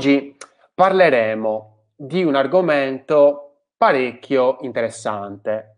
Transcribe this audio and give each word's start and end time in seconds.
Oggi 0.00 0.34
parleremo 0.74 1.88
di 1.94 2.24
un 2.24 2.34
argomento 2.34 3.66
parecchio 3.76 4.56
interessante. 4.62 5.76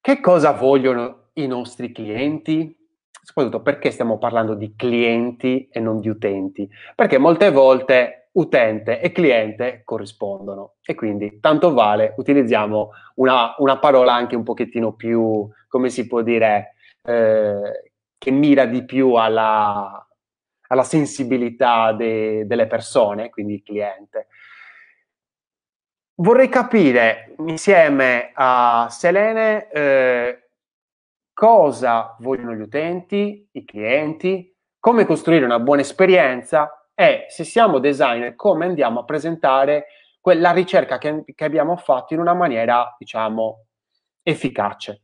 Che 0.00 0.20
cosa 0.20 0.52
vogliono 0.52 1.30
i 1.32 1.48
nostri 1.48 1.90
clienti? 1.90 2.72
Soprattutto 3.10 3.62
perché 3.62 3.90
stiamo 3.90 4.16
parlando 4.16 4.54
di 4.54 4.76
clienti 4.76 5.68
e 5.72 5.80
non 5.80 5.98
di 5.98 6.08
utenti? 6.08 6.70
Perché 6.94 7.18
molte 7.18 7.50
volte 7.50 8.28
utente 8.34 9.00
e 9.00 9.10
cliente 9.10 9.82
corrispondono 9.84 10.74
e 10.84 10.94
quindi 10.94 11.40
tanto 11.40 11.72
vale 11.72 12.14
utilizziamo 12.16 12.90
una, 13.16 13.56
una 13.58 13.80
parola 13.80 14.14
anche 14.14 14.36
un 14.36 14.44
pochettino 14.44 14.92
più, 14.92 15.48
come 15.66 15.90
si 15.90 16.06
può 16.06 16.22
dire, 16.22 16.74
eh, 17.02 17.92
che 18.16 18.30
mira 18.30 18.66
di 18.66 18.84
più 18.84 19.14
alla, 19.14 20.06
alla 20.72 20.84
sensibilità 20.84 21.92
de, 21.92 22.46
delle 22.46 22.66
persone, 22.66 23.28
quindi 23.28 23.54
il 23.54 23.62
cliente. 23.62 24.28
Vorrei 26.14 26.48
capire 26.48 27.34
insieme 27.46 28.30
a 28.32 28.86
Selene 28.90 29.68
eh, 29.70 30.48
cosa 31.34 32.16
vogliono 32.20 32.54
gli 32.54 32.60
utenti, 32.62 33.46
i 33.52 33.64
clienti, 33.64 34.54
come 34.78 35.04
costruire 35.04 35.44
una 35.44 35.58
buona 35.58 35.82
esperienza 35.82 36.88
e 36.94 37.26
se 37.28 37.44
siamo 37.44 37.78
designer 37.78 38.34
come 38.34 38.64
andiamo 38.64 39.00
a 39.00 39.04
presentare 39.04 39.86
quella 40.20 40.52
ricerca 40.52 40.96
che, 40.96 41.22
che 41.34 41.44
abbiamo 41.44 41.76
fatto 41.76 42.14
in 42.14 42.20
una 42.20 42.34
maniera, 42.34 42.94
diciamo, 42.98 43.66
efficace. 44.22 45.02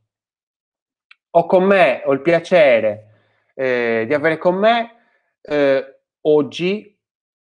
Ho 1.31 1.45
con 1.45 1.65
me, 1.65 2.03
ho 2.07 2.13
il 2.13 2.23
piacere 2.23 3.51
eh, 3.55 4.05
di 4.07 4.15
avere 4.15 4.39
con 4.39 4.55
me 4.55 4.98
eh, 5.43 6.01
oggi 6.23 6.97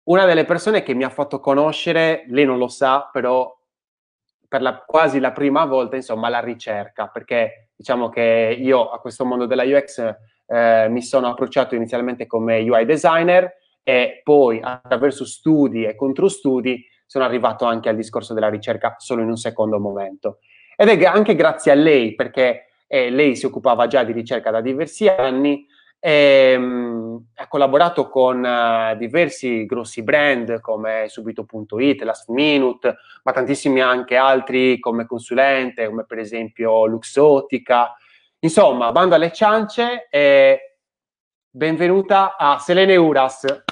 una 0.03 0.25
delle 0.25 0.45
persone 0.45 0.83
che 0.83 0.93
mi 0.93 1.03
ha 1.03 1.09
fatto 1.09 1.39
conoscere, 1.39 2.25
lei 2.27 2.45
non 2.45 2.57
lo 2.57 2.67
sa, 2.67 3.09
però 3.11 3.51
per 4.47 4.61
la, 4.61 4.77
quasi 4.85 5.19
la 5.19 5.31
prima 5.31 5.65
volta, 5.65 5.95
insomma, 5.95 6.29
la 6.29 6.39
ricerca, 6.39 7.07
perché 7.07 7.69
diciamo 7.75 8.09
che 8.09 8.55
io 8.59 8.89
a 8.89 8.99
questo 8.99 9.25
mondo 9.25 9.45
della 9.45 9.63
UX 9.63 10.15
eh, 10.47 10.87
mi 10.89 11.01
sono 11.01 11.27
approcciato 11.27 11.75
inizialmente 11.75 12.27
come 12.27 12.59
UI 12.59 12.85
designer 12.85 13.51
e 13.81 14.21
poi 14.23 14.59
attraverso 14.61 15.25
studi 15.25 15.83
e 15.83 15.95
controstudi 15.95 16.85
sono 17.05 17.23
arrivato 17.23 17.65
anche 17.65 17.89
al 17.89 17.95
discorso 17.95 18.33
della 18.33 18.49
ricerca 18.49 18.95
solo 18.97 19.21
in 19.21 19.29
un 19.29 19.37
secondo 19.37 19.79
momento. 19.79 20.39
Ed 20.75 20.89
è 20.89 21.05
anche 21.05 21.35
grazie 21.35 21.71
a 21.71 21.75
lei, 21.75 22.15
perché 22.15 22.67
eh, 22.87 23.09
lei 23.09 23.35
si 23.35 23.45
occupava 23.45 23.87
già 23.87 24.03
di 24.03 24.11
ricerca 24.11 24.51
da 24.51 24.61
diversi 24.61 25.07
anni, 25.07 25.65
e, 25.99 26.51
ehm, 26.53 27.25
ha 27.35 27.47
collaborato 27.47 28.09
con 28.09 28.43
uh, 28.43 28.95
diversi 28.97 29.65
grossi 29.65 30.03
brand 30.03 30.59
come 30.61 31.05
Subito.it, 31.07 32.01
Last 32.03 32.29
Minute, 32.29 32.97
ma 33.23 33.31
tantissimi 33.31 33.81
anche 33.81 34.15
altri 34.15 34.79
come 34.79 35.05
consulente, 35.05 35.87
come 35.87 36.05
per 36.05 36.19
esempio 36.19 36.85
Luxottica. 36.85 37.95
Insomma, 38.39 38.91
bando 38.91 39.15
alle 39.15 39.31
ciance 39.31 40.07
e 40.09 40.77
benvenuta 41.49 42.35
a 42.37 42.57
Selene 42.59 42.95
Uras. 42.95 43.63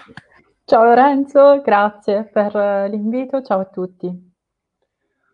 Ciao 0.66 0.84
Lorenzo, 0.84 1.62
grazie 1.62 2.24
per 2.24 2.56
l'invito, 2.90 3.42
ciao 3.42 3.60
a 3.60 3.66
tutti. 3.66 4.32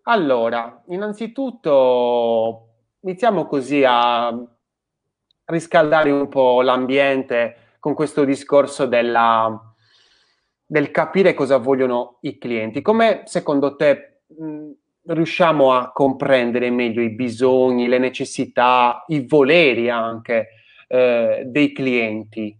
Allora, 0.03 0.81
innanzitutto 0.87 2.67
iniziamo 3.01 3.45
così 3.45 3.83
a 3.85 4.35
riscaldare 5.49 6.11
un 6.11 6.27
po' 6.27 6.61
l'ambiente 6.61 7.55
con 7.79 7.93
questo 7.93 8.23
discorso 8.23 8.85
della, 8.85 9.73
del 10.65 10.91
capire 10.91 11.33
cosa 11.33 11.57
vogliono 11.57 12.17
i 12.21 12.37
clienti. 12.37 12.81
Come 12.81 13.23
secondo 13.25 13.75
te 13.75 14.21
mh, 14.27 14.71
riusciamo 15.05 15.73
a 15.73 15.91
comprendere 15.91 16.69
meglio 16.69 17.01
i 17.01 17.11
bisogni, 17.11 17.87
le 17.87 17.97
necessità, 17.97 19.03
i 19.07 19.25
voleri 19.25 19.89
anche 19.89 20.49
eh, 20.87 21.43
dei 21.45 21.73
clienti 21.73 22.57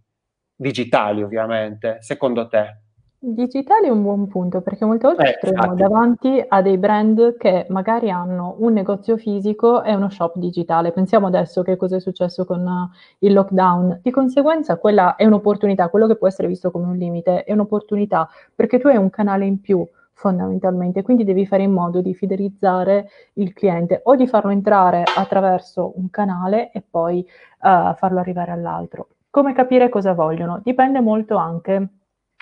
digitali, 0.54 1.22
ovviamente, 1.22 1.98
secondo 2.00 2.48
te? 2.48 2.78
Digitale 3.22 3.86
è 3.88 3.90
un 3.90 4.02
buon 4.02 4.26
punto 4.28 4.62
perché 4.62 4.86
molte 4.86 5.06
volte 5.06 5.22
Eh, 5.24 5.32
ci 5.32 5.38
troviamo 5.40 5.72
infatti. 5.72 5.82
davanti 5.92 6.44
a 6.48 6.62
dei 6.62 6.78
brand 6.78 7.36
che 7.36 7.66
magari 7.68 8.10
hanno 8.10 8.54
un 8.60 8.72
negozio 8.72 9.18
fisico 9.18 9.82
e 9.82 9.94
uno 9.94 10.08
shop 10.08 10.36
digitale. 10.38 10.90
Pensiamo 10.92 11.26
adesso 11.26 11.62
che 11.62 11.76
cosa 11.76 11.96
è 11.96 12.00
successo 12.00 12.46
con 12.46 12.66
eh, 12.66 13.26
il 13.26 13.34
lockdown. 13.34 14.00
Di 14.02 14.10
conseguenza 14.10 14.78
quella 14.78 15.16
è 15.16 15.26
un'opportunità, 15.26 15.90
quello 15.90 16.06
che 16.06 16.16
può 16.16 16.28
essere 16.28 16.48
visto 16.48 16.70
come 16.70 16.86
un 16.86 16.96
limite 16.96 17.44
è 17.44 17.52
un'opportunità 17.52 18.26
perché 18.54 18.78
tu 18.78 18.86
hai 18.88 18.96
un 18.96 19.10
canale 19.10 19.44
in 19.44 19.60
più 19.60 19.86
fondamentalmente, 20.14 21.02
quindi 21.02 21.24
devi 21.24 21.44
fare 21.46 21.62
in 21.62 21.72
modo 21.72 22.00
di 22.00 22.14
fidelizzare 22.14 23.08
il 23.34 23.52
cliente 23.52 24.00
o 24.04 24.16
di 24.16 24.26
farlo 24.26 24.50
entrare 24.50 25.02
attraverso 25.14 25.92
un 25.96 26.08
canale 26.10 26.70
e 26.72 26.82
poi 26.88 27.20
eh, 27.20 27.94
farlo 27.96 28.18
arrivare 28.18 28.50
all'altro. 28.52 29.08
Come 29.30 29.52
capire 29.52 29.88
cosa 29.90 30.14
vogliono? 30.14 30.60
Dipende 30.62 31.00
molto 31.00 31.36
anche 31.36 31.88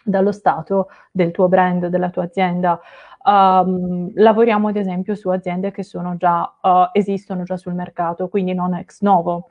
dallo 0.08 0.32
stato 0.32 0.88
del 1.12 1.30
tuo 1.30 1.48
brand, 1.48 1.86
della 1.86 2.10
tua 2.10 2.24
azienda. 2.24 2.80
Um, 3.24 4.10
lavoriamo 4.14 4.69
ad 4.69 4.76
esempio 4.76 5.14
su 5.14 5.28
aziende 5.28 5.70
che 5.70 5.82
sono 5.82 6.16
già, 6.16 6.41
uh, 6.60 6.88
esistono 6.92 7.42
già 7.42 7.56
sul 7.56 7.74
mercato, 7.74 8.28
quindi 8.28 8.54
non 8.54 8.74
ex 8.74 9.02
novo, 9.02 9.48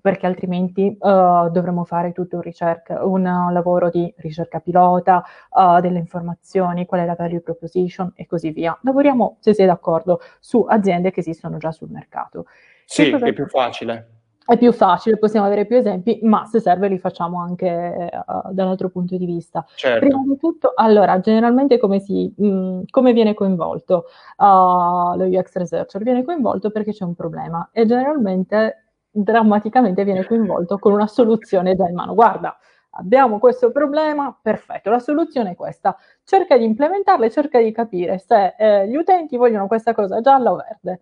perché 0.00 0.26
altrimenti 0.26 0.96
uh, 0.98 1.48
dovremmo 1.50 1.84
fare 1.84 2.12
tutto 2.12 2.36
un, 2.36 2.42
ricerca, 2.42 3.04
un 3.04 3.22
lavoro 3.22 3.90
di 3.90 4.12
ricerca 4.18 4.60
pilota, 4.60 5.22
uh, 5.50 5.80
delle 5.80 5.98
informazioni, 5.98 6.84
qual 6.84 7.02
è 7.02 7.06
la 7.06 7.14
value 7.14 7.40
proposition 7.40 8.12
e 8.14 8.26
così 8.26 8.50
via. 8.50 8.76
Lavoriamo, 8.82 9.36
se 9.40 9.54
sei 9.54 9.66
d'accordo, 9.66 10.20
su 10.40 10.64
aziende 10.68 11.10
che 11.10 11.20
esistono 11.20 11.58
già 11.58 11.70
sul 11.70 11.90
mercato. 11.90 12.46
Sì, 12.84 13.10
è 13.10 13.32
più 13.32 13.46
facile 13.46 14.21
è 14.44 14.58
più 14.58 14.72
facile, 14.72 15.18
possiamo 15.18 15.46
avere 15.46 15.66
più 15.66 15.76
esempi, 15.76 16.18
ma 16.22 16.44
se 16.46 16.60
serve 16.60 16.88
li 16.88 16.98
facciamo 16.98 17.40
anche 17.40 18.10
uh, 18.26 18.52
dall'altro 18.52 18.88
punto 18.88 19.16
di 19.16 19.26
vista. 19.26 19.64
Certo. 19.74 19.98
Prima 20.00 20.22
di 20.24 20.36
tutto, 20.36 20.72
allora, 20.74 21.20
generalmente 21.20 21.78
come, 21.78 22.00
si, 22.00 22.32
mh, 22.36 22.82
come 22.90 23.12
viene 23.12 23.34
coinvolto 23.34 24.06
uh, 24.36 25.16
lo 25.16 25.24
UX 25.24 25.56
researcher? 25.56 26.02
Viene 26.02 26.24
coinvolto 26.24 26.70
perché 26.70 26.92
c'è 26.92 27.04
un 27.04 27.14
problema 27.14 27.70
e 27.72 27.86
generalmente, 27.86 28.84
drammaticamente, 29.10 30.04
viene 30.04 30.24
coinvolto 30.24 30.78
con 30.78 30.92
una 30.92 31.06
soluzione 31.06 31.76
già 31.76 31.86
in 31.86 31.94
mano. 31.94 32.14
Guarda, 32.14 32.56
abbiamo 32.90 33.38
questo 33.38 33.70
problema, 33.70 34.36
perfetto, 34.40 34.90
la 34.90 34.98
soluzione 34.98 35.52
è 35.52 35.54
questa. 35.54 35.96
Cerca 36.24 36.56
di 36.56 36.64
implementarla 36.64 37.26
e 37.26 37.30
cerca 37.30 37.60
di 37.60 37.70
capire 37.72 38.18
se 38.18 38.54
eh, 38.58 38.88
gli 38.88 38.96
utenti 38.96 39.36
vogliono 39.36 39.66
questa 39.66 39.94
cosa 39.94 40.20
gialla 40.20 40.52
o 40.52 40.56
verde. 40.56 41.00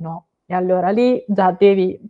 No, 0.00 0.26
e 0.46 0.54
allora 0.54 0.90
lì 0.90 1.22
già 1.28 1.54
devi 1.56 2.00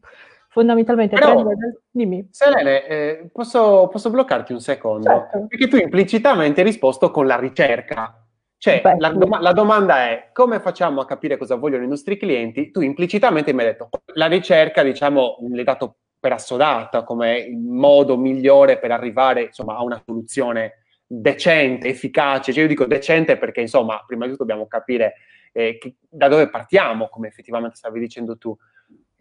fondamentalmente 0.50 1.16
Però, 1.16 1.43
prendere... 1.43 1.83
Dimmi. 1.91 2.28
Selene, 2.31 2.87
eh, 2.87 3.31
posso, 3.33 3.88
posso, 3.91 4.11
bloccarti 4.11 4.53
un 4.53 4.61
secondo? 4.61 5.09
Certo. 5.09 5.47
Perché 5.49 5.69
tu 5.69 5.77
implicitamente 5.77 6.61
hai 6.61 6.66
risposto 6.66 7.11
con 7.11 7.27
la 7.27 7.38
ricerca. 7.38 8.25
Cioè, 8.59 8.83
Beh, 8.83 8.97
la, 8.99 9.09
dom- 9.11 9.41
la, 9.41 9.53
domanda 9.53 10.11
è 10.11 10.31
come 10.33 10.61
facciamo 10.61 11.00
a 11.00 11.06
capire 11.06 11.38
cosa 11.38 11.55
vogliono 11.55 11.84
i 11.84 11.88
nostri 11.88 12.19
clienti? 12.19 12.71
Tu 12.71 12.83
implicitamente 12.83 13.55
mi 13.55 13.61
hai 13.61 13.66
detto, 13.69 13.88
la 14.15 14.27
ricerca, 14.27 14.83
diciamo, 14.83 15.38
l'hai 15.50 15.65
dato 15.65 15.97
per 16.19 16.33
assodata 16.33 17.03
come 17.05 17.38
il 17.38 17.56
modo 17.56 18.19
migliore 18.19 18.78
per 18.78 18.91
arrivare, 18.91 19.44
insomma, 19.44 19.77
a 19.77 19.82
una 19.82 20.03
soluzione 20.05 20.82
decente, 21.06 21.88
efficace. 21.88 22.53
Cioè, 22.53 22.62
io 22.62 22.69
dico 22.69 22.84
decente 22.84 23.38
perché, 23.38 23.61
insomma, 23.62 24.03
prima 24.06 24.25
di 24.25 24.32
tutto 24.32 24.44
dobbiamo 24.44 24.67
capire 24.67 25.15
eh, 25.53 25.78
che, 25.78 25.94
da 26.09 26.28
dove 26.28 26.50
partiamo, 26.50 27.09
come 27.09 27.28
effettivamente 27.28 27.77
stavi 27.77 27.99
dicendo 28.00 28.37
tu. 28.37 28.55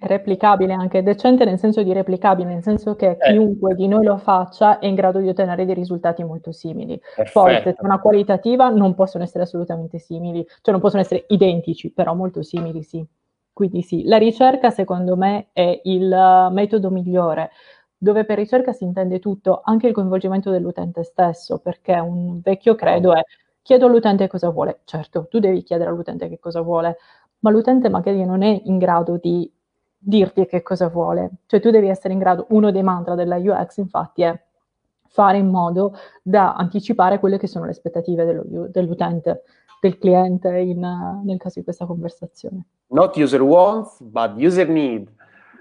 Replicabile 0.02 0.72
anche, 0.72 1.04
decente 1.04 1.44
nel 1.44 1.60
senso 1.60 1.84
di 1.84 1.92
replicabile, 1.92 2.54
nel 2.54 2.64
senso 2.64 2.96
che 2.96 3.18
Eh. 3.20 3.32
chiunque 3.34 3.76
di 3.76 3.86
noi 3.90 4.06
lo 4.06 4.16
faccia 4.18 4.80
è 4.80 4.86
in 4.86 4.96
grado 4.96 5.20
di 5.20 5.28
ottenere 5.28 5.66
dei 5.66 5.76
risultati 5.76 6.24
molto 6.24 6.54
simili. 6.54 6.98
Perfetto. 6.98 7.32
Poi, 7.42 7.56
se 7.56 7.74
c'è 7.74 7.84
una 7.84 8.00
qualitativa, 8.00 8.70
non 8.70 8.96
possono 8.96 9.26
essere 9.26 9.44
assolutamente 9.44 10.00
simili, 10.00 10.46
cioè 10.62 10.72
non 10.72 10.80
possono 10.80 11.02
essere 11.02 11.26
identici, 11.28 11.92
però 11.92 12.14
molto 12.16 12.42
simili 12.44 12.82
sì. 12.82 13.06
Quindi 13.52 13.82
sì, 13.82 14.06
la 14.06 14.18
ricerca 14.18 14.70
secondo 14.70 15.18
me 15.18 15.50
è 15.52 15.82
il 15.84 16.10
uh, 16.10 16.50
metodo 16.54 16.90
migliore, 16.92 17.50
dove 17.98 18.24
per 18.24 18.38
ricerca 18.38 18.72
si 18.72 18.86
intende 18.86 19.20
tutto, 19.20 19.60
anche 19.62 19.88
il 19.88 19.94
coinvolgimento 19.94 20.50
dell'utente 20.50 21.04
stesso, 21.04 21.60
perché 21.60 22.00
un 22.00 22.40
vecchio 22.42 22.74
credo 22.76 23.14
è 23.14 23.22
chiedo 23.62 23.88
all'utente 23.88 24.28
cosa 24.30 24.50
vuole. 24.50 24.80
Certo, 24.86 25.28
tu 25.30 25.40
devi 25.40 25.62
chiedere 25.62 25.90
all'utente 25.90 26.30
che 26.30 26.40
cosa 26.40 26.62
vuole, 26.62 26.96
ma 27.40 27.50
l'utente 27.50 27.90
magari 27.90 28.24
non 28.24 28.44
è 28.44 28.62
in 28.64 28.78
grado 28.78 29.18
di 29.18 29.52
dirti 30.00 30.46
che 30.46 30.64
cosa 30.64 30.88
vuole. 30.88 31.30
Cioè 31.46 31.60
tu 31.60 31.70
devi 31.70 31.90
essere 31.90 32.14
in 32.14 32.20
grado, 32.20 32.48
uno 32.50 32.72
dei 32.72 32.84
mantra 32.84 33.16
della 33.16 33.36
UX 33.36 33.78
infatti 33.78 34.24
è 34.24 34.42
fare 35.08 35.38
in 35.38 35.50
modo 35.50 35.94
da 36.22 36.56
anticipare 36.56 37.20
quelle 37.20 37.38
che 37.38 37.48
sono 37.48 37.66
le 37.66 37.72
aspettative 37.72 38.26
dello, 38.26 38.68
dell'utente, 38.72 39.44
del 39.82 39.98
cliente 39.98 40.58
in, 40.58 40.80
nel 41.24 41.38
caso 41.38 41.60
di 41.60 41.66
questa 41.66 41.86
conversazione. 41.86 42.66
Not 42.88 43.16
user 43.18 43.42
wants, 43.42 44.02
but 44.02 44.32
user 44.38 44.68
need. 44.68 45.12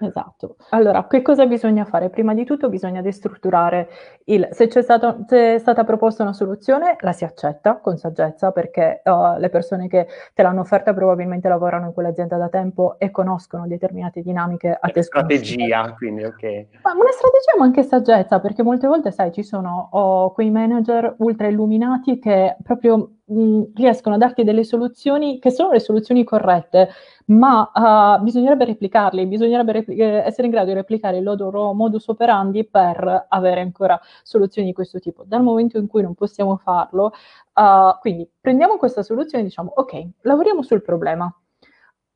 Esatto. 0.00 0.56
Allora, 0.70 1.06
che 1.06 1.22
cosa 1.22 1.46
bisogna 1.46 1.84
fare? 1.84 2.10
Prima 2.10 2.34
di 2.34 2.44
tutto 2.44 2.68
bisogna 2.68 3.02
destrutturare 3.02 3.88
il... 4.24 4.48
Se 4.52 4.68
c'è, 4.68 4.82
stato, 4.82 5.24
se 5.26 5.54
è 5.54 5.58
stata 5.58 5.84
proposta 5.84 6.22
una 6.22 6.32
soluzione, 6.32 6.96
la 7.00 7.12
si 7.12 7.24
accetta 7.24 7.78
con 7.78 7.96
saggezza 7.96 8.52
perché 8.52 9.02
uh, 9.04 9.38
le 9.38 9.48
persone 9.48 9.88
che 9.88 10.06
te 10.34 10.42
l'hanno 10.42 10.60
offerta 10.60 10.94
probabilmente 10.94 11.48
lavorano 11.48 11.86
in 11.86 11.92
quell'azienda 11.92 12.36
da 12.36 12.48
tempo 12.48 12.98
e 12.98 13.10
conoscono 13.10 13.66
determinate 13.66 14.22
dinamiche 14.22 14.76
a 14.78 14.88
te 14.88 15.02
Strategia, 15.02 15.94
quindi 15.96 16.24
ok. 16.24 16.42
Ma 16.82 16.92
una 16.92 17.10
strategia 17.10 17.56
ma 17.58 17.64
anche 17.64 17.82
saggezza, 17.82 18.40
perché 18.40 18.62
molte 18.62 18.86
volte, 18.86 19.10
sai, 19.10 19.32
ci 19.32 19.42
sono 19.42 19.88
oh, 19.92 20.32
quei 20.32 20.50
manager 20.50 21.14
ultra 21.18 21.48
illuminati 21.48 22.18
che 22.18 22.56
proprio 22.62 23.17
mh, 23.28 23.62
riescono 23.74 24.14
a 24.14 24.18
darti 24.18 24.44
delle 24.44 24.64
soluzioni 24.64 25.38
che 25.38 25.50
sono 25.50 25.70
le 25.70 25.80
soluzioni 25.80 26.24
corrette, 26.24 26.88
ma 27.26 27.70
uh, 28.18 28.22
bisognerebbe 28.22 28.64
replicarli, 28.64 29.26
bisognerebbe 29.26 29.72
repli- 29.72 29.96
eh, 29.96 30.22
essere 30.24 30.46
in 30.46 30.52
grado 30.52 30.68
di 30.68 30.74
replicare 30.74 31.18
il 31.18 31.24
loro 31.24 31.72
modus 31.72 32.08
operandi 32.08 32.64
per 32.66 33.26
avere 33.28 33.60
ancora 33.60 34.00
soluzioni 34.22 34.68
di 34.68 34.74
questo 34.74 34.98
tipo. 34.98 35.24
Dal 35.26 35.42
momento 35.42 35.78
in 35.78 35.86
cui 35.86 36.02
non 36.02 36.14
possiamo 36.14 36.56
farlo, 36.56 37.12
uh, 37.54 37.98
quindi 38.00 38.28
prendiamo 38.40 38.76
questa 38.76 39.02
soluzione 39.02 39.44
e 39.44 39.46
diciamo, 39.46 39.72
ok, 39.74 40.08
lavoriamo 40.22 40.62
sul 40.62 40.82
problema. 40.82 41.32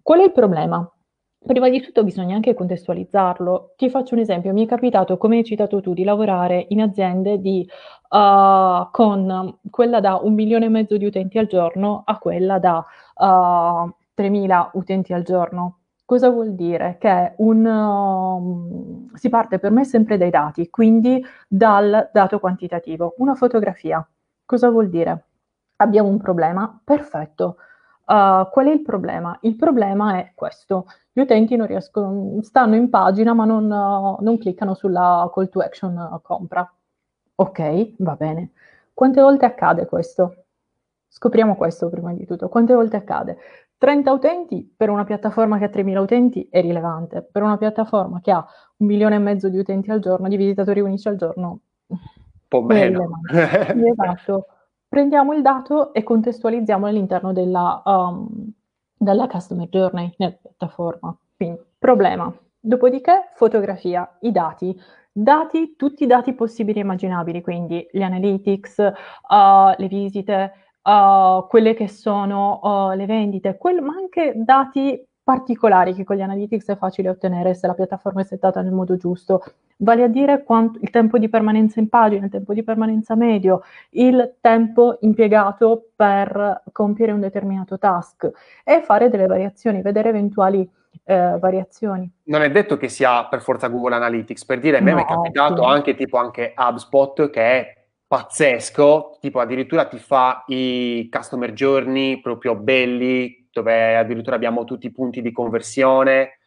Qual 0.02 0.20
è 0.20 0.24
il 0.24 0.32
problema? 0.32 0.90
Prima 1.44 1.68
di 1.68 1.80
tutto 1.80 2.04
bisogna 2.04 2.36
anche 2.36 2.54
contestualizzarlo. 2.54 3.72
Ti 3.76 3.90
faccio 3.90 4.14
un 4.14 4.20
esempio, 4.20 4.52
mi 4.52 4.64
è 4.64 4.68
capitato, 4.68 5.16
come 5.16 5.38
hai 5.38 5.44
citato 5.44 5.80
tu, 5.80 5.92
di 5.92 6.04
lavorare 6.04 6.66
in 6.68 6.80
aziende 6.80 7.40
di, 7.40 7.68
uh, 8.10 8.88
con 8.92 9.58
quella 9.68 9.98
da 10.00 10.16
un 10.22 10.34
milione 10.34 10.66
e 10.66 10.68
mezzo 10.68 10.96
di 10.96 11.04
utenti 11.04 11.38
al 11.38 11.46
giorno 11.46 12.02
a 12.06 12.18
quella 12.18 12.60
da 12.60 12.84
uh, 13.16 13.92
3.000 14.14 14.70
utenti 14.74 15.12
al 15.12 15.24
giorno. 15.24 15.78
Cosa 16.04 16.30
vuol 16.30 16.54
dire? 16.54 16.96
Che 17.00 17.34
un, 17.38 17.64
um, 17.66 19.12
si 19.14 19.28
parte 19.28 19.58
per 19.58 19.72
me 19.72 19.84
sempre 19.84 20.16
dai 20.18 20.30
dati, 20.30 20.70
quindi 20.70 21.24
dal 21.48 22.08
dato 22.12 22.38
quantitativo. 22.38 23.14
Una 23.18 23.34
fotografia. 23.34 24.06
Cosa 24.44 24.70
vuol 24.70 24.88
dire? 24.88 25.24
Abbiamo 25.76 26.08
un 26.08 26.18
problema? 26.18 26.80
Perfetto. 26.84 27.56
Uh, 28.04 28.48
qual 28.50 28.66
è 28.66 28.70
il 28.70 28.82
problema? 28.82 29.36
Il 29.42 29.56
problema 29.56 30.18
è 30.18 30.32
questo. 30.34 30.86
Gli 31.12 31.20
utenti 31.20 31.56
non 31.56 31.66
riescono, 31.66 32.40
stanno 32.42 32.74
in 32.74 32.88
pagina 32.88 33.34
ma 33.34 33.44
non, 33.44 33.64
uh, 33.64 34.22
non 34.22 34.38
cliccano 34.38 34.74
sulla 34.74 35.30
call 35.32 35.48
to 35.48 35.60
action 35.60 35.94
uh, 35.96 36.20
compra. 36.22 36.70
Ok, 37.34 37.94
va 37.98 38.14
bene. 38.14 38.52
Quante 38.94 39.20
volte 39.20 39.44
accade 39.44 39.86
questo? 39.86 40.44
Scopriamo 41.08 41.56
questo 41.56 41.90
prima 41.90 42.12
di 42.14 42.24
tutto. 42.24 42.48
Quante 42.48 42.72
volte 42.72 42.96
accade? 42.96 43.36
30 43.76 44.12
utenti 44.12 44.72
per 44.74 44.90
una 44.90 45.04
piattaforma 45.04 45.58
che 45.58 45.64
ha 45.64 45.68
3.000 45.68 45.98
utenti 45.98 46.46
è 46.48 46.60
rilevante, 46.60 47.20
per 47.20 47.42
una 47.42 47.58
piattaforma 47.58 48.20
che 48.20 48.30
ha 48.30 48.46
un 48.76 48.86
milione 48.86 49.16
e 49.16 49.18
mezzo 49.18 49.48
di 49.48 49.58
utenti 49.58 49.90
al 49.90 49.98
giorno, 49.98 50.28
di 50.28 50.36
visitatori 50.36 50.80
unici 50.80 51.08
al 51.08 51.16
giorno, 51.16 51.60
un 51.88 51.98
po' 52.46 52.62
meno. 52.62 53.10
esatto. 53.28 54.46
Prendiamo 54.88 55.32
il 55.32 55.42
dato 55.42 55.92
e 55.92 56.04
contestualizziamo 56.04 56.86
all'interno 56.86 57.32
della, 57.32 57.82
um, 57.84 58.52
della 59.02 59.26
customer 59.26 59.68
journey 59.68 60.14
nella 60.18 60.36
piattaforma. 60.40 61.16
Quindi, 61.36 61.60
problema. 61.78 62.32
Dopodiché, 62.58 63.30
fotografia, 63.34 64.08
i 64.20 64.30
dati. 64.30 64.80
Dati, 65.10 65.74
tutti 65.76 66.04
i 66.04 66.06
dati 66.06 66.32
possibili 66.34 66.78
e 66.78 66.82
immaginabili, 66.82 67.42
quindi 67.42 67.86
gli 67.90 68.02
analytics, 68.02 68.78
uh, 68.78 69.74
le 69.76 69.88
visite, 69.88 70.52
uh, 70.82 71.46
quelle 71.48 71.74
che 71.74 71.88
sono 71.88 72.60
uh, 72.62 72.96
le 72.96 73.06
vendite, 73.06 73.58
quel, 73.58 73.82
ma 73.82 73.94
anche 73.94 74.32
dati 74.36 75.04
particolari 75.32 75.94
che 75.94 76.04
con 76.04 76.16
gli 76.16 76.20
analytics 76.20 76.66
è 76.66 76.76
facile 76.76 77.08
ottenere 77.08 77.54
se 77.54 77.66
la 77.66 77.72
piattaforma 77.72 78.20
è 78.20 78.24
settata 78.24 78.60
nel 78.60 78.72
modo 78.72 78.96
giusto, 78.96 79.42
vale 79.78 80.02
a 80.02 80.08
dire 80.08 80.42
quanto, 80.42 80.78
il 80.82 80.90
tempo 80.90 81.16
di 81.16 81.30
permanenza 81.30 81.80
in 81.80 81.88
pagina, 81.88 82.26
il 82.26 82.30
tempo 82.30 82.52
di 82.52 82.62
permanenza 82.62 83.14
medio, 83.14 83.62
il 83.90 84.34
tempo 84.42 84.98
impiegato 85.00 85.88
per 85.96 86.64
compiere 86.70 87.12
un 87.12 87.20
determinato 87.20 87.78
task 87.78 88.30
e 88.62 88.82
fare 88.82 89.08
delle 89.08 89.26
variazioni, 89.26 89.80
vedere 89.80 90.10
eventuali 90.10 90.68
eh, 91.04 91.36
variazioni. 91.40 92.10
Non 92.24 92.42
è 92.42 92.50
detto 92.50 92.76
che 92.76 92.88
sia 92.88 93.24
per 93.24 93.40
forza 93.40 93.68
Google 93.68 93.94
Analytics, 93.94 94.44
per 94.44 94.60
dire, 94.60 94.78
a 94.78 94.80
me 94.82 94.92
no, 94.92 95.00
è 95.00 95.06
capitato 95.06 95.62
sì. 95.62 95.68
anche 95.68 95.94
tipo 95.94 96.18
anche 96.18 96.52
HubSpot 96.54 97.30
che 97.30 97.40
è 97.40 97.76
pazzesco, 98.06 99.16
tipo 99.18 99.40
addirittura 99.40 99.86
ti 99.86 99.96
fa 99.96 100.44
i 100.48 101.08
customer 101.10 101.52
journey 101.54 102.20
proprio 102.20 102.54
belli, 102.54 103.41
dove 103.52 103.96
addirittura 103.96 104.36
abbiamo 104.36 104.64
tutti 104.64 104.86
i 104.86 104.92
punti 104.92 105.20
di 105.22 105.32
conversione, 105.32 106.38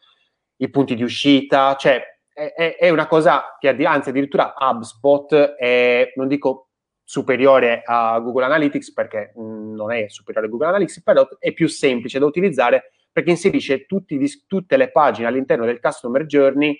i 0.57 0.69
punti 0.69 0.95
di 0.95 1.03
uscita, 1.03 1.75
cioè 1.75 2.01
è, 2.33 2.75
è 2.77 2.89
una 2.89 3.07
cosa 3.07 3.55
che 3.59 3.69
anzi 3.85 4.09
addirittura 4.09 4.53
HubSpot 4.57 5.33
è, 5.55 6.11
non 6.15 6.27
dico 6.27 6.69
superiore 7.03 7.83
a 7.85 8.19
Google 8.19 8.45
Analytics 8.45 8.91
perché 8.91 9.31
non 9.35 9.91
è 9.91 10.05
superiore 10.09 10.47
a 10.47 10.49
Google 10.49 10.67
Analytics, 10.67 11.03
però 11.03 11.27
è 11.39 11.53
più 11.53 11.67
semplice 11.67 12.19
da 12.19 12.25
utilizzare 12.25 12.91
perché 13.11 13.29
inserisce 13.29 13.85
tutti, 13.85 14.19
tutte 14.47 14.75
le 14.75 14.91
pagine 14.91 15.27
all'interno 15.27 15.65
del 15.65 15.79
customer 15.79 16.25
journey 16.25 16.77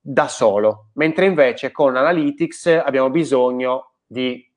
da 0.00 0.26
solo, 0.26 0.90
mentre 0.94 1.26
invece 1.26 1.70
con 1.70 1.94
Analytics 1.94 2.82
abbiamo 2.84 3.10
bisogno 3.10 3.92
di 4.04 4.50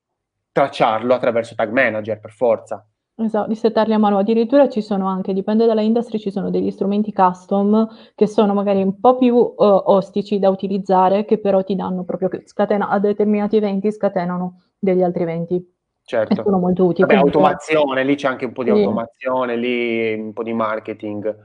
tracciarlo 0.51 1.13
attraverso 1.13 1.53
Tag 1.53 1.71
Manager 1.71 2.19
per 2.19 2.31
forza. 2.31 2.83
Esatto, 3.19 3.47
di 3.47 3.55
settarli 3.55 3.93
a 3.93 3.97
mano. 3.97 4.19
Addirittura 4.19 4.69
ci 4.69 4.81
sono 4.81 5.07
anche, 5.07 5.33
dipende 5.33 5.65
dalla 5.65 5.81
industria, 5.81 6.19
ci 6.19 6.29
sono 6.29 6.51
degli 6.51 6.69
strumenti 6.69 7.11
custom 7.11 7.87
che 8.13 8.27
sono 8.27 8.53
magari 8.53 8.83
un 8.83 8.99
po' 8.99 9.17
più 9.17 9.35
uh, 9.35 9.53
ostici 9.57 10.37
da 10.37 10.49
utilizzare, 10.49 11.25
che 11.25 11.39
però 11.39 11.63
ti 11.63 11.75
danno 11.75 12.03
proprio, 12.03 12.29
scatena, 12.45 12.89
a 12.89 12.99
determinati 12.99 13.57
eventi 13.57 13.91
scatenano 13.91 14.61
degli 14.77 15.01
altri 15.01 15.23
eventi. 15.23 15.73
Certo. 16.03 16.39
E 16.39 16.43
sono 16.43 16.59
molto 16.59 16.85
utili. 16.85 17.07
Vabbè, 17.07 17.19
automazione, 17.19 18.03
lì 18.03 18.15
c'è 18.15 18.27
anche 18.27 18.45
un 18.45 18.53
po' 18.53 18.63
di 18.63 18.71
sì. 18.71 18.77
automazione, 18.77 19.55
lì 19.55 20.13
un 20.13 20.33
po' 20.33 20.43
di 20.43 20.53
marketing. 20.53 21.35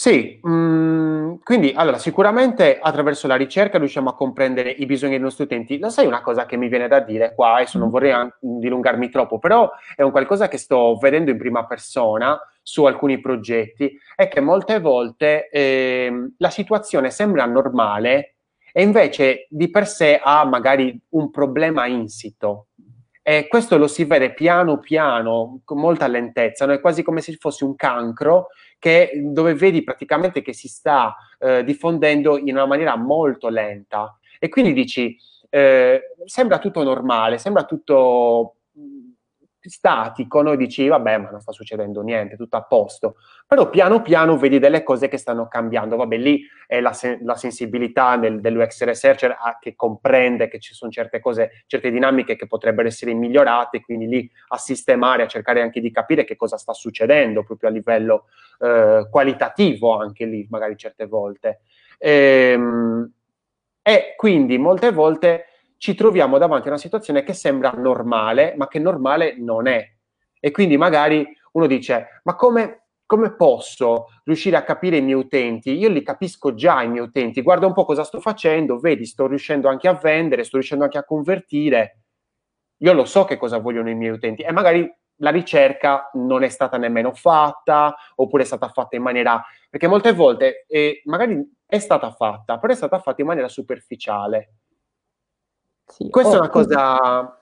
Sì, 0.00 0.38
mh, 0.40 0.50
mm, 0.50 1.34
quindi 1.42 1.72
allora 1.74 1.98
sicuramente 1.98 2.78
attraverso 2.80 3.26
la 3.26 3.34
ricerca 3.34 3.78
riusciamo 3.78 4.10
a 4.10 4.14
comprendere 4.14 4.70
i 4.70 4.86
bisogni 4.86 5.14
dei 5.14 5.20
nostri 5.20 5.42
utenti. 5.42 5.76
Lo 5.80 5.88
sai 5.88 6.06
una 6.06 6.20
cosa 6.20 6.46
che 6.46 6.56
mi 6.56 6.68
viene 6.68 6.86
da 6.86 7.00
dire 7.00 7.34
qua, 7.34 7.54
adesso 7.56 7.78
non 7.78 7.90
vorrei 7.90 8.12
an- 8.12 8.32
dilungarmi 8.38 9.08
troppo, 9.10 9.40
però 9.40 9.68
è 9.96 10.02
un 10.02 10.12
qualcosa 10.12 10.46
che 10.46 10.56
sto 10.56 10.96
vedendo 11.00 11.32
in 11.32 11.36
prima 11.36 11.66
persona 11.66 12.38
su 12.62 12.84
alcuni 12.84 13.18
progetti, 13.20 13.98
è 14.14 14.28
che 14.28 14.38
molte 14.40 14.78
volte 14.78 15.48
eh, 15.48 16.12
la 16.36 16.50
situazione 16.50 17.10
sembra 17.10 17.44
normale 17.46 18.36
e 18.72 18.82
invece 18.82 19.48
di 19.50 19.68
per 19.68 19.88
sé 19.88 20.20
ha 20.22 20.44
magari 20.44 20.96
un 21.10 21.28
problema 21.32 21.86
insito. 21.86 22.68
E 23.20 23.48
questo 23.48 23.76
lo 23.76 23.88
si 23.88 24.04
vede 24.04 24.32
piano 24.32 24.78
piano, 24.78 25.60
con 25.64 25.78
molta 25.78 26.06
lentezza, 26.06 26.66
no? 26.66 26.72
è 26.72 26.80
quasi 26.80 27.02
come 27.02 27.20
se 27.20 27.36
fosse 27.38 27.64
un 27.64 27.74
cancro 27.74 28.46
che, 28.78 29.10
dove 29.24 29.54
vedi 29.54 29.82
praticamente 29.82 30.42
che 30.42 30.52
si 30.52 30.68
sta 30.68 31.16
eh, 31.38 31.64
diffondendo 31.64 32.38
in 32.38 32.54
una 32.54 32.66
maniera 32.66 32.96
molto 32.96 33.48
lenta. 33.48 34.18
E 34.38 34.48
quindi 34.48 34.72
dici, 34.72 35.16
eh, 35.50 36.14
sembra 36.24 36.58
tutto 36.58 36.82
normale, 36.82 37.38
sembra 37.38 37.64
tutto 37.64 38.54
statico, 39.60 40.42
noi 40.42 40.56
dici 40.56 40.86
vabbè 40.86 41.18
ma 41.18 41.30
non 41.30 41.40
sta 41.40 41.52
succedendo 41.52 42.02
niente, 42.02 42.36
tutto 42.36 42.56
a 42.56 42.62
posto, 42.62 43.16
però 43.46 43.68
piano 43.68 44.02
piano 44.02 44.36
vedi 44.36 44.58
delle 44.58 44.82
cose 44.82 45.08
che 45.08 45.16
stanno 45.16 45.48
cambiando, 45.48 45.96
vabbè 45.96 46.16
lì 46.16 46.42
è 46.66 46.80
la, 46.80 46.92
sen- 46.92 47.20
la 47.24 47.34
sensibilità 47.34 48.16
del, 48.16 48.40
dell'UX 48.40 48.84
researcher 48.84 49.30
a, 49.30 49.58
che 49.60 49.74
comprende 49.74 50.48
che 50.48 50.60
ci 50.60 50.74
sono 50.74 50.90
certe 50.90 51.20
cose, 51.20 51.64
certe 51.66 51.90
dinamiche 51.90 52.36
che 52.36 52.46
potrebbero 52.46 52.88
essere 52.88 53.14
migliorate, 53.14 53.80
quindi 53.80 54.06
lì 54.06 54.30
a 54.48 54.58
sistemare, 54.58 55.24
a 55.24 55.26
cercare 55.26 55.62
anche 55.62 55.80
di 55.80 55.90
capire 55.90 56.24
che 56.24 56.36
cosa 56.36 56.56
sta 56.56 56.72
succedendo 56.72 57.42
proprio 57.42 57.70
a 57.70 57.72
livello 57.72 58.26
eh, 58.60 59.06
qualitativo 59.10 59.96
anche 59.98 60.24
lì 60.24 60.46
magari 60.50 60.76
certe 60.76 61.06
volte. 61.06 61.60
Ehm, 61.98 63.10
e 63.82 64.14
quindi 64.16 64.58
molte 64.58 64.92
volte 64.92 65.47
ci 65.78 65.94
troviamo 65.94 66.38
davanti 66.38 66.66
a 66.66 66.72
una 66.72 66.80
situazione 66.80 67.22
che 67.22 67.32
sembra 67.32 67.70
normale, 67.70 68.54
ma 68.56 68.68
che 68.68 68.80
normale 68.80 69.36
non 69.38 69.66
è. 69.68 69.82
E 70.40 70.50
quindi 70.50 70.76
magari 70.76 71.26
uno 71.52 71.66
dice, 71.66 72.20
ma 72.24 72.34
come, 72.34 72.88
come 73.06 73.34
posso 73.34 74.06
riuscire 74.24 74.56
a 74.56 74.64
capire 74.64 74.98
i 74.98 75.02
miei 75.02 75.18
utenti? 75.18 75.70
Io 75.76 75.88
li 75.88 76.02
capisco 76.02 76.54
già 76.54 76.82
i 76.82 76.88
miei 76.88 77.04
utenti, 77.04 77.42
guarda 77.42 77.66
un 77.66 77.72
po' 77.72 77.84
cosa 77.84 78.02
sto 78.02 78.20
facendo, 78.20 78.78
vedi, 78.78 79.06
sto 79.06 79.26
riuscendo 79.26 79.68
anche 79.68 79.88
a 79.88 79.94
vendere, 79.94 80.44
sto 80.44 80.56
riuscendo 80.56 80.84
anche 80.84 80.98
a 80.98 81.04
convertire. 81.04 82.02
Io 82.78 82.92
lo 82.92 83.04
so 83.04 83.24
che 83.24 83.36
cosa 83.36 83.58
vogliono 83.58 83.88
i 83.88 83.94
miei 83.94 84.12
utenti 84.12 84.42
e 84.42 84.52
magari 84.52 84.88
la 85.20 85.30
ricerca 85.30 86.10
non 86.14 86.44
è 86.44 86.48
stata 86.48 86.76
nemmeno 86.76 87.12
fatta 87.12 87.96
oppure 88.16 88.44
è 88.44 88.46
stata 88.46 88.68
fatta 88.68 88.94
in 88.94 89.02
maniera 89.02 89.44
perché 89.68 89.88
molte 89.88 90.12
volte 90.12 90.64
eh, 90.68 91.02
magari 91.06 91.44
è 91.66 91.78
stata 91.80 92.12
fatta, 92.12 92.58
però 92.58 92.72
è 92.72 92.76
stata 92.76 93.00
fatta 93.00 93.20
in 93.20 93.26
maniera 93.26 93.48
superficiale 93.48 94.52
sì, 95.88 96.10
Questa 96.10 96.36
è 96.36 96.38
una 96.38 96.50
cosa 96.50 97.38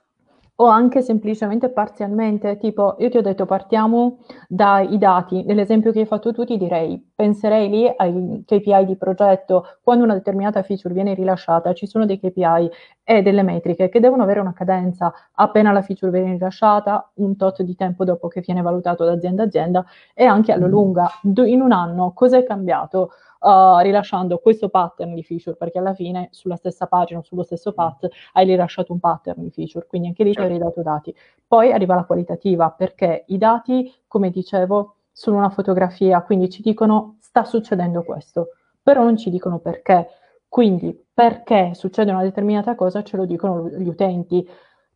o 0.56 0.66
anche 0.66 1.02
semplicemente 1.02 1.68
parzialmente, 1.68 2.56
tipo 2.56 2.96
io 2.98 3.10
ti 3.10 3.18
ho 3.18 3.22
detto 3.22 3.44
partiamo 3.44 4.20
dai 4.48 4.96
dati, 4.96 5.42
nell'esempio 5.44 5.92
che 5.92 6.00
hai 6.00 6.06
fatto 6.06 6.32
tu 6.32 6.44
ti 6.44 6.56
direi, 6.56 7.12
penserei 7.14 7.68
lì 7.68 7.92
ai 7.94 8.42
KPI 8.46 8.86
di 8.86 8.96
progetto, 8.96 9.64
quando 9.82 10.04
una 10.04 10.14
determinata 10.14 10.62
feature 10.62 10.94
viene 10.94 11.12
rilasciata 11.14 11.74
ci 11.74 11.86
sono 11.86 12.06
dei 12.06 12.18
KPI 12.18 12.70
e 13.04 13.20
delle 13.22 13.42
metriche 13.42 13.90
che 13.90 14.00
devono 14.00 14.22
avere 14.22 14.40
una 14.40 14.54
cadenza 14.54 15.12
appena 15.34 15.72
la 15.72 15.82
feature 15.82 16.10
viene 16.10 16.32
rilasciata, 16.32 17.10
un 17.16 17.36
tot 17.36 17.62
di 17.62 17.74
tempo 17.74 18.04
dopo 18.04 18.28
che 18.28 18.40
viene 18.40 18.62
valutato 18.62 19.04
da 19.04 19.12
azienda 19.12 19.42
a 19.42 19.46
azienda 19.46 19.84
e 20.14 20.24
anche 20.24 20.52
alla 20.52 20.66
mm. 20.66 20.70
lunga, 20.70 21.10
in 21.22 21.60
un 21.60 21.72
anno 21.72 22.12
cosa 22.14 22.38
è 22.38 22.44
cambiato? 22.44 23.10
Uh, 23.46 23.78
rilasciando 23.78 24.38
questo 24.38 24.68
pattern 24.68 25.14
di 25.14 25.22
feature, 25.22 25.56
perché 25.56 25.78
alla 25.78 25.94
fine 25.94 26.28
sulla 26.32 26.56
stessa 26.56 26.86
pagina, 26.86 27.22
sullo 27.22 27.44
stesso 27.44 27.72
path, 27.72 28.08
hai 28.32 28.44
rilasciato 28.44 28.92
un 28.92 28.98
pattern 28.98 29.42
di 29.42 29.50
feature, 29.50 29.86
quindi 29.86 30.08
anche 30.08 30.24
lì 30.24 30.32
certo. 30.32 30.48
ti 30.48 30.52
hai 30.52 30.58
ridato 30.58 30.82
dati. 30.82 31.14
Poi 31.46 31.72
arriva 31.72 31.94
la 31.94 32.04
qualitativa, 32.04 32.70
perché 32.70 33.24
i 33.28 33.38
dati, 33.38 33.92
come 34.08 34.30
dicevo, 34.30 34.96
sono 35.12 35.38
una 35.38 35.50
fotografia, 35.50 36.20
quindi 36.22 36.50
ci 36.50 36.60
dicono 36.60 37.16
sta 37.20 37.44
succedendo 37.44 38.02
questo, 38.02 38.48
però 38.82 39.04
non 39.04 39.16
ci 39.16 39.30
dicono 39.30 39.58
perché. 39.58 40.08
Quindi 40.48 40.98
perché 41.12 41.72
succede 41.74 42.10
una 42.10 42.22
determinata 42.22 42.74
cosa 42.74 43.02
ce 43.02 43.16
lo 43.16 43.24
dicono 43.24 43.68
gli 43.68 43.88
utenti. 43.88 44.46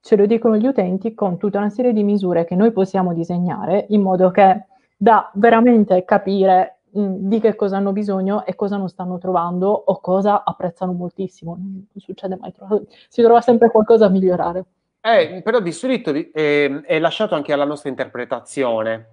Ce 0.03 0.17
lo 0.17 0.27
dicono 0.27 0.57
gli 0.57 0.67
utenti 0.67 1.15
con 1.15 1.37
tutta 1.37 1.59
una 1.59 1.69
serie 1.69 1.93
di 1.93 2.03
misure 2.03 2.45
che 2.45 2.55
noi 2.55 2.73
possiamo 2.73 3.13
disegnare 3.13 3.87
in 3.91 4.01
modo 4.01 4.31
che 4.31 4.65
da 4.97 5.31
veramente 5.35 6.05
capire 6.05 6.80
Mm, 6.99 7.29
di 7.29 7.39
che 7.39 7.55
cosa 7.55 7.77
hanno 7.77 7.93
bisogno 7.93 8.45
e 8.45 8.57
cosa 8.57 8.77
non 8.77 8.89
stanno 8.89 9.19
trovando 9.19 9.69
o 9.69 10.01
cosa 10.01 10.43
apprezzano 10.43 10.93
moltissimo. 10.93 11.57
Non 11.57 11.87
succede 11.97 12.37
mai, 12.37 12.53
si 13.09 13.23
trova 13.23 13.41
sempre 13.41 13.71
qualcosa 13.71 14.07
a 14.07 14.09
migliorare. 14.09 14.65
Eh, 15.01 15.41
però 15.45 15.61
di 15.61 15.73
solito 15.73 16.13
eh, 16.13 16.83
è 16.85 16.99
lasciato 16.99 17.35
anche 17.35 17.53
alla 17.53 17.65
nostra 17.65 17.91
interpretazione 17.91 19.07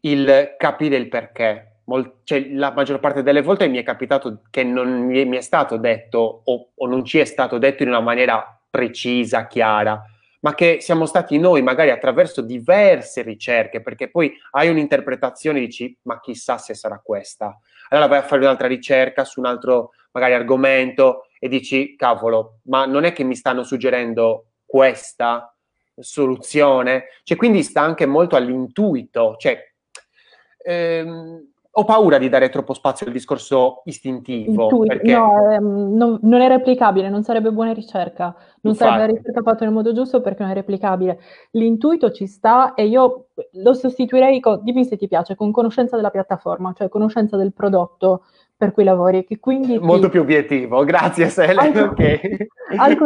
il 0.00 0.56
capire 0.58 0.96
il 0.96 1.08
perché. 1.08 1.82
Mol- 1.84 2.20
cioè, 2.24 2.48
la 2.50 2.72
maggior 2.72 2.98
parte 2.98 3.22
delle 3.22 3.42
volte 3.42 3.68
mi 3.68 3.78
è 3.78 3.82
capitato 3.84 4.42
che 4.50 4.64
non 4.64 5.06
mi 5.06 5.20
è, 5.20 5.24
mi 5.24 5.36
è 5.36 5.40
stato 5.40 5.76
detto 5.76 6.42
o, 6.44 6.70
o 6.74 6.86
non 6.86 7.04
ci 7.04 7.18
è 7.18 7.24
stato 7.24 7.58
detto 7.58 7.84
in 7.84 7.90
una 7.90 8.00
maniera 8.00 8.60
precisa, 8.68 9.46
chiara 9.46 10.02
ma 10.40 10.54
che 10.54 10.78
siamo 10.80 11.06
stati 11.06 11.38
noi, 11.38 11.62
magari 11.62 11.90
attraverso 11.90 12.42
diverse 12.42 13.22
ricerche, 13.22 13.80
perché 13.80 14.10
poi 14.10 14.32
hai 14.52 14.68
un'interpretazione 14.68 15.58
e 15.58 15.62
dici, 15.62 15.96
ma 16.02 16.20
chissà 16.20 16.58
se 16.58 16.74
sarà 16.74 17.00
questa. 17.02 17.58
Allora 17.88 18.06
vai 18.06 18.18
a 18.18 18.22
fare 18.22 18.42
un'altra 18.42 18.68
ricerca 18.68 19.24
su 19.24 19.40
un 19.40 19.46
altro, 19.46 19.92
magari, 20.12 20.34
argomento 20.34 21.26
e 21.38 21.48
dici, 21.48 21.96
cavolo, 21.96 22.60
ma 22.64 22.86
non 22.86 23.04
è 23.04 23.12
che 23.12 23.24
mi 23.24 23.34
stanno 23.34 23.64
suggerendo 23.64 24.50
questa 24.64 25.54
soluzione? 25.96 27.06
Cioè, 27.24 27.36
quindi 27.36 27.62
sta 27.62 27.80
anche 27.80 28.06
molto 28.06 28.36
all'intuito, 28.36 29.36
cioè... 29.38 29.64
Ehm, 30.58 31.52
ho 31.78 31.84
paura 31.84 32.18
di 32.18 32.28
dare 32.28 32.48
troppo 32.48 32.74
spazio 32.74 33.06
al 33.06 33.12
discorso 33.12 33.82
istintivo. 33.84 34.64
Intuit- 34.64 34.88
perché... 34.88 35.12
No, 35.12 35.50
ehm, 35.52 35.94
non, 35.94 36.18
non, 36.22 36.40
è 36.40 36.48
replicabile, 36.48 37.08
non 37.08 37.22
sarebbe 37.22 37.52
buona 37.52 37.72
ricerca. 37.72 38.34
Non 38.62 38.72
Infatti. 38.72 38.90
sarebbe 38.90 39.18
ricerca 39.18 39.42
fatta 39.42 39.64
nel 39.64 39.72
modo 39.72 39.92
giusto 39.92 40.20
perché 40.20 40.42
non 40.42 40.50
è 40.50 40.54
replicabile. 40.54 41.20
L'intuito 41.52 42.10
ci 42.10 42.26
sta 42.26 42.74
e 42.74 42.86
io 42.86 43.26
lo 43.52 43.74
sostituirei 43.74 44.40
con, 44.40 44.60
dimmi 44.64 44.84
se 44.84 44.96
ti 44.96 45.06
piace, 45.06 45.36
con 45.36 45.52
conoscenza 45.52 45.94
della 45.94 46.10
piattaforma, 46.10 46.72
cioè 46.72 46.88
conoscenza 46.88 47.36
del 47.36 47.52
prodotto 47.52 48.24
per 48.58 48.72
cui 48.72 48.82
lavori. 48.82 49.24
Che 49.24 49.38
quindi 49.38 49.78
Molto 49.78 50.06
ti... 50.06 50.10
più 50.10 50.20
obiettivo, 50.20 50.84
grazie 50.84 51.28
Sele. 51.28 51.60
Al, 51.60 51.76
okay. 51.76 52.48
al, 52.76 52.96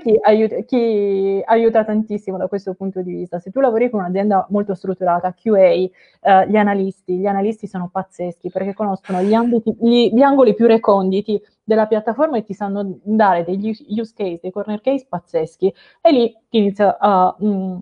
chi, 0.00 0.16
aiuta, 0.20 0.56
chi 0.60 1.42
aiuta 1.44 1.84
tantissimo 1.84 2.36
da 2.36 2.46
questo 2.46 2.74
punto 2.74 3.00
di 3.00 3.12
vista? 3.12 3.40
Se 3.40 3.50
tu 3.50 3.58
lavori 3.60 3.88
con 3.88 4.00
un'azienda 4.00 4.46
molto 4.50 4.74
strutturata, 4.74 5.32
QA, 5.32 5.70
eh, 5.70 5.90
gli 6.20 6.56
analisti, 6.56 7.16
gli 7.16 7.26
analisti 7.26 7.66
sono 7.66 7.88
pazzeschi 7.90 8.50
perché 8.50 8.74
conoscono 8.74 9.22
gli, 9.22 9.32
ambiti, 9.32 9.74
gli, 9.80 10.12
gli 10.12 10.20
angoli 10.20 10.54
più 10.54 10.66
reconditi 10.66 11.40
della 11.64 11.86
piattaforma 11.86 12.36
e 12.36 12.44
ti 12.44 12.52
sanno 12.52 12.98
dare 13.02 13.44
degli 13.44 13.70
use 13.88 14.12
case, 14.14 14.40
dei 14.42 14.50
corner 14.50 14.80
case 14.82 15.06
pazzeschi 15.08 15.72
e 16.02 16.12
lì 16.12 16.36
ti 16.50 16.58
inizia 16.58 16.98
a 17.00 17.34
mm, 17.42 17.78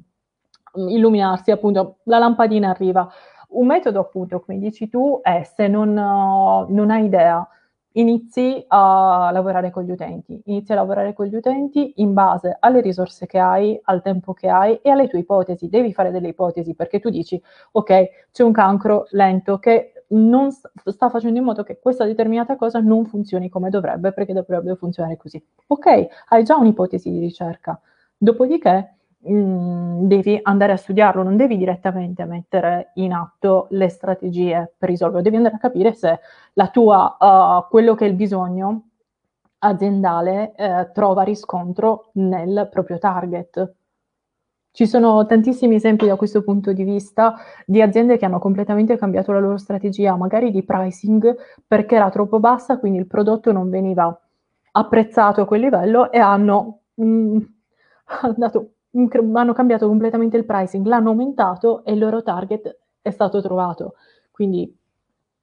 illuminarsi 0.88 1.50
appunto, 1.50 1.98
la 2.04 2.18
lampadina 2.18 2.70
arriva. 2.70 3.10
Un 3.48 3.66
metodo, 3.66 4.00
appunto, 4.00 4.40
come 4.40 4.58
dici 4.58 4.88
tu, 4.88 5.20
è 5.22 5.42
se 5.44 5.68
non, 5.68 5.90
uh, 5.90 6.72
non 6.72 6.90
hai 6.90 7.04
idea, 7.04 7.46
inizi 7.92 8.62
a 8.68 9.30
lavorare 9.32 9.70
con 9.70 9.84
gli 9.84 9.90
utenti, 9.90 10.40
inizi 10.46 10.72
a 10.72 10.74
lavorare 10.74 11.12
con 11.14 11.26
gli 11.26 11.34
utenti 11.34 11.94
in 11.96 12.12
base 12.12 12.56
alle 12.60 12.80
risorse 12.80 13.26
che 13.26 13.38
hai, 13.38 13.78
al 13.84 14.02
tempo 14.02 14.34
che 14.34 14.48
hai 14.48 14.78
e 14.82 14.90
alle 14.90 15.08
tue 15.08 15.20
ipotesi. 15.20 15.68
Devi 15.68 15.92
fare 15.92 16.10
delle 16.10 16.28
ipotesi 16.28 16.74
perché 16.74 17.00
tu 17.00 17.08
dici, 17.08 17.40
ok, 17.72 18.08
c'è 18.32 18.42
un 18.42 18.52
cancro 18.52 19.06
lento 19.10 19.58
che 19.58 19.92
non 20.08 20.50
sta 20.52 21.08
facendo 21.10 21.38
in 21.38 21.44
modo 21.44 21.62
che 21.64 21.78
questa 21.80 22.04
determinata 22.04 22.56
cosa 22.56 22.78
non 22.80 23.06
funzioni 23.06 23.48
come 23.48 23.70
dovrebbe 23.70 24.12
perché 24.12 24.32
dovrebbe 24.32 24.76
funzionare 24.76 25.16
così. 25.16 25.42
Ok, 25.68 26.06
hai 26.28 26.44
già 26.44 26.56
un'ipotesi 26.56 27.10
di 27.10 27.18
ricerca. 27.18 27.80
Dopodiché 28.16 28.95
Mm, 29.28 30.06
devi 30.06 30.38
andare 30.42 30.72
a 30.72 30.76
studiarlo, 30.76 31.22
non 31.22 31.36
devi 31.36 31.56
direttamente 31.56 32.24
mettere 32.26 32.92
in 32.94 33.12
atto 33.12 33.66
le 33.70 33.88
strategie 33.88 34.72
per 34.78 34.88
risolverlo, 34.88 35.22
devi 35.22 35.36
andare 35.36 35.56
a 35.56 35.58
capire 35.58 35.94
se 35.94 36.20
la 36.52 36.68
tua, 36.68 37.16
uh, 37.18 37.68
quello 37.68 37.94
che 37.94 38.04
è 38.06 38.08
il 38.08 38.14
bisogno 38.14 38.90
aziendale 39.58 40.54
eh, 40.54 40.90
trova 40.92 41.22
riscontro 41.22 42.10
nel 42.14 42.68
proprio 42.70 42.98
target. 42.98 43.74
Ci 44.70 44.86
sono 44.86 45.24
tantissimi 45.26 45.76
esempi 45.76 46.06
da 46.06 46.16
questo 46.16 46.42
punto 46.42 46.72
di 46.72 46.84
vista 46.84 47.34
di 47.64 47.80
aziende 47.80 48.18
che 48.18 48.26
hanno 48.26 48.38
completamente 48.38 48.98
cambiato 48.98 49.32
la 49.32 49.40
loro 49.40 49.56
strategia, 49.56 50.14
magari 50.16 50.50
di 50.50 50.62
pricing, 50.62 51.34
perché 51.66 51.96
era 51.96 52.10
troppo 52.10 52.38
bassa, 52.38 52.78
quindi 52.78 52.98
il 52.98 53.06
prodotto 53.06 53.52
non 53.52 53.70
veniva 53.70 54.16
apprezzato 54.72 55.40
a 55.40 55.46
quel 55.46 55.62
livello 55.62 56.12
e 56.12 56.18
hanno 56.18 56.82
mm, 57.00 57.38
dato 58.36 58.75
hanno 59.34 59.52
cambiato 59.52 59.86
completamente 59.86 60.36
il 60.36 60.44
pricing, 60.44 60.86
l'hanno 60.86 61.10
aumentato 61.10 61.84
e 61.84 61.92
il 61.92 61.98
loro 61.98 62.22
target 62.22 62.76
è 63.02 63.10
stato 63.10 63.40
trovato. 63.40 63.94
Quindi 64.30 64.74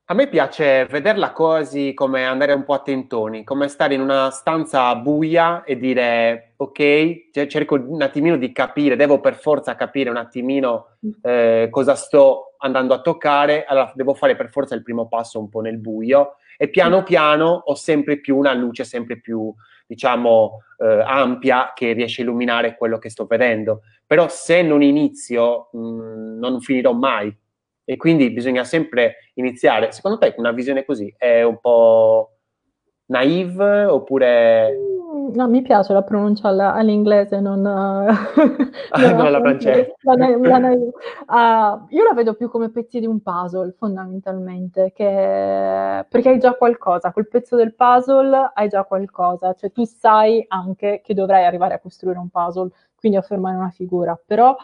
a 0.07 0.15
me 0.15 0.27
piace 0.27 0.85
vederla 0.85 1.31
così 1.31 1.93
come 1.93 2.25
andare 2.25 2.51
un 2.51 2.65
po' 2.65 2.73
a 2.73 2.81
tentoni, 2.81 3.45
come 3.45 3.69
stare 3.69 3.93
in 3.93 4.01
una 4.01 4.31
stanza 4.31 4.93
buia 4.97 5.63
e 5.63 5.77
dire 5.77 6.55
ok, 6.57 7.47
cerco 7.47 7.75
un 7.75 8.01
attimino 8.01 8.35
di 8.35 8.51
capire, 8.51 8.97
devo 8.97 9.21
per 9.21 9.35
forza 9.35 9.75
capire 9.75 10.09
un 10.09 10.17
attimino 10.17 10.97
eh, 11.21 11.69
cosa 11.71 11.95
sto 11.95 12.55
andando 12.57 12.93
a 12.93 12.99
toccare, 12.99 13.63
allora 13.63 13.93
devo 13.95 14.13
fare 14.13 14.35
per 14.35 14.49
forza 14.49 14.75
il 14.75 14.83
primo 14.83 15.07
passo 15.07 15.39
un 15.39 15.47
po' 15.47 15.61
nel 15.61 15.77
buio 15.77 16.35
e 16.57 16.67
piano 16.67 17.03
piano 17.03 17.63
ho 17.65 17.75
sempre 17.75 18.19
più 18.19 18.37
una 18.37 18.53
luce 18.53 18.83
sempre 18.83 19.19
più 19.19 19.53
diciamo, 19.85 20.59
eh, 20.77 21.01
ampia 21.05 21.71
che 21.73 21.93
riesce 21.93 22.21
a 22.21 22.23
illuminare 22.25 22.77
quello 22.77 22.97
che 22.97 23.09
sto 23.09 23.25
vedendo. 23.25 23.81
Però 24.05 24.27
se 24.27 24.61
non 24.61 24.81
inizio, 24.81 25.69
mh, 25.71 25.79
mm, 25.79 26.39
non 26.39 26.61
finirò 26.61 26.93
mai. 26.93 27.35
E 27.85 27.97
quindi 27.97 28.31
bisogna 28.31 28.63
sempre 28.63 29.31
iniziare. 29.35 29.91
Secondo 29.91 30.17
te 30.17 30.33
una 30.37 30.51
visione 30.51 30.85
così 30.85 31.13
è 31.17 31.43
un 31.43 31.59
po' 31.59 32.37
naive 33.07 33.85
oppure... 33.85 34.77
No, 35.31 35.47
mi 35.47 35.61
piace 35.61 35.93
la 35.93 36.01
pronuncia 36.01 36.49
all'inglese, 36.49 37.39
non, 37.39 37.61
non, 37.61 38.15
non 39.15 39.31
la 39.31 39.39
francese. 39.39 39.95
Uh, 40.03 40.17
io 41.89 42.03
la 42.03 42.13
vedo 42.13 42.33
più 42.33 42.49
come 42.49 42.69
pezzi 42.69 42.99
di 42.99 43.05
un 43.05 43.21
puzzle, 43.21 43.73
fondamentalmente, 43.77 44.91
che, 44.93 46.05
perché 46.09 46.29
hai 46.29 46.39
già 46.39 46.53
qualcosa, 46.53 47.13
col 47.13 47.27
pezzo 47.27 47.55
del 47.55 47.73
puzzle 47.73 48.51
hai 48.53 48.67
già 48.67 48.83
qualcosa, 48.83 49.53
cioè 49.53 49.71
tu 49.71 49.85
sai 49.85 50.43
anche 50.47 51.01
che 51.03 51.13
dovrai 51.13 51.45
arrivare 51.45 51.75
a 51.75 51.79
costruire 51.79 52.19
un 52.19 52.29
puzzle, 52.29 52.69
quindi 52.95 53.17
a 53.17 53.21
formare 53.21 53.55
una 53.55 53.69
figura, 53.69 54.19
però 54.25 54.55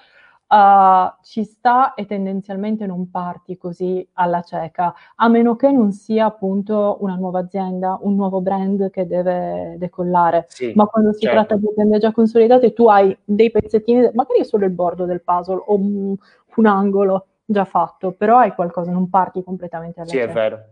uh, 0.50 1.14
ci 1.22 1.44
sta 1.44 1.94
e 1.94 2.06
tendenzialmente 2.06 2.86
non 2.86 3.10
parti 3.10 3.58
così 3.58 4.06
alla 4.14 4.42
cieca, 4.42 4.94
a 5.16 5.28
meno 5.28 5.56
che 5.56 5.72
non 5.72 5.92
sia 5.92 6.26
appunto 6.26 6.98
una 7.02 7.16
nuova 7.16 7.40
azienda, 7.40 7.98
un 8.02 8.16
nuovo 8.16 8.42
brand 8.42 8.90
che 8.90 9.06
deve 9.06 9.76
decollare. 9.78 10.46
Sì, 10.50 10.72
Ma 10.76 10.86
quando 10.86 11.14
si 11.14 11.22
certo. 11.22 11.38
tratta 11.38 11.56
di 11.56 11.68
aziende 11.70 12.00
già 12.00 12.12
consolidate, 12.12 12.74
tu 12.74 12.88
hai 12.88 13.16
dei 13.24 13.52
pezzettini, 13.52 14.10
magari 14.14 14.44
solo 14.44 14.66
il 14.66 14.72
bordo 14.72 15.06
del 15.06 15.22
puzzle 15.22 15.64
o 15.66 15.76
un, 15.76 16.16
un 16.56 16.66
angolo 16.66 17.28
già 17.46 17.66
fatto, 17.66 18.12
però 18.12 18.38
hai 18.38 18.54
qualcosa, 18.54 18.92
non 18.92 19.10
parti 19.10 19.44
completamente 19.44 20.00
alla 20.00 20.10
sì, 20.10 20.18
cieca. 20.18 20.32
Sì, 20.32 20.38
è 20.38 20.42
vero. 20.42 20.64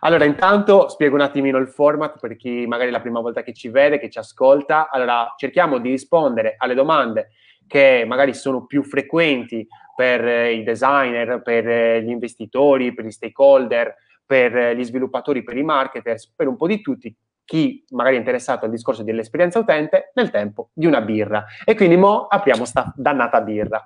Allora, 0.00 0.24
intanto 0.24 0.88
spiego 0.88 1.16
un 1.16 1.22
attimino 1.22 1.58
il 1.58 1.66
format 1.66 2.20
per 2.20 2.36
chi 2.36 2.66
magari 2.68 2.90
è 2.90 2.92
la 2.92 3.00
prima 3.00 3.20
volta 3.20 3.42
che 3.42 3.52
ci 3.52 3.68
vede, 3.68 3.98
che 3.98 4.08
ci 4.08 4.18
ascolta. 4.18 4.90
Allora, 4.90 5.34
cerchiamo 5.36 5.78
di 5.78 5.90
rispondere 5.90 6.54
alle 6.56 6.74
domande 6.74 7.30
che 7.68 8.04
magari 8.04 8.34
sono 8.34 8.66
più 8.66 8.82
frequenti 8.82 9.64
per 9.94 10.26
eh, 10.26 10.54
i 10.54 10.64
designer, 10.64 11.42
per 11.42 11.68
eh, 11.68 12.02
gli 12.02 12.10
investitori, 12.10 12.92
per 12.92 13.04
gli 13.04 13.10
stakeholder, 13.10 13.94
per 14.26 14.56
eh, 14.56 14.76
gli 14.76 14.84
sviluppatori, 14.84 15.44
per 15.44 15.56
i 15.56 15.62
marketers, 15.62 16.32
per 16.34 16.48
un 16.48 16.56
po' 16.56 16.66
di 16.66 16.80
tutti, 16.80 17.14
chi 17.44 17.84
magari 17.90 18.16
è 18.16 18.18
interessato 18.18 18.64
al 18.64 18.70
discorso 18.70 19.02
dell'esperienza 19.02 19.58
utente 19.58 20.10
nel 20.14 20.30
tempo 20.30 20.70
di 20.72 20.86
una 20.86 21.00
birra. 21.00 21.44
E 21.64 21.74
quindi 21.74 21.96
mo 21.96 22.26
apriamo 22.26 22.64
sta 22.64 22.92
dannata 22.96 23.40
birra. 23.40 23.82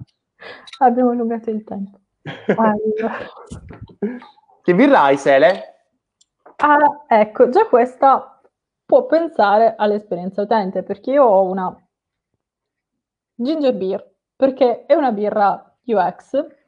Abbiamo 0.79 1.11
allungato 1.11 1.51
il 1.51 1.63
tempo. 1.65 1.99
Allora. 2.57 3.19
che 4.63 4.75
birra 4.75 5.03
hai, 5.03 5.17
Sele? 5.17 5.63
Ah, 6.57 7.05
ecco, 7.09 7.49
già 7.49 7.67
questa 7.67 8.41
può 8.85 9.07
pensare 9.07 9.75
all'esperienza 9.77 10.43
utente, 10.43 10.83
perché 10.83 11.13
io 11.13 11.25
ho 11.25 11.49
una 11.49 11.75
ginger 13.35 13.75
beer, 13.75 14.11
perché 14.37 14.87
è 14.87 14.95
una 14.95 15.13
birra 15.13 15.77
UX 15.85 16.61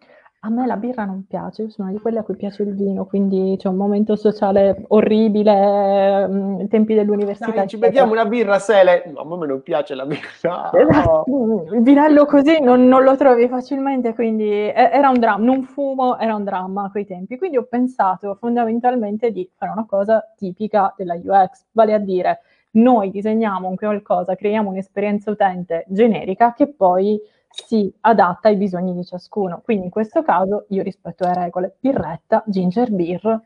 a 0.46 0.50
me 0.50 0.66
la 0.66 0.76
birra 0.76 1.06
non 1.06 1.24
piace, 1.26 1.62
io 1.62 1.70
sono 1.70 1.90
di 1.90 1.98
quelle 1.98 2.18
a 2.18 2.22
cui 2.22 2.36
piace 2.36 2.64
il 2.64 2.74
vino, 2.74 3.06
quindi 3.06 3.56
c'è 3.58 3.68
un 3.68 3.76
momento 3.76 4.14
sociale 4.14 4.84
orribile, 4.88 6.26
mh, 6.26 6.34
mm, 6.34 6.66
tempi 6.66 6.92
dell'università. 6.94 7.50
Dai, 7.50 7.66
ci 7.66 7.78
beviamo 7.78 8.12
una 8.12 8.26
birra, 8.26 8.58
Sele. 8.58 9.04
No, 9.06 9.20
a 9.20 9.36
me 9.38 9.46
non 9.46 9.62
piace 9.62 9.94
la 9.94 10.04
birra. 10.04 10.28
Esatto. 10.70 11.24
Il 11.72 11.80
vinello 11.80 12.26
così 12.26 12.60
non, 12.60 12.86
non, 12.86 13.04
lo 13.04 13.16
trovi 13.16 13.48
facilmente, 13.48 14.12
quindi 14.12 14.50
era 14.50 15.08
un 15.08 15.18
dramma. 15.18 15.42
Non 15.42 15.62
fumo, 15.62 16.18
era 16.18 16.34
un 16.34 16.44
dramma 16.44 16.84
a 16.84 16.90
quei 16.90 17.06
tempi. 17.06 17.38
Quindi 17.38 17.56
ho 17.56 17.64
pensato 17.64 18.36
fondamentalmente 18.38 19.30
di 19.30 19.48
fare 19.56 19.72
una 19.72 19.86
cosa 19.86 20.22
tipica 20.36 20.92
della 20.94 21.14
UX, 21.14 21.64
vale 21.72 21.94
a 21.94 21.98
dire 21.98 22.40
noi 22.74 23.10
disegniamo 23.10 23.68
un 23.68 23.76
qualcosa, 23.76 24.34
creiamo 24.34 24.70
un'esperienza 24.70 25.30
utente 25.30 25.84
generica 25.88 26.52
che 26.54 26.68
poi 26.68 27.20
si 27.48 27.92
adatta 28.00 28.48
ai 28.48 28.56
bisogni 28.56 28.94
di 28.94 29.04
ciascuno. 29.04 29.60
Quindi 29.64 29.84
in 29.84 29.90
questo 29.90 30.22
caso 30.22 30.66
io 30.70 30.82
rispetto 30.82 31.24
le 31.24 31.34
regole 31.34 31.76
birretta, 31.78 32.42
ginger 32.46 32.90
beer 32.90 33.40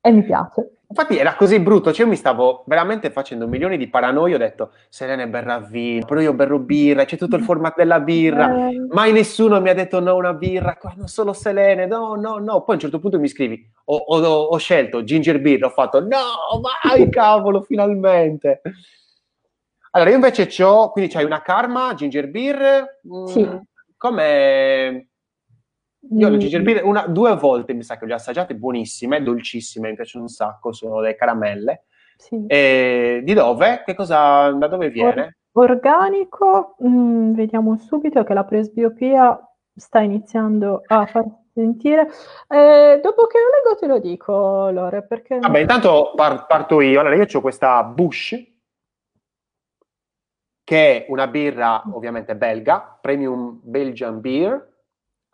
e 0.00 0.10
mi 0.10 0.22
piace. 0.22 0.75
Infatti 0.88 1.18
era 1.18 1.34
così 1.34 1.58
brutto, 1.58 1.92
cioè 1.92 2.04
io 2.04 2.10
mi 2.10 2.16
stavo 2.16 2.62
veramente 2.66 3.10
facendo 3.10 3.48
milioni 3.48 3.76
di 3.76 3.88
paranoie, 3.88 4.36
ho 4.36 4.38
detto 4.38 4.70
Serena 4.88 5.26
berrà 5.26 5.58
vino, 5.58 6.06
però 6.06 6.20
io 6.20 6.32
berro 6.32 6.60
birra, 6.60 7.04
c'è 7.04 7.16
tutto 7.16 7.34
il 7.34 7.42
format 7.42 7.74
della 7.76 7.98
birra, 7.98 8.68
eh. 8.68 8.86
mai 8.90 9.10
nessuno 9.10 9.60
mi 9.60 9.68
ha 9.68 9.74
detto 9.74 9.98
no 9.98 10.14
una 10.14 10.32
birra, 10.32 10.78
non 10.94 11.08
solo 11.08 11.32
Selene, 11.32 11.86
no, 11.86 12.14
no, 12.14 12.38
no, 12.38 12.62
poi 12.62 12.70
a 12.70 12.72
un 12.74 12.78
certo 12.78 13.00
punto 13.00 13.18
mi 13.18 13.26
scrivi, 13.26 13.68
ho, 13.86 13.96
ho, 13.96 14.20
ho 14.20 14.56
scelto 14.58 15.02
ginger 15.02 15.40
beer, 15.40 15.64
ho 15.64 15.70
fatto 15.70 16.00
no, 16.00 16.60
vai 16.86 17.08
cavolo, 17.10 17.62
finalmente. 17.62 18.60
Allora, 19.90 20.10
io 20.10 20.16
invece 20.16 20.62
ho, 20.62 20.90
quindi 20.92 21.10
c'hai 21.10 21.24
una 21.24 21.42
Karma, 21.42 21.94
ginger 21.94 22.28
beer, 22.28 23.00
mm, 23.06 23.24
sì. 23.24 23.48
come... 23.96 25.08
Io 26.10 26.30
mm. 26.30 26.38
ginger 26.38 26.62
beer 26.62 26.84
una, 26.84 27.06
due 27.06 27.34
volte 27.36 27.72
mi 27.72 27.82
sa 27.82 27.98
che 27.98 28.06
le 28.06 28.12
ho 28.12 28.16
assaggiate, 28.16 28.54
buonissime, 28.54 29.22
dolcissime, 29.22 29.90
mi 29.90 29.94
piacciono 29.94 30.24
un 30.24 30.30
sacco, 30.30 30.72
sono 30.72 31.00
delle 31.00 31.16
caramelle. 31.16 31.84
Sì. 32.16 32.44
E 32.46 33.20
di 33.24 33.34
dove? 33.34 33.82
Che 33.84 33.94
cosa, 33.94 34.50
da 34.52 34.68
dove 34.68 34.90
viene? 34.90 35.36
Or- 35.52 35.72
organico, 35.72 36.76
mm, 36.84 37.32
vediamo 37.34 37.76
subito 37.76 38.24
che 38.24 38.34
la 38.34 38.44
presbiopia 38.44 39.38
sta 39.74 40.00
iniziando 40.00 40.82
a 40.86 41.06
far 41.06 41.24
sentire. 41.52 42.08
Eh, 42.48 43.00
dopo 43.02 43.26
che 43.26 43.38
lo 43.38 43.48
leggo 43.54 43.78
te 43.78 43.86
lo 43.86 43.98
dico, 43.98 44.70
Lore, 44.70 45.02
perché... 45.06 45.38
Vabbè, 45.38 45.58
intanto 45.58 46.12
par- 46.14 46.46
parto 46.46 46.80
io. 46.80 47.00
Allora, 47.00 47.14
io 47.16 47.26
ho 47.30 47.40
questa 47.40 47.82
Bush, 47.82 48.36
che 50.62 51.04
è 51.04 51.10
una 51.10 51.26
birra 51.26 51.82
ovviamente 51.92 52.36
belga, 52.36 52.98
Premium 53.00 53.60
Belgian 53.62 54.20
Beer, 54.20 54.74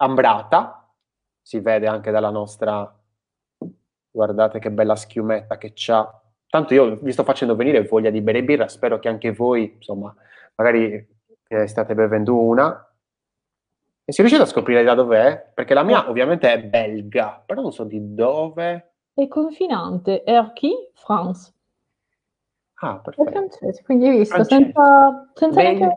ambrata, 0.03 0.93
si 1.41 1.61
vede 1.61 1.87
anche 1.87 2.11
dalla 2.11 2.31
nostra, 2.31 2.93
guardate 4.11 4.59
che 4.59 4.71
bella 4.71 4.97
schiumetta 4.97 5.57
che 5.59 5.73
c'ha. 5.75 6.21
Tanto 6.49 6.75
io 6.75 6.97
vi 6.97 7.13
sto 7.13 7.25
facendo 7.25 7.57
venire 7.57 7.83
voglia 7.83 8.11
di 8.11 8.21
bere 8.21 8.45
birra, 8.45 8.69
spero 8.69 8.99
che 8.99 9.09
anche 9.09 9.33
voi, 9.33 9.75
insomma, 9.77 10.15
magari 10.57 11.09
eh, 11.49 11.67
state 11.67 11.95
bevendo 11.95 12.39
una. 12.39 12.87
E 14.05 14.13
si 14.13 14.21
riuscite 14.21 14.43
a 14.45 14.47
scoprire 14.47 14.83
da 14.83 14.95
dov'è? 14.95 15.53
Perché 15.55 15.75
la 15.75 15.85
mia 15.85 16.09
ovviamente 16.09 16.53
è 16.53 16.61
belga, 16.63 17.43
però 17.45 17.63
non 17.63 17.73
so 17.73 17.85
di 17.85 18.15
dove. 18.15 18.95
È 19.15 19.29
confinante, 19.29 20.25
Erquy, 20.25 20.91
France. 20.95 21.53
Ah, 22.85 22.97
perfetto. 22.99 23.29
È 23.29 23.33
francese, 23.33 23.83
quindi 23.85 24.09
hai 24.09 24.19
visto, 24.19 24.35
francese. 24.35 24.65
senza, 24.65 25.31
senza 25.35 25.63
neanche 25.63 25.97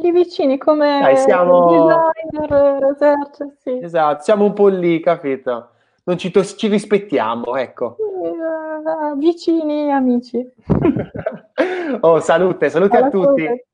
lì 0.00 0.12
vicini 0.12 0.56
come 0.56 1.00
Dai, 1.00 1.16
siamo... 1.16 2.12
designer, 2.30 2.78
researcher, 2.80 3.56
sì. 3.58 3.78
Esatto, 3.82 4.22
siamo 4.22 4.44
un 4.44 4.52
po' 4.52 4.68
lì, 4.68 5.00
capito? 5.00 5.70
Non 6.04 6.16
ci, 6.16 6.30
to- 6.30 6.44
ci 6.44 6.68
rispettiamo, 6.68 7.56
ecco. 7.56 7.96
Uh, 7.98 9.16
vicini, 9.16 9.90
amici. 9.90 10.48
oh, 12.02 12.20
salute, 12.20 12.70
salute 12.70 12.96
Alla 12.96 13.06
a 13.06 13.10
tutti. 13.10 13.42
Salute. 13.42 13.66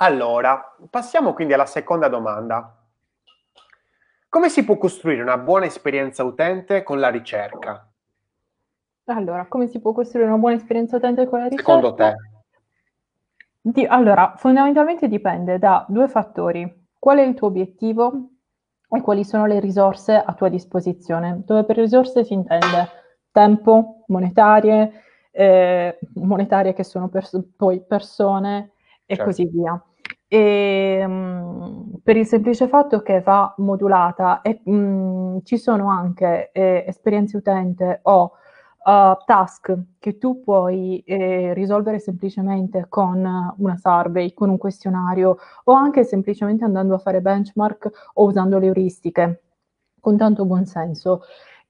Allora, 0.00 0.74
passiamo 0.90 1.34
quindi 1.34 1.52
alla 1.52 1.66
seconda 1.66 2.08
domanda. 2.08 2.77
Come 4.30 4.50
si 4.50 4.62
può 4.62 4.76
costruire 4.76 5.22
una 5.22 5.38
buona 5.38 5.64
esperienza 5.64 6.22
utente 6.22 6.82
con 6.82 7.00
la 7.00 7.08
ricerca? 7.08 7.90
Allora, 9.04 9.46
come 9.46 9.68
si 9.68 9.80
può 9.80 9.92
costruire 9.92 10.28
una 10.28 10.36
buona 10.36 10.56
esperienza 10.56 10.96
utente 10.96 11.26
con 11.26 11.38
la 11.38 11.46
ricerca? 11.48 11.72
Secondo 11.72 11.94
te? 11.94 12.14
Di, 13.60 13.86
allora, 13.86 14.34
fondamentalmente 14.36 15.08
dipende 15.08 15.58
da 15.58 15.84
due 15.88 16.08
fattori. 16.08 16.86
Qual 16.98 17.16
è 17.16 17.22
il 17.22 17.34
tuo 17.34 17.46
obiettivo 17.46 18.28
e 18.90 19.00
quali 19.00 19.24
sono 19.24 19.46
le 19.46 19.60
risorse 19.60 20.14
a 20.14 20.34
tua 20.34 20.50
disposizione? 20.50 21.42
Dove 21.46 21.64
per 21.64 21.76
risorse 21.76 22.22
si 22.22 22.34
intende 22.34 22.88
tempo, 23.32 24.04
monetarie, 24.08 24.92
eh, 25.30 25.98
monetarie 26.16 26.74
che 26.74 26.84
sono 26.84 27.08
pers- 27.08 27.42
poi 27.56 27.82
persone 27.82 28.72
e 29.06 29.14
certo. 29.14 29.24
così 29.24 29.46
via. 29.46 29.82
E, 30.30 31.06
mh, 31.06 32.00
per 32.02 32.16
il 32.16 32.26
semplice 32.26 32.68
fatto 32.68 33.00
che 33.00 33.20
va 33.22 33.54
modulata 33.58 34.42
e 34.42 34.60
mh, 34.62 35.38
ci 35.44 35.56
sono 35.56 35.88
anche 35.88 36.50
eh, 36.52 36.84
esperienze 36.86 37.38
utente 37.38 38.00
o 38.02 38.32
uh, 38.84 39.16
task 39.24 39.74
che 39.98 40.18
tu 40.18 40.42
puoi 40.42 41.00
eh, 41.06 41.54
risolvere 41.54 41.98
semplicemente 41.98 42.86
con 42.88 43.54
una 43.56 43.76
survey, 43.76 44.34
con 44.34 44.50
un 44.50 44.58
questionario 44.58 45.36
o 45.64 45.72
anche 45.72 46.04
semplicemente 46.04 46.64
andando 46.64 46.94
a 46.94 46.98
fare 46.98 47.20
benchmark 47.22 48.10
o 48.14 48.24
usando 48.24 48.58
le 48.58 48.66
euristiche 48.66 49.42
con 50.00 50.16
tanto 50.16 50.44
buonsenso. 50.44 51.22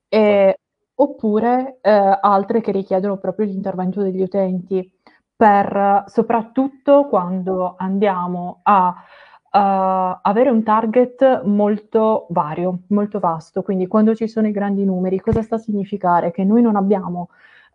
E, 0.08 0.58
oppure 1.00 1.78
eh, 1.80 2.18
altre 2.20 2.60
che 2.60 2.72
richiedono 2.72 3.18
proprio 3.18 3.46
l'intervento 3.46 4.02
degli 4.02 4.22
utenti 4.22 4.97
per 5.38 6.02
soprattutto 6.08 7.06
quando 7.06 7.76
andiamo 7.78 8.58
a 8.64 8.88
uh, 8.88 10.18
avere 10.20 10.50
un 10.50 10.64
target 10.64 11.42
molto 11.44 12.26
vario, 12.30 12.80
molto 12.88 13.20
vasto. 13.20 13.62
Quindi 13.62 13.86
quando 13.86 14.16
ci 14.16 14.26
sono 14.26 14.48
i 14.48 14.50
grandi 14.50 14.84
numeri, 14.84 15.20
cosa 15.20 15.42
sta 15.42 15.54
a 15.54 15.60
significare? 15.60 16.32
Che 16.32 16.42
noi 16.42 16.60
non 16.60 16.74
abbiamo 16.74 17.28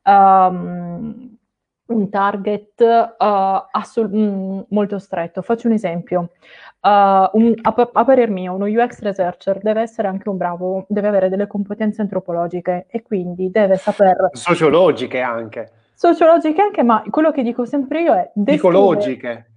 um, 0.03 1.37
un 1.85 2.09
target 2.09 2.81
uh, 2.81 3.65
assol- 3.71 4.13
mm, 4.13 4.59
molto 4.71 4.99
stretto. 4.99 5.41
Faccio 5.41 5.67
un 5.67 5.73
esempio. 5.73 6.31
Uh, 6.81 7.29
un, 7.31 7.53
a, 7.61 7.73
a, 7.93 8.03
parer 8.03 8.29
mio, 8.29 8.55
uno 8.55 8.65
UX 8.65 8.99
researcher 8.99 9.59
deve 9.61 9.79
essere 9.79 10.09
anche 10.09 10.27
un 10.27 10.35
bravo, 10.35 10.85
deve 10.89 11.07
avere 11.07 11.29
delle 11.29 11.47
competenze 11.47 12.01
antropologiche 12.01 12.87
e 12.89 13.01
quindi 13.03 13.49
deve 13.49 13.77
saper... 13.77 14.31
Sociologiche 14.33 15.21
anche 15.21 15.71
sociologiche 16.03 16.61
anche, 16.61 16.83
ma 16.83 17.01
quello 17.09 17.31
che 17.31 17.43
dico 17.43 17.63
sempre 17.65 18.01
io 18.01 18.13
è... 18.13 18.31
Psicologiche. 18.43 19.51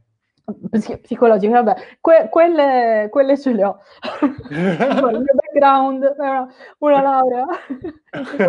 Psicologiche, 1.02 1.52
vabbè, 1.52 1.74
que- 2.00 2.28
quelle, 2.30 3.09
quelle, 3.11 3.37
ce 3.37 3.52
le 3.52 3.64
ho. 3.64 3.78
il 4.50 4.59
mio 4.59 5.24
background, 5.35 6.14
una, 6.16 6.48
una 6.78 7.02
laurea, 7.02 7.46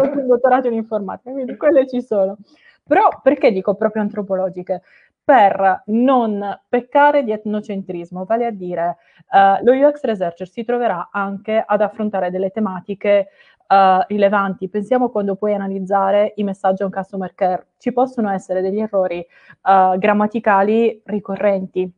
un 0.03 0.27
dottorato 0.27 0.67
in 0.67 0.73
informatica, 0.73 1.31
quindi 1.31 1.57
quelle 1.57 1.87
ci 1.87 2.03
sono. 2.03 2.37
Però 2.83 3.09
perché 3.23 3.51
dico 3.51 3.73
proprio 3.73 4.03
antropologiche? 4.03 4.83
Per 5.23 5.83
non 5.87 6.61
peccare 6.69 7.23
di 7.23 7.31
etnocentrismo, 7.31 8.25
vale 8.25 8.45
a 8.45 8.51
dire 8.51 8.97
uh, 9.31 9.65
lo 9.65 9.73
UX 9.73 10.01
Researcher 10.03 10.47
si 10.47 10.63
troverà 10.63 11.09
anche 11.11 11.61
ad 11.65 11.81
affrontare 11.81 12.29
delle 12.29 12.51
tematiche 12.51 13.29
uh, 13.67 14.03
rilevanti. 14.07 14.69
Pensiamo 14.69 15.09
quando 15.09 15.35
puoi 15.35 15.53
analizzare 15.53 16.33
i 16.35 16.43
messaggi 16.43 16.81
a 16.81 16.85
un 16.85 16.91
customer 16.91 17.33
care. 17.33 17.67
Ci 17.77 17.91
possono 17.91 18.29
essere 18.29 18.61
degli 18.61 18.79
errori 18.79 19.25
uh, 19.63 19.97
grammaticali 19.97 21.01
ricorrenti. 21.05 21.91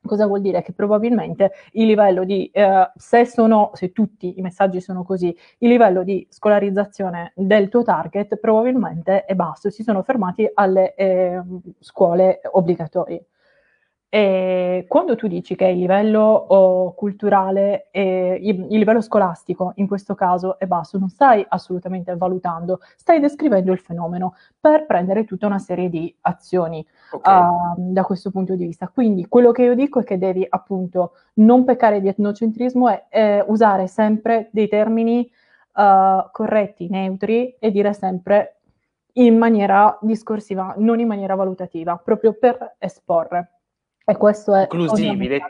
Cosa 0.00 0.26
vuol 0.26 0.40
dire? 0.40 0.62
Che 0.62 0.72
probabilmente 0.72 1.52
il 1.72 1.84
livello 1.84 2.24
di, 2.24 2.48
eh, 2.52 2.90
se, 2.94 3.26
sono, 3.26 3.72
se 3.74 3.92
tutti 3.92 4.38
i 4.38 4.42
messaggi 4.42 4.80
sono 4.80 5.02
così, 5.02 5.36
il 5.58 5.68
livello 5.68 6.02
di 6.02 6.26
scolarizzazione 6.30 7.32
del 7.34 7.68
tuo 7.68 7.82
target 7.82 8.36
probabilmente 8.36 9.24
è 9.24 9.34
basso, 9.34 9.68
si 9.70 9.82
sono 9.82 10.02
fermati 10.02 10.48
alle 10.54 10.94
eh, 10.94 11.42
scuole 11.80 12.40
obbligatorie. 12.42 13.26
E 14.10 14.86
quando 14.88 15.16
tu 15.16 15.26
dici 15.26 15.54
che 15.54 15.66
il 15.66 15.78
livello 15.78 16.22
oh, 16.22 16.94
culturale 16.94 17.88
e 17.90 18.38
il, 18.40 18.66
il, 18.70 18.78
livello 18.78 19.02
scolastico 19.02 19.72
in 19.74 19.86
questo 19.86 20.14
caso 20.14 20.58
è 20.58 20.64
basso, 20.66 20.96
non 20.96 21.10
stai 21.10 21.44
assolutamente 21.46 22.16
valutando, 22.16 22.80
stai 22.96 23.20
descrivendo 23.20 23.70
il 23.70 23.78
fenomeno 23.78 24.34
per 24.58 24.86
prendere 24.86 25.26
tutta 25.26 25.44
una 25.44 25.58
serie 25.58 25.90
di 25.90 26.14
azioni 26.22 26.84
okay. 27.10 27.42
uh, 27.42 27.92
da 27.92 28.02
questo 28.02 28.30
punto 28.30 28.54
di 28.54 28.64
vista. 28.64 28.88
Quindi 28.88 29.26
quello 29.28 29.52
che 29.52 29.64
io 29.64 29.74
dico 29.74 30.00
è 30.00 30.04
che 30.04 30.16
devi 30.16 30.46
appunto 30.48 31.12
non 31.34 31.64
peccare 31.64 32.00
di 32.00 32.08
etnocentrismo 32.08 32.88
e 32.88 33.04
eh, 33.10 33.44
usare 33.46 33.88
sempre 33.88 34.48
dei 34.52 34.68
termini 34.68 35.30
uh, 35.74 36.30
corretti, 36.32 36.88
neutri 36.88 37.56
e 37.58 37.70
dire 37.70 37.92
sempre 37.92 38.60
in 39.18 39.36
maniera 39.36 39.98
discorsiva, 40.00 40.74
non 40.78 40.98
in 40.98 41.08
maniera 41.08 41.34
valutativa, 41.34 42.00
proprio 42.02 42.32
per 42.32 42.76
esporre. 42.78 43.57
E 44.08 44.16
questo 44.16 44.54
è... 44.54 44.62
Inclusivi, 44.62 45.28
de- 45.28 45.42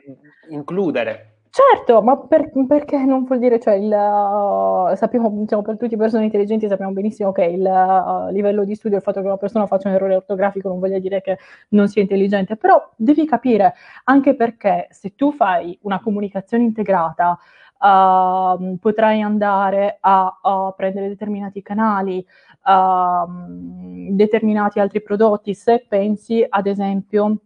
includere. 0.48 1.34
Certo, 1.48 2.02
ma 2.02 2.18
per, 2.18 2.50
perché 2.66 2.98
non 3.04 3.22
vuol 3.22 3.38
dire, 3.38 3.60
cioè, 3.60 3.74
il, 3.74 3.86
uh, 3.86 4.96
sappiamo, 4.96 5.30
diciamo, 5.30 5.62
per 5.62 5.76
tutte 5.76 5.90
le 5.90 5.96
persone 5.96 6.24
intelligenti 6.24 6.66
sappiamo 6.66 6.90
benissimo 6.90 7.30
che 7.30 7.44
il 7.44 7.62
uh, 7.62 8.32
livello 8.32 8.64
di 8.64 8.74
studio, 8.74 8.96
il 8.96 9.02
fatto 9.04 9.20
che 9.20 9.26
una 9.26 9.36
persona 9.36 9.66
faccia 9.66 9.88
un 9.88 9.94
errore 9.94 10.16
ortografico 10.16 10.68
non 10.68 10.80
voglia 10.80 10.98
dire 10.98 11.20
che 11.20 11.38
non 11.68 11.86
sia 11.86 12.02
intelligente, 12.02 12.56
però 12.56 12.92
devi 12.96 13.24
capire 13.26 13.74
anche 14.04 14.34
perché 14.34 14.88
se 14.90 15.14
tu 15.14 15.30
fai 15.30 15.78
una 15.82 16.00
comunicazione 16.00 16.64
integrata, 16.64 17.38
uh, 17.78 18.76
potrai 18.78 19.20
andare 19.20 19.98
a, 20.00 20.38
a, 20.42 20.74
prendere 20.76 21.06
determinati 21.06 21.62
canali, 21.62 22.24
uh, 22.64 24.10
determinati 24.10 24.80
altri 24.80 25.00
prodotti, 25.00 25.54
se 25.54 25.86
pensi 25.88 26.44
ad 26.46 26.66
esempio 26.66 27.36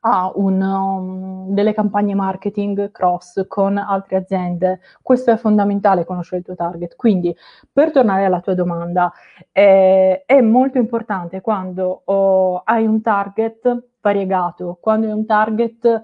ha 0.00 0.30
un, 0.34 0.60
um, 0.60 1.52
delle 1.54 1.74
campagne 1.74 2.14
marketing 2.14 2.90
cross 2.92 3.46
con 3.48 3.76
altre 3.76 4.16
aziende. 4.16 4.80
Questo 5.02 5.30
è 5.30 5.36
fondamentale 5.36 6.04
conoscere 6.04 6.38
il 6.38 6.44
tuo 6.44 6.54
target. 6.54 6.94
Quindi, 6.96 7.34
per 7.72 7.90
tornare 7.90 8.24
alla 8.24 8.40
tua 8.40 8.54
domanda, 8.54 9.12
eh, 9.52 10.22
è 10.24 10.40
molto 10.40 10.78
importante 10.78 11.40
quando 11.40 12.02
oh, 12.04 12.62
hai 12.64 12.86
un 12.86 13.00
target 13.00 13.88
variegato, 14.00 14.78
quando 14.80 15.06
hai 15.06 15.12
un 15.12 15.26
target, 15.26 16.02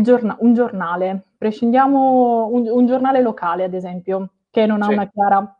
giorna- 0.00 0.36
un 0.40 0.54
giornale, 0.54 1.24
prescindiamo 1.36 2.48
un, 2.50 2.68
un 2.68 2.86
giornale 2.86 3.20
locale, 3.20 3.64
ad 3.64 3.74
esempio, 3.74 4.30
che 4.50 4.66
non 4.66 4.82
ha 4.82 4.86
sì. 4.86 4.92
una 4.92 5.08
chiara 5.08 5.57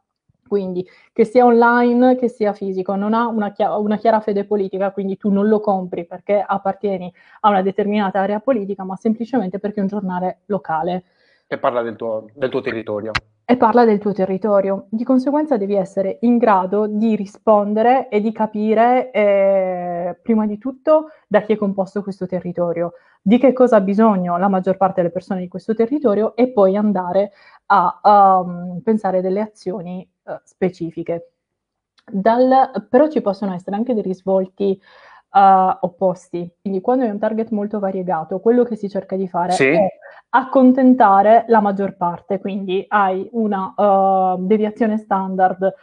quindi 0.49 0.85
che 1.13 1.25
sia 1.25 1.45
online, 1.45 2.17
che 2.17 2.29
sia 2.29 2.53
fisico, 2.53 2.97
non 2.97 3.15
ha 3.15 3.29
una, 3.29 3.53
chia- 3.53 3.77
una, 3.77 3.97
chiara 3.97 4.19
fede 4.19 4.45
politica, 4.45 4.91
quindi 4.91 5.17
tu 5.17 5.31
non 5.31 5.47
lo 5.47 5.61
compri 5.61 6.07
perché 6.07 6.45
appartieni 6.45 7.13
a 7.41 7.51
una 7.51 7.63
determinata 7.63 8.19
area 8.19 8.41
politica, 8.41 8.83
ma 8.83 8.97
semplicemente 8.97 9.61
perché 9.61 9.79
è 9.79 9.83
un 9.83 9.89
giornale 9.89 10.41
locale. 10.47 11.05
E 11.47 11.59
parla 11.59 11.83
del 11.83 11.95
tuo, 11.95 12.27
del 12.35 12.51
tuo 12.51 12.61
territorio. 12.61 13.13
E 13.45 13.57
parla 13.57 13.87
del 13.87 13.99
tuo 13.99 14.13
territorio. 14.13 14.87
Di 14.91 15.05
conseguenza 15.05 15.57
devi 15.57 15.75
essere 15.75 16.19
in 16.23 16.37
grado 16.37 16.87
di 16.87 17.17
rispondere 17.17 18.09
e 18.11 18.21
di 18.21 18.31
capire, 18.33 19.11
eh, 19.11 20.19
prima 20.21 20.47
di 20.47 20.59
tutto, 20.59 21.07
da 21.27 21.41
chi 21.41 21.55
è 21.55 21.57
composto 21.57 22.03
questo 22.03 22.27
territorio, 22.27 22.93
di 23.23 23.39
che 23.39 23.55
cosa 23.55 23.77
ha 23.77 23.81
bisogno 23.81 24.37
la 24.37 24.49
maggior 24.49 24.77
parte 24.77 25.01
delle 25.01 25.13
persone 25.13 25.41
di 25.41 25.49
questo 25.49 25.75
territorio 25.75 26.37
e 26.37 26.49
poi 26.51 26.77
andare 26.77 27.33
a, 27.67 28.41
um, 28.43 28.81
pensare 28.83 29.21
delle 29.21 29.41
azioni 29.41 30.09
uh, 30.29 30.41
specifiche. 30.45 31.33
Dal, 32.11 32.87
però 32.89 33.09
ci 33.09 33.21
possono 33.21 33.55
essere 33.55 33.77
anche 33.77 33.93
dei 33.93 34.03
risvolti 34.03 34.81
uh, 35.33 35.77
opposti, 35.81 36.51
quindi 36.61 36.81
quando 36.81 37.05
hai 37.05 37.11
un 37.11 37.19
target 37.19 37.51
molto 37.51 37.79
variegato, 37.79 38.41
quello 38.41 38.65
che 38.65 38.77
si 38.77 38.89
cerca 38.89 39.17
di 39.17 39.29
fare 39.29 39.53
sì. 39.53 39.67
è 39.67 39.87
accontentare 40.31 41.45
la 41.49 41.61
maggior 41.61 41.97
parte, 41.97 42.39
quindi 42.41 42.85
hai 42.89 43.29
una 43.33 43.75
uh, 43.77 44.39
deviazione 44.47 44.97
standard, 44.99 45.75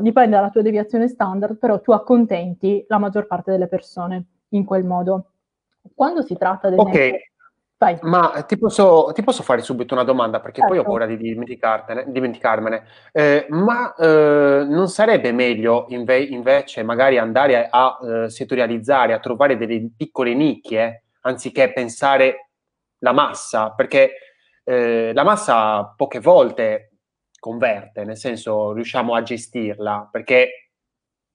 dipende 0.00 0.34
dalla 0.34 0.50
tua 0.50 0.62
deviazione 0.62 1.06
standard, 1.06 1.58
però 1.58 1.80
tu 1.80 1.92
accontenti 1.92 2.84
la 2.88 2.98
maggior 2.98 3.28
parte 3.28 3.52
delle 3.52 3.68
persone 3.68 4.24
in 4.48 4.64
quel 4.64 4.84
modo. 4.84 5.26
Quando 5.94 6.22
si 6.22 6.36
tratta, 6.36 6.66
ad 6.66 6.72
esempio, 6.72 6.98
okay. 6.98 7.30
Vai. 7.80 7.96
Ma 8.02 8.42
ti 8.44 8.58
posso, 8.58 9.12
ti 9.14 9.22
posso, 9.22 9.44
fare 9.44 9.62
subito 9.62 9.94
una 9.94 10.02
domanda 10.02 10.40
perché 10.40 10.60
certo. 10.62 10.74
poi 10.74 10.78
ho 10.78 10.82
certo. 10.82 10.98
paura 10.98 11.06
di 11.06 12.10
dimenticarmene. 12.10 12.84
Eh, 13.12 13.46
ma 13.50 13.94
eh, 13.94 14.64
non 14.66 14.88
sarebbe 14.88 15.30
meglio 15.30 15.86
inve- 15.90 16.24
invece 16.24 16.82
magari 16.82 17.18
andare 17.18 17.68
a, 17.68 17.96
a 17.96 17.98
uh, 18.00 18.28
settorializzare, 18.28 19.12
a 19.12 19.20
trovare 19.20 19.56
delle 19.56 19.90
piccole 19.96 20.34
nicchie 20.34 21.04
anziché 21.20 21.72
pensare 21.72 22.50
la 22.98 23.12
massa? 23.12 23.70
Perché 23.70 24.12
eh, 24.64 25.12
la 25.14 25.22
massa 25.22 25.94
poche 25.96 26.18
volte 26.18 26.90
converte, 27.38 28.02
nel 28.02 28.16
senso 28.16 28.72
riusciamo 28.72 29.14
a 29.14 29.22
gestirla 29.22 30.08
perché 30.10 30.70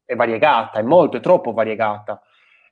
è 0.03 0.13
variegata, 0.13 0.79
è 0.79 0.83
molto, 0.83 1.15
è 1.15 1.21
troppo 1.21 1.53
variegata 1.53 2.21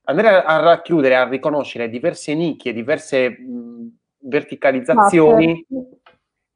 andare 0.04 0.44
a 0.44 0.60
racchiudere, 0.60 1.16
a 1.16 1.28
riconoscere 1.28 1.90
diverse 1.90 2.34
nicchie, 2.34 2.74
diverse 2.74 3.30
mh, 3.30 3.98
verticalizzazioni, 4.20 5.66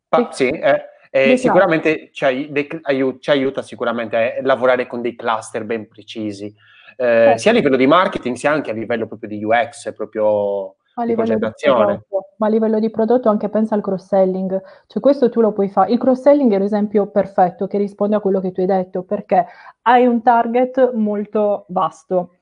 pa- 0.08 0.32
sì, 0.32 0.50
eh, 0.50 0.84
eh, 1.12 1.38
sicuramente 1.38 2.10
ci, 2.12 2.26
ai- 2.26 2.52
ci, 3.20 3.30
aiuta 3.30 3.62
sicuramente 3.62 4.38
a 4.38 4.42
lavorare 4.42 4.88
con 4.88 5.02
dei 5.02 5.16
cluster 5.16 5.64
ben 5.64 5.88
precisi, 5.88 6.54
eh, 6.98 7.34
sia 7.38 7.52
a 7.52 7.54
livello 7.54 7.78
di 7.78 7.88
marketing 7.88 8.36
sia 8.36 8.52
anche 8.52 8.72
a 8.72 8.74
livello 8.74 9.08
proprio 9.08 9.30
di 9.30 9.44
UX, 9.44 9.94
proprio 9.94 10.76
a 10.98 11.04
livello 11.04 11.38
di 11.38 11.52
prodotto, 11.62 12.30
ma 12.38 12.48
a 12.48 12.50
livello 12.50 12.80
di 12.80 12.90
prodotto 12.90 13.30
anche 13.30 13.50
pensa 13.50 13.76
al 13.76 13.82
cross-selling, 13.82 14.62
cioè 14.88 15.02
questo 15.02 15.30
tu 15.30 15.42
lo 15.42 15.52
puoi 15.52 15.70
fare. 15.70 15.92
Il 15.92 16.00
cross-selling 16.00 16.54
è 16.54 16.58
l'esempio 16.58 17.08
perfetto 17.08 17.68
che 17.68 17.78
risponde 17.78 18.16
a 18.16 18.22
quello 18.22 18.40
che 18.40 18.52
tu 18.52 18.62
hai 18.62 18.66
detto, 18.66 19.04
perché 19.04 19.46
hai 19.84 20.06
un 20.06 20.22
target 20.22 20.94
molto 20.94 21.66
vasto 21.70 22.36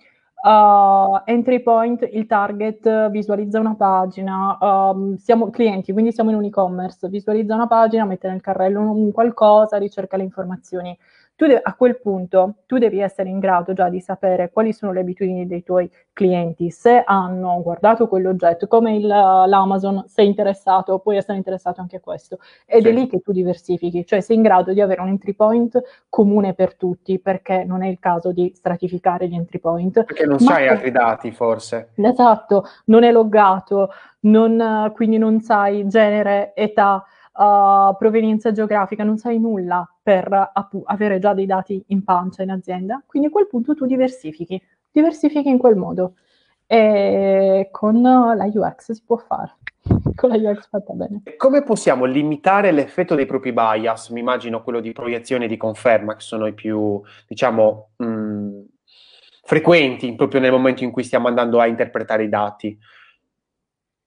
Uh, 0.45 1.21
entry 1.23 1.61
point, 1.61 2.05
il 2.11 2.25
target 2.25 3.09
visualizza 3.09 3.61
una 3.61 3.75
pagina, 3.75 4.57
um, 4.59 5.15
siamo 5.15 5.49
clienti, 5.49 5.93
quindi 5.93 6.11
siamo 6.11 6.31
in 6.31 6.35
un 6.35 6.43
e-commerce, 6.43 7.07
visualizza 7.07 7.55
una 7.55 7.67
pagina, 7.67 8.03
mette 8.03 8.27
nel 8.27 8.41
carrello 8.41 8.81
un 8.81 9.13
qualcosa, 9.13 9.77
ricerca 9.77 10.17
le 10.17 10.23
informazioni 10.23 10.97
tu 11.43 11.49
de- 11.49 11.59
a 11.61 11.73
quel 11.73 11.99
punto 11.99 12.55
tu 12.65 12.77
devi 12.77 12.99
essere 12.99 13.27
in 13.27 13.39
grado 13.39 13.73
già 13.73 13.89
di 13.89 13.99
sapere 13.99 14.49
quali 14.51 14.71
sono 14.71 14.93
le 14.93 15.01
abitudini 15.01 15.45
dei 15.45 15.61
tuoi 15.61 15.91
clienti, 16.13 16.69
se 16.69 17.03
hanno 17.05 17.61
guardato 17.61 18.07
quell'oggetto, 18.07 18.67
come 18.67 18.95
il, 18.95 19.05
l'Amazon, 19.05 20.05
sei 20.07 20.27
interessato, 20.27 20.99
puoi 20.99 21.17
essere 21.17 21.37
interessato 21.37 21.81
anche 21.81 21.97
a 21.97 21.99
questo. 21.99 22.39
Ed 22.65 22.83
sì. 22.83 22.87
è 22.87 22.91
lì 22.91 23.07
che 23.07 23.19
tu 23.19 23.33
diversifichi, 23.33 24.05
cioè 24.05 24.21
sei 24.21 24.37
in 24.37 24.41
grado 24.41 24.71
di 24.71 24.79
avere 24.79 25.01
un 25.01 25.09
entry 25.09 25.33
point 25.33 25.81
comune 26.07 26.53
per 26.53 26.75
tutti, 26.75 27.19
perché 27.19 27.65
non 27.65 27.83
è 27.83 27.87
il 27.87 27.99
caso 27.99 28.31
di 28.31 28.53
stratificare 28.55 29.27
gli 29.27 29.35
entry 29.35 29.59
point. 29.59 30.03
Perché 30.05 30.25
non 30.25 30.39
sai 30.39 30.67
altri 30.67 30.91
dati, 30.91 31.31
forse. 31.31 31.89
Esatto, 31.95 32.65
non 32.85 33.03
è 33.03 33.11
loggato, 33.11 33.89
non, 34.21 34.91
quindi 34.95 35.17
non 35.17 35.41
sai 35.41 35.87
genere, 35.87 36.53
età, 36.55 37.03
uh, 37.33 37.95
provenienza 37.97 38.51
geografica, 38.51 39.03
non 39.03 39.17
sai 39.17 39.39
nulla 39.39 39.87
per 40.01 40.51
appu- 40.53 40.83
avere 40.85 41.19
già 41.19 41.33
dei 41.33 41.45
dati 41.45 41.83
in 41.87 42.03
pancia 42.03 42.43
in 42.43 42.51
azienda, 42.51 43.01
quindi 43.05 43.29
a 43.29 43.31
quel 43.31 43.47
punto 43.47 43.73
tu 43.73 43.85
diversifichi, 43.85 44.61
diversifichi 44.91 45.49
in 45.49 45.57
quel 45.57 45.75
modo. 45.75 46.15
E 46.65 47.67
con 47.71 48.01
la 48.01 48.49
UX 48.51 48.93
si 48.93 49.03
può 49.05 49.17
fare, 49.17 49.57
con 50.15 50.29
la 50.29 50.37
UX 50.37 50.69
fatta 50.69 50.93
bene. 50.93 51.21
Come 51.37 51.63
possiamo 51.63 52.05
limitare 52.05 52.71
l'effetto 52.71 53.15
dei 53.15 53.25
propri 53.25 53.51
bias? 53.51 54.09
Mi 54.09 54.21
immagino 54.21 54.63
quello 54.63 54.79
di 54.79 54.91
proiezione 54.91 55.45
e 55.45 55.47
di 55.47 55.57
conferma, 55.57 56.15
che 56.15 56.21
sono 56.21 56.47
i 56.47 56.53
più, 56.53 57.01
diciamo, 57.27 57.91
mh, 57.97 58.61
frequenti 59.43 60.15
proprio 60.15 60.39
nel 60.39 60.51
momento 60.51 60.83
in 60.83 60.91
cui 60.91 61.03
stiamo 61.03 61.27
andando 61.27 61.59
a 61.59 61.67
interpretare 61.67 62.23
i 62.23 62.29
dati. 62.29 62.77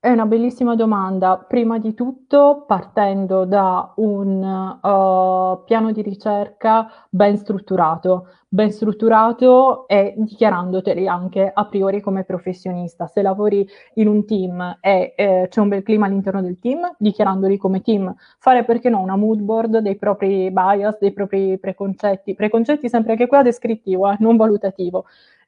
È 0.07 0.11
una 0.13 0.27
bellissima 0.27 0.77
domanda. 0.77 1.37
Prima 1.37 1.81
di 1.81 1.93
tutto, 1.93 2.63
partendo 2.65 3.45
da 3.45 3.93
un 3.97 4.41
uh, 4.41 5.65
piano 5.65 5.91
di 5.91 6.01
ricerca 6.01 6.89
ben 7.11 7.37
strutturato, 7.37 8.29
ben 8.47 8.71
strutturato 8.71 9.89
e 9.89 10.15
dichiarandoteli 10.17 11.09
anche 11.09 11.51
a 11.53 11.67
priori 11.67 12.01
come 12.01 12.23
professionista. 12.23 13.09
Se 13.09 13.21
lavori 13.21 13.67
in 13.95 14.07
un 14.07 14.25
team 14.25 14.79
e 14.81 15.15
eh, 15.17 15.47
c'è 15.51 15.61
un 15.61 15.71
bel 15.71 15.83
clima 15.83 16.07
all'interno 16.07 16.41
del 16.41 16.61
team, 16.61 16.95
dichiarandoli 16.99 17.57
come 17.57 17.81
team. 17.81 18.15
Fare 18.39 18.65
perché 18.65 18.89
no 18.89 19.01
una 19.01 19.17
mood 19.17 19.41
board 19.41 19.79
dei 19.79 19.97
propri 19.97 20.53
bias, 20.53 20.99
dei 21.01 21.13
propri 21.13 21.59
preconcetti, 21.59 22.37
preconcetti 22.37 22.89
sempre 22.89 23.17
che 23.17 23.27
qua 23.27 23.43
descrittivo, 23.43 24.09
eh, 24.09 24.17
non 24.21 24.37
valutativo 24.37 25.07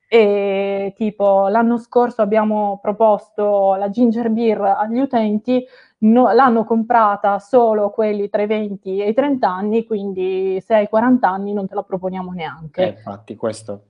e 0.08 0.94
tipo 0.96 1.48
l'anno 1.48 1.76
scorso 1.76 2.22
abbiamo 2.22 2.78
proposto 2.80 3.74
la 3.74 3.90
ginger 3.90 4.30
beer 4.30 4.60
agli 4.60 5.00
utenti, 5.00 5.64
no, 5.98 6.32
l'hanno 6.32 6.64
comprata 6.64 7.38
solo 7.38 7.90
quelli 7.90 8.30
tra 8.30 8.42
i 8.42 8.46
20 8.46 9.02
e 9.02 9.08
i 9.10 9.14
30 9.14 9.48
anni, 9.48 9.84
quindi 9.84 10.60
se 10.64 10.74
hai 10.74 10.88
40 10.88 11.28
anni 11.28 11.52
non 11.52 11.68
te 11.68 11.74
la 11.74 11.82
proponiamo 11.82 12.32
neanche. 12.32 12.82
Eh, 12.82 12.88
infatti 12.88 13.36
questo 13.36 13.82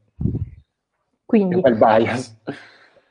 quindi, 1.28 1.59
è 1.59 1.61
quel 1.61 1.76
bias. 1.76 2.40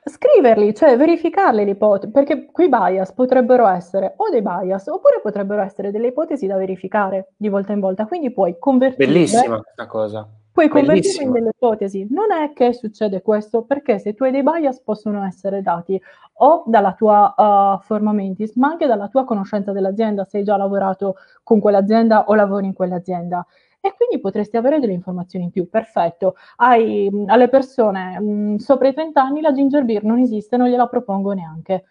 Scriverli, 0.03 0.73
cioè 0.73 0.97
verificarli 0.97 1.63
le 1.63 1.71
ipotesi, 1.71 2.11
perché 2.11 2.47
quei 2.51 2.67
bias 2.67 3.11
potrebbero 3.11 3.67
essere 3.67 4.13
o 4.15 4.29
dei 4.29 4.41
bias 4.41 4.87
oppure 4.87 5.19
potrebbero 5.21 5.61
essere 5.61 5.91
delle 5.91 6.07
ipotesi 6.07 6.47
da 6.47 6.57
verificare 6.57 7.33
di 7.37 7.47
volta 7.47 7.73
in 7.73 7.79
volta, 7.79 8.07
quindi 8.07 8.31
puoi 8.31 8.57
convertire... 8.57 9.05
Bellissima 9.05 9.61
questa 9.61 9.85
cosa. 9.85 10.27
Puoi 10.57 10.69
convertirlo 10.69 11.21
in 11.21 11.31
delle 11.33 11.49
ipotesi. 11.49 12.07
Non 12.09 12.31
è 12.31 12.51
che 12.51 12.73
succede 12.73 13.21
questo, 13.21 13.61
perché 13.61 13.99
se 13.99 14.15
tu 14.15 14.23
hai 14.23 14.31
dei 14.31 14.41
bias 14.41 14.81
possono 14.81 15.23
essere 15.23 15.61
dati 15.61 16.01
o 16.39 16.63
dalla 16.65 16.93
tua 16.93 17.31
uh, 17.37 17.79
forma 17.83 18.11
mentis, 18.11 18.55
ma 18.55 18.69
anche 18.69 18.87
dalla 18.87 19.07
tua 19.07 19.23
conoscenza 19.23 19.71
dell'azienda, 19.71 20.23
se 20.23 20.39
hai 20.39 20.43
già 20.43 20.57
lavorato 20.57 21.17
con 21.43 21.59
quell'azienda 21.59 22.25
o 22.25 22.33
lavori 22.33 22.65
in 22.65 22.73
quell'azienda 22.73 23.45
e 23.79 23.93
quindi 23.95 24.19
potresti 24.19 24.57
avere 24.57 24.79
delle 24.79 24.93
informazioni 24.93 25.45
in 25.45 25.51
più. 25.51 25.69
Perfetto. 25.69 26.33
Hai, 26.55 27.07
alle 27.27 27.49
persone 27.49 28.19
mh, 28.19 28.55
sopra 28.55 28.87
i 28.87 28.95
30 28.95 29.21
anni 29.21 29.41
la 29.41 29.51
ginger 29.51 29.85
beer 29.85 30.03
non 30.05 30.17
esiste, 30.17 30.57
non 30.57 30.69
gliela 30.69 30.87
propongo 30.87 31.33
neanche. 31.33 31.83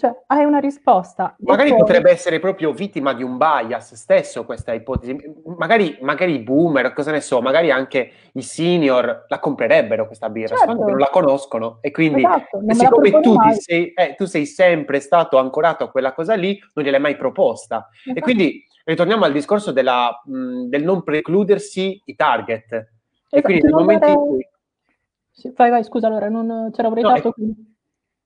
Cioè, 0.00 0.14
hai 0.28 0.44
una 0.44 0.60
risposta. 0.60 1.34
Magari 1.40 1.70
poi... 1.70 1.78
potrebbe 1.80 2.12
essere 2.12 2.38
proprio 2.38 2.70
vittima 2.70 3.14
di 3.14 3.24
un 3.24 3.36
bias 3.36 3.94
stesso 3.94 4.44
questa 4.44 4.72
ipotesi. 4.72 5.18
Magari, 5.56 5.98
magari 6.02 6.34
i 6.34 6.38
boomer, 6.38 6.92
cosa 6.92 7.10
ne 7.10 7.20
so, 7.20 7.42
magari 7.42 7.72
anche 7.72 8.12
i 8.34 8.42
senior 8.42 9.24
la 9.26 9.40
comprerebbero 9.40 10.06
questa 10.06 10.30
birra, 10.30 10.54
certo. 10.54 10.72
solo 10.72 10.86
non 10.90 10.98
la 10.98 11.08
conoscono. 11.10 11.78
E 11.80 11.90
quindi, 11.90 12.24
esatto, 12.24 12.60
siccome 12.68 13.20
tu, 13.20 13.34
sei, 13.58 13.92
eh, 13.92 14.14
tu 14.14 14.24
sei 14.26 14.46
sempre 14.46 15.00
stato 15.00 15.36
ancorato 15.36 15.82
a 15.82 15.90
quella 15.90 16.12
cosa 16.12 16.34
lì, 16.34 16.56
non 16.74 16.84
gliel'hai 16.84 17.00
mai 17.00 17.16
proposta. 17.16 17.88
Esatto. 17.90 18.16
E 18.16 18.22
quindi 18.22 18.64
ritorniamo 18.84 19.24
al 19.24 19.32
discorso 19.32 19.72
della, 19.72 20.22
mh, 20.24 20.66
del 20.68 20.84
non 20.84 21.02
precludersi 21.02 22.00
i 22.04 22.14
target. 22.14 22.72
Esatto, 22.72 22.86
e 23.30 23.42
quindi 23.42 23.62
nel 23.64 23.72
momento 23.72 24.06
in 24.06 24.14
cui... 24.14 24.48
Vai, 25.56 25.70
vai, 25.70 25.82
scusa, 25.82 26.06
allora 26.06 26.28
non 26.28 26.70
c'era 26.72 26.86
avrei 26.86 27.02
no, 27.02 27.08
dato... 27.08 27.34
E, 27.36 27.54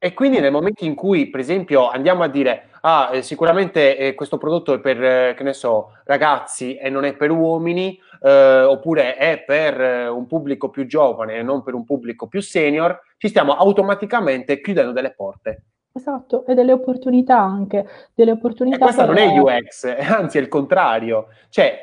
e 0.04 0.14
quindi 0.14 0.40
nel 0.40 0.50
momento 0.50 0.84
in 0.84 0.96
cui, 0.96 1.30
per 1.30 1.38
esempio, 1.38 1.88
andiamo 1.88 2.24
a 2.24 2.26
dire, 2.26 2.70
ah, 2.80 3.10
eh, 3.12 3.22
sicuramente 3.22 3.96
eh, 3.96 4.14
questo 4.14 4.36
prodotto 4.36 4.74
è 4.74 4.80
per, 4.80 5.00
eh, 5.00 5.34
che 5.36 5.44
ne 5.44 5.52
so, 5.52 5.92
ragazzi 6.06 6.74
e 6.74 6.90
non 6.90 7.04
è 7.04 7.14
per 7.14 7.30
uomini, 7.30 7.96
eh, 8.20 8.62
oppure 8.62 9.14
è 9.14 9.44
per 9.46 9.80
eh, 9.80 10.08
un 10.08 10.26
pubblico 10.26 10.70
più 10.70 10.86
giovane 10.86 11.36
e 11.36 11.42
non 11.44 11.62
per 11.62 11.74
un 11.74 11.84
pubblico 11.84 12.26
più 12.26 12.40
senior, 12.40 13.00
ci 13.16 13.28
stiamo 13.28 13.54
automaticamente 13.54 14.60
chiudendo 14.60 14.90
delle 14.90 15.12
porte. 15.12 15.66
Esatto, 15.92 16.46
e 16.46 16.54
delle 16.54 16.72
opportunità 16.72 17.38
anche, 17.38 17.86
delle 18.12 18.32
opportunità. 18.32 18.78
E 18.78 18.80
questa 18.80 19.06
per... 19.06 19.14
non 19.14 19.22
è 19.22 19.38
UX, 19.38 19.84
anzi 20.02 20.38
è 20.38 20.40
il 20.40 20.48
contrario. 20.48 21.28
Cioè, 21.48 21.80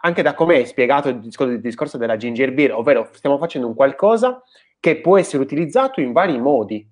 anche 0.00 0.22
da 0.22 0.32
come 0.32 0.54
hai 0.54 0.64
spiegato 0.64 1.10
il 1.10 1.18
discorso, 1.18 1.52
il 1.52 1.60
discorso 1.60 1.98
della 1.98 2.16
ginger 2.16 2.54
beer, 2.54 2.72
ovvero 2.72 3.10
stiamo 3.12 3.36
facendo 3.36 3.66
un 3.66 3.74
qualcosa 3.74 4.42
che 4.80 4.96
può 4.96 5.18
essere 5.18 5.42
utilizzato 5.42 6.00
in 6.00 6.12
vari 6.12 6.40
modi. 6.40 6.90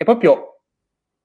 È 0.00 0.04
proprio 0.04 0.60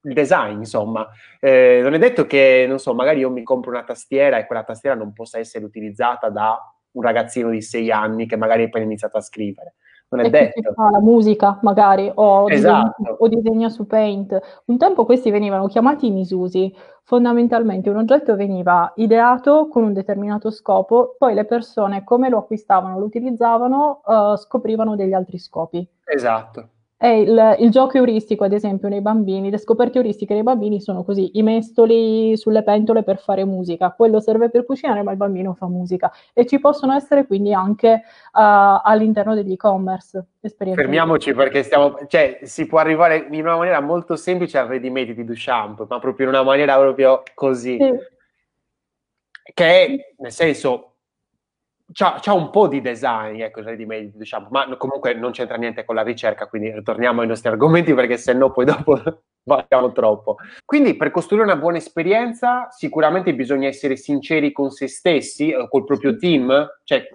il 0.02 0.14
design, 0.14 0.58
insomma. 0.58 1.08
Eh, 1.40 1.80
non 1.82 1.94
è 1.94 1.98
detto 1.98 2.26
che, 2.26 2.66
non 2.68 2.78
so, 2.78 2.94
magari 2.94 3.20
io 3.20 3.30
mi 3.30 3.42
compro 3.42 3.72
una 3.72 3.86
tastiera 3.86 4.38
e 4.38 4.46
quella 4.46 4.66
tastiera 4.66 4.98
non 4.98 5.14
possa 5.14 5.40
essere 5.40 5.64
utilizzata 5.64 6.30
da 6.30 6.60
un 6.92 7.02
ragazzino 7.02 7.50
di 7.50 7.62
sei 7.62 7.90
anni 7.90 8.26
che 8.26 8.36
magari 8.36 8.64
ha 8.64 8.66
appena 8.66 8.84
iniziato 8.84 9.16
a 9.16 9.22
scrivere 9.22 9.76
non 10.10 10.26
è 10.26 10.30
detto. 10.30 10.74
Fa 10.74 10.90
la 10.90 11.02
musica 11.02 11.60
magari 11.62 12.12
o, 12.14 12.50
esatto. 12.50 12.96
disegna, 12.98 13.16
o, 13.18 13.28
disegna, 13.28 13.70
su 13.70 13.86
Paint. 13.88 14.62
Un 14.66 14.78
tempo 14.78 15.06
questi 15.06 15.32
venivano 15.32 15.68
chiamati 15.68 16.10
misusi. 16.12 16.74
Fondamentalmente 17.04 17.90
un 17.90 17.98
oggetto 17.98 18.36
veniva 18.36 18.92
ideato 18.96 19.68
con 19.68 19.84
un 19.84 19.94
determinato 19.94 20.50
scopo, 20.50 21.16
poi 21.20 21.36
le 21.36 21.46
persone 21.46 22.04
come 22.04 22.30
lo 22.30 22.40
acquistavano, 22.40 22.98
lo 22.98 23.06
utilizzavano, 23.06 24.02
uh, 24.04 24.36
scoprivano 24.36 24.96
degli 24.96 25.14
altri 25.14 25.38
scopi. 25.38 25.88
Esatto. 26.04 26.70
Il, 26.98 27.58
il, 27.60 27.70
gioco 27.72 27.98
euristico, 27.98 28.46
ad 28.46 28.54
esempio, 28.54 28.88
nei 28.88 29.02
bambini, 29.02 29.50
le 29.50 29.58
scoperte 29.58 29.98
euristiche 29.98 30.34
nei 30.34 30.44
bambini 30.44 30.80
sono 30.80 31.04
così, 31.04 31.32
i 31.34 31.44
mestoli 31.44 32.38
sulle 32.38 32.64
pentole 32.64 33.04
per 33.04 33.20
fare 33.20 33.44
musica, 33.44 33.92
quello 33.92 34.22
serve 34.22 34.50
per 34.50 34.66
cucinare, 34.66 35.04
ma 35.04 35.12
il 35.12 35.18
bambino 35.18 35.54
fa 35.54 35.68
musica. 35.68 36.12
E 36.34 36.46
ci 36.46 36.60
possono 36.60 36.94
essere 36.94 37.28
quindi 37.28 37.54
anche 37.54 37.90
uh, 37.90 38.00
all'interno 38.32 39.36
degli 39.36 39.52
e-commerce. 39.52 40.26
Fermiamoci 40.40 41.34
perché 41.34 41.64
stiamo, 41.64 41.98
cioè, 42.08 42.40
si 42.44 42.66
può 42.66 42.80
arrivare 42.80 43.28
in 43.30 43.42
una 43.42 43.58
maniera 43.58 43.82
molto 43.82 44.16
semplice 44.16 44.58
al 44.58 44.68
ready 44.68 44.90
made 44.90 45.14
di 45.14 45.26
Duchamp, 45.26 45.86
ma 45.90 46.00
proprio 46.00 46.28
in 46.28 46.34
una 46.34 46.44
maniera 46.44 46.78
proprio 46.78 47.24
così. 47.34 47.78
Sì. 47.78 47.94
Che 49.54 49.86
è, 49.86 49.96
nel 50.18 50.32
senso, 50.32 50.95
c'ha, 51.92 52.20
c'ha, 52.22 52.34
un 52.34 52.50
po' 52.50 52.68
di 52.68 52.82
design, 52.82 53.42
ecco, 53.42 53.62
ready 53.62 53.86
made, 53.86 54.12
diciamo, 54.16 54.48
ma 54.52 54.76
comunque 54.78 55.14
non 55.14 55.32
c'entra 55.32 55.58
niente 55.58 55.86
con 55.86 55.96
la 55.96 56.04
ricerca, 56.04 56.48
quindi 56.48 56.72
ritorniamo 56.72 57.22
ai 57.22 57.28
nostri 57.28 57.50
argomenti 57.50 57.94
perché 57.94 58.18
se 58.18 58.34
no 58.34 58.52
poi 58.52 58.66
dopo 58.66 58.98
variamo 59.44 59.92
troppo. 59.92 60.38
Quindi 60.64 60.96
per 60.96 61.12
costruire 61.12 61.46
una 61.46 61.58
buona 61.58 61.78
esperienza 61.78 62.68
sicuramente 62.72 63.34
bisogna 63.36 63.68
essere 63.68 63.96
sinceri 63.96 64.52
con 64.52 64.72
se 64.72 64.88
stessi, 64.88 65.52
eh, 65.52 65.68
col 65.70 65.86
proprio 65.86 66.16
team, 66.16 66.68
cioè 66.84 67.08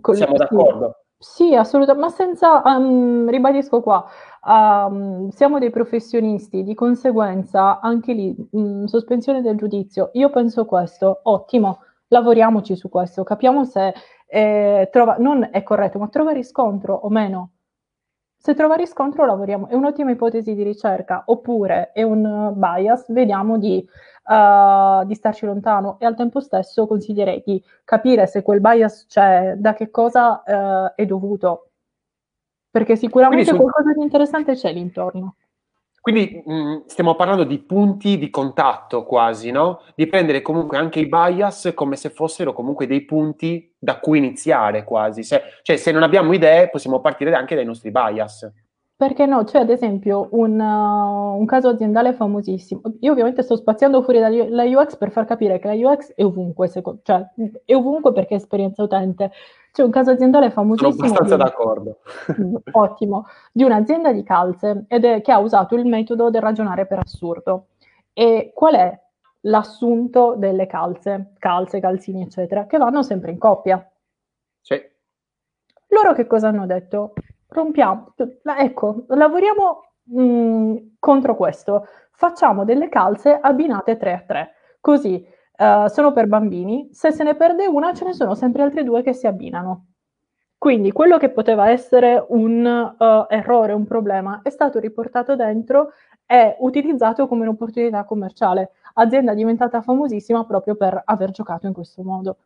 con 0.00 0.14
siamo 0.14 0.36
d'accordo? 0.36 0.98
Sì, 1.16 1.54
assolutamente, 1.54 2.06
ma 2.06 2.14
senza, 2.14 2.62
um, 2.66 3.30
ribadisco 3.30 3.80
qua, 3.80 4.04
um, 4.44 5.30
siamo 5.30 5.58
dei 5.58 5.70
professionisti, 5.70 6.62
di 6.64 6.74
conseguenza 6.74 7.80
anche 7.80 8.12
lì, 8.12 8.36
um, 8.50 8.84
sospensione 8.84 9.40
del 9.40 9.56
giudizio, 9.56 10.10
io 10.12 10.28
penso 10.28 10.66
questo, 10.66 11.20
ottimo, 11.22 11.78
lavoriamoci 12.14 12.76
su 12.76 12.88
questo, 12.88 13.24
capiamo 13.24 13.64
se 13.64 13.92
eh, 14.26 14.88
trova, 14.90 15.16
non 15.18 15.48
è 15.50 15.62
corretto, 15.62 15.98
ma 15.98 16.08
trova 16.08 16.30
riscontro 16.30 16.94
o 16.94 17.08
meno. 17.10 17.50
Se 18.36 18.54
trova 18.54 18.74
riscontro 18.74 19.24
lavoriamo, 19.24 19.68
è 19.68 19.74
un'ottima 19.74 20.10
ipotesi 20.10 20.54
di 20.54 20.62
ricerca, 20.62 21.24
oppure 21.26 21.92
è 21.92 22.02
un 22.02 22.52
bias, 22.54 23.10
vediamo 23.10 23.56
di, 23.58 23.82
uh, 24.26 25.04
di 25.06 25.14
starci 25.14 25.46
lontano 25.46 25.96
e 25.98 26.04
al 26.04 26.14
tempo 26.14 26.40
stesso 26.40 26.86
consiglierei 26.86 27.42
di 27.44 27.62
capire 27.84 28.26
se 28.26 28.42
quel 28.42 28.60
bias 28.60 29.06
c'è, 29.06 29.54
da 29.56 29.72
che 29.72 29.90
cosa 29.90 30.42
uh, 30.44 30.92
è 30.94 31.06
dovuto, 31.06 31.70
perché 32.70 32.96
sicuramente 32.96 33.46
su... 33.46 33.56
qualcosa 33.56 33.92
di 33.94 34.02
interessante 34.02 34.54
c'è 34.54 34.72
lì 34.72 34.80
intorno. 34.80 35.36
Quindi 36.04 36.42
mh, 36.44 36.52
mm, 36.52 36.76
stiamo 36.84 37.14
parlando 37.14 37.44
di 37.44 37.58
punti 37.60 38.18
di 38.18 38.28
contatto 38.28 39.04
quasi, 39.04 39.50
no? 39.50 39.80
Di 39.94 40.06
prendere 40.06 40.42
comunque 40.42 40.76
anche 40.76 41.00
i 41.00 41.06
bias 41.08 41.72
come 41.74 41.96
se 41.96 42.10
fossero 42.10 42.52
comunque 42.52 42.86
dei 42.86 43.06
punti 43.06 43.72
da 43.78 43.98
cui 44.00 44.18
iniziare 44.18 44.84
quasi. 44.84 45.22
Se, 45.22 45.40
cioè, 45.62 45.76
se 45.76 45.92
non 45.92 46.02
abbiamo 46.02 46.34
idee, 46.34 46.68
possiamo 46.68 47.00
partire 47.00 47.32
anche 47.32 47.54
dai 47.54 47.64
nostri 47.64 47.90
bias. 47.90 48.52
Perché 48.96 49.26
no? 49.26 49.42
C'è 49.42 49.58
ad 49.58 49.70
esempio 49.70 50.28
un, 50.32 50.58
uh, 50.58 51.36
un, 51.36 51.44
caso 51.46 51.68
aziendale 51.68 52.12
famosissimo. 52.12 52.80
Io 53.00 53.10
ovviamente 53.10 53.42
sto 53.42 53.56
spaziando 53.56 54.02
fuori 54.02 54.20
dalla 54.20 54.62
UX 54.62 54.96
per 54.96 55.10
far 55.10 55.24
capire 55.24 55.58
che 55.58 55.66
la 55.66 55.90
UX 55.90 56.14
è 56.14 56.24
ovunque, 56.24 56.68
secondo, 56.68 57.00
cioè 57.02 57.26
è 57.64 57.74
ovunque 57.74 58.12
perché 58.12 58.34
è 58.34 58.36
esperienza 58.36 58.84
utente. 58.84 59.32
C'è 59.72 59.82
un 59.82 59.90
caso 59.90 60.12
aziendale 60.12 60.52
famosissimo. 60.52 60.92
Sono 60.92 61.06
abbastanza 61.06 61.36
di, 61.36 61.42
d'accordo. 61.42 61.98
Ottimo, 62.70 63.26
di 63.50 63.64
un'azienda 63.64 64.12
di 64.12 64.22
calze 64.22 64.84
ed 64.86 65.04
è, 65.04 65.20
che 65.22 65.32
ha 65.32 65.38
usato 65.38 65.74
il 65.74 65.86
metodo 65.86 66.30
del 66.30 66.40
ragionare 66.40 66.86
per 66.86 67.00
assurdo. 67.00 67.66
E 68.12 68.52
qual 68.54 68.74
è 68.74 69.00
l'assunto 69.40 70.36
delle 70.36 70.66
calze, 70.66 71.32
calze, 71.40 71.80
calzini, 71.80 72.22
eccetera, 72.22 72.66
che 72.66 72.78
vanno 72.78 73.02
sempre 73.02 73.32
in 73.32 73.38
coppia? 73.38 73.90
Sì. 74.60 74.80
Loro 75.88 76.12
che 76.12 76.28
cosa 76.28 76.46
hanno 76.46 76.66
detto? 76.66 77.14
Rompiamo, 77.54 78.12
ecco, 78.58 79.04
lavoriamo 79.08 79.84
mh, 80.04 80.22
mm, 80.22 80.76
contro 80.98 81.36
questo, 81.36 81.86
facciamo 82.10 82.64
delle 82.64 82.88
calze 82.88 83.38
abbinate 83.40 83.96
3 83.96 84.12
a 84.12 84.24
3, 84.26 84.50
così 84.80 85.24
uh, 85.58 85.86
sono 85.88 86.12
per 86.12 86.26
bambini, 86.26 86.88
se 86.92 87.12
se 87.12 87.22
ne 87.22 87.36
perde 87.36 87.66
una 87.66 87.94
ce 87.94 88.04
ne 88.04 88.12
sono 88.12 88.34
sempre 88.34 88.62
altre 88.62 88.84
due 88.84 89.02
che 89.02 89.12
si 89.12 89.26
abbinano. 89.26 89.86
Quindi 90.58 90.92
quello 90.92 91.18
che 91.18 91.30
poteva 91.30 91.70
essere 91.70 92.24
un 92.28 92.64
uh, 92.98 93.26
errore, 93.28 93.74
un 93.74 93.86
problema, 93.86 94.40
è 94.42 94.50
stato 94.50 94.78
riportato 94.78 95.36
dentro 95.36 95.92
e 96.26 96.56
utilizzato 96.60 97.26
come 97.28 97.42
un'opportunità 97.42 98.04
commerciale. 98.04 98.70
Azienda 98.94 99.34
diventata 99.34 99.82
famosissima 99.82 100.44
proprio 100.46 100.74
per 100.74 101.00
aver 101.04 101.30
giocato 101.32 101.66
in 101.66 101.74
questo 101.74 102.02
modo 102.02 102.38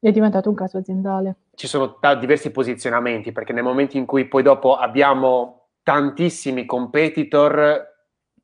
è 0.00 0.12
diventato 0.12 0.48
un 0.48 0.54
caso 0.54 0.78
aziendale. 0.78 1.36
Ci 1.54 1.66
sono 1.66 1.98
t- 1.98 2.18
diversi 2.18 2.50
posizionamenti 2.50 3.32
perché 3.32 3.52
nel 3.52 3.64
momento 3.64 3.96
in 3.96 4.06
cui 4.06 4.26
poi 4.26 4.42
dopo 4.42 4.76
abbiamo 4.76 5.68
tantissimi 5.82 6.64
competitor, 6.66 7.96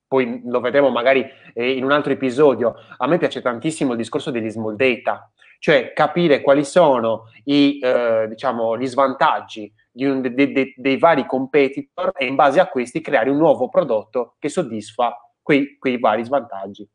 poi 0.07 0.43
lo 0.45 0.61
vedremo 0.61 0.91
magari 0.91 1.25
eh, 1.53 1.73
in 1.73 1.85
un 1.85 1.93
altro 1.93 2.13
episodio, 2.13 2.75
a 2.97 3.07
me 3.07 3.19
piace 3.19 3.43
tantissimo 3.43 3.93
il 3.93 3.99
discorso 3.99 4.31
degli 4.31 4.51
small 4.51 4.77
data, 4.77 5.31
cioè 5.59 5.93
capire 5.93 6.41
quali 6.41 6.65
sono 6.65 7.25
i, 7.45 7.79
eh, 7.83 8.27
diciamo, 8.29 8.77
gli 8.77 8.87
svantaggi 8.87 9.73
un, 10.03 10.21
de, 10.21 10.35
de, 10.35 10.75
dei 10.77 10.99
vari 10.99 11.27
competitor 11.27 12.13
e 12.17 12.27
in 12.27 12.35
base 12.35 12.61
a 12.61 12.67
questi 12.67 13.01
creare 13.01 13.31
un 13.31 13.37
nuovo 13.37 13.69
prodotto 13.69 14.35
che 14.39 14.49
soddisfa 14.49 15.17
quei, 15.41 15.77
quei 15.79 15.99
vari 15.99 16.25
svantaggi. 16.25 16.89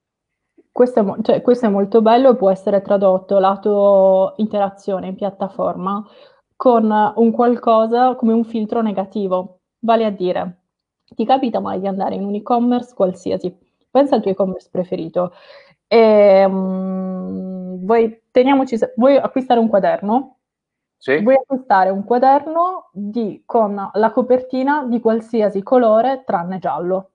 Questo 0.71 0.99
è, 0.99 1.21
cioè, 1.21 1.41
questo 1.41 1.65
è 1.65 1.69
molto 1.69 2.01
bello 2.01 2.31
e 2.31 2.35
può 2.35 2.49
essere 2.49 2.81
tradotto 2.81 3.39
lato 3.39 4.33
interazione 4.37 5.07
in 5.07 5.15
piattaforma 5.15 6.05
con 6.55 7.13
un 7.15 7.31
qualcosa 7.31 8.15
come 8.15 8.33
un 8.33 8.43
filtro 8.43 8.81
negativo, 8.81 9.61
vale 9.79 10.05
a 10.05 10.09
dire 10.09 10.59
ti 11.15 11.25
capita 11.25 11.59
mai 11.59 11.79
di 11.79 11.87
andare 11.87 12.15
in 12.15 12.25
un 12.25 12.35
e-commerce 12.35 12.93
qualsiasi? 12.93 13.55
Pensa 13.89 14.15
al 14.15 14.21
tuo 14.21 14.31
e-commerce 14.31 14.69
preferito. 14.71 15.33
E, 15.87 16.45
um, 16.45 17.83
vuoi, 17.83 18.21
teniamoci, 18.31 18.77
vuoi 18.95 19.17
acquistare 19.17 19.59
un 19.59 19.67
quaderno? 19.67 20.37
Sì. 20.97 21.21
Vuoi 21.21 21.35
acquistare 21.35 21.89
un 21.89 22.03
quaderno 22.03 22.89
di, 22.91 23.41
con 23.45 23.89
la 23.93 24.11
copertina 24.11 24.85
di 24.85 24.99
qualsiasi 24.99 25.63
colore 25.63 26.23
tranne 26.25 26.59
giallo. 26.59 27.11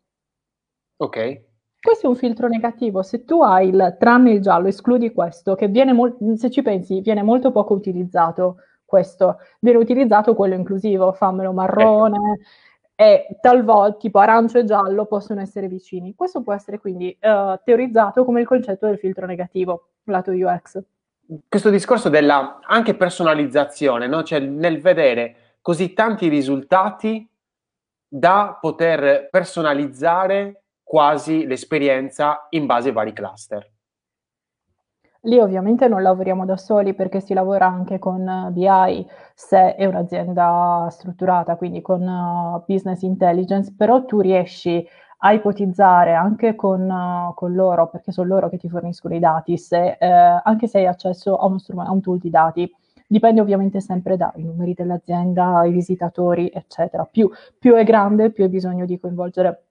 Ok. 0.97 1.44
Questo 1.85 2.07
è 2.07 2.09
un 2.09 2.17
filtro 2.17 2.49
negativo. 2.49 3.03
Se 3.03 3.27
tu 3.27 3.43
hai 3.43 3.69
il 3.69 3.97
tranne 3.99 4.31
il 4.31 4.41
giallo, 4.41 4.69
escludi 4.69 5.13
questo, 5.13 5.55
che 5.55 5.69
viene 5.69 5.93
molto, 5.93 6.35
se 6.37 6.49
ci 6.51 6.63
pensi, 6.63 7.03
viene 7.03 7.23
molto 7.23 7.53
poco 7.53 7.75
utilizzato 7.75 8.57
questo. 8.87 9.37
Viene 9.61 9.79
utilizzato 9.79 10.35
quello 10.35 10.55
inclusivo, 10.55 11.13
fammelo 11.13 11.53
marrone, 11.53 12.39
e 12.95 13.27
talvolta 13.39 13.99
tipo 13.99 14.19
arancio 14.19 14.59
e 14.59 14.65
giallo 14.65 15.05
possono 15.05 15.43
essere 15.43 15.69
vicini. 15.69 16.15
Questo 16.15 16.41
può 16.41 16.55
essere 16.55 16.79
quindi 16.79 17.15
uh, 17.21 17.61
teorizzato 17.63 18.25
come 18.25 18.41
il 18.41 18.47
concetto 18.47 18.87
del 18.87 18.97
filtro 18.97 19.27
negativo, 19.27 19.89
lato 20.05 20.31
UX 20.31 20.83
questo 21.49 21.71
discorso 21.71 22.09
della 22.09 22.59
anche 22.63 22.95
personalizzazione, 22.95 24.07
no? 24.07 24.23
cioè 24.23 24.41
nel 24.41 24.81
vedere 24.81 25.37
così 25.63 25.95
tanti 25.95 26.29
risultati 26.29 27.27
da 28.07 28.59
poter 28.61 29.29
personalizzare 29.31 30.64
quasi 30.95 31.45
l'esperienza 31.45 32.47
in 32.51 32.67
base 32.67 32.91
ai 32.91 32.95
vari 32.95 33.13
cluster. 33.13 33.69
Lì 35.23 35.41
ovviamente 35.41 35.89
non 35.89 36.03
lavoriamo 36.03 36.45
da 36.45 36.57
soli 36.57 36.95
perché 36.95 37.19
si 37.19 37.35
lavora 37.35 37.67
anche 37.67 37.99
con 37.99 38.51
BI 38.53 39.05
se 39.35 39.75
è 39.75 39.87
un'azienda 39.87 40.87
strutturata, 40.93 41.57
quindi 41.57 41.83
con 41.83 42.01
uh, 42.01 42.63
business 42.65 43.03
intelligence, 43.03 43.75
però 43.77 44.05
tu 44.05 44.21
riesci 44.21 44.87
a 45.19 45.33
ipotizzare 45.33 46.15
anche 46.15 46.55
con, 46.55 46.89
uh, 46.89 47.35
con, 47.35 47.55
loro, 47.55 47.89
perché 47.89 48.13
sono 48.13 48.29
loro 48.29 48.49
che 48.49 48.59
ti 48.59 48.69
forniscono 48.69 49.17
i 49.17 49.19
dati, 49.19 49.59
se, 49.59 49.97
eh, 49.99 50.07
anche 50.45 50.69
se 50.69 50.79
hai 50.79 50.87
accesso 50.87 51.37
a, 51.37 51.47
uno 51.47 51.59
a 51.83 51.91
un 51.91 52.01
tool 52.03 52.19
di 52.19 52.31
dati. 52.31 52.73
Dipende 53.05 53.41
ovviamente 53.41 53.81
sempre 53.81 54.17
dai 54.17 54.45
numeri 54.45 54.75
dell'azienda, 54.75 55.65
i 55.65 55.73
visitatori, 55.73 56.53
eccetera. 56.55 57.05
Più, 57.05 57.29
più 57.59 57.75
è 57.75 57.83
grande, 57.83 58.31
più 58.31 58.45
hai 58.45 58.51
bisogno 58.51 58.87
di 58.87 58.97
coinvolgere 59.01 59.65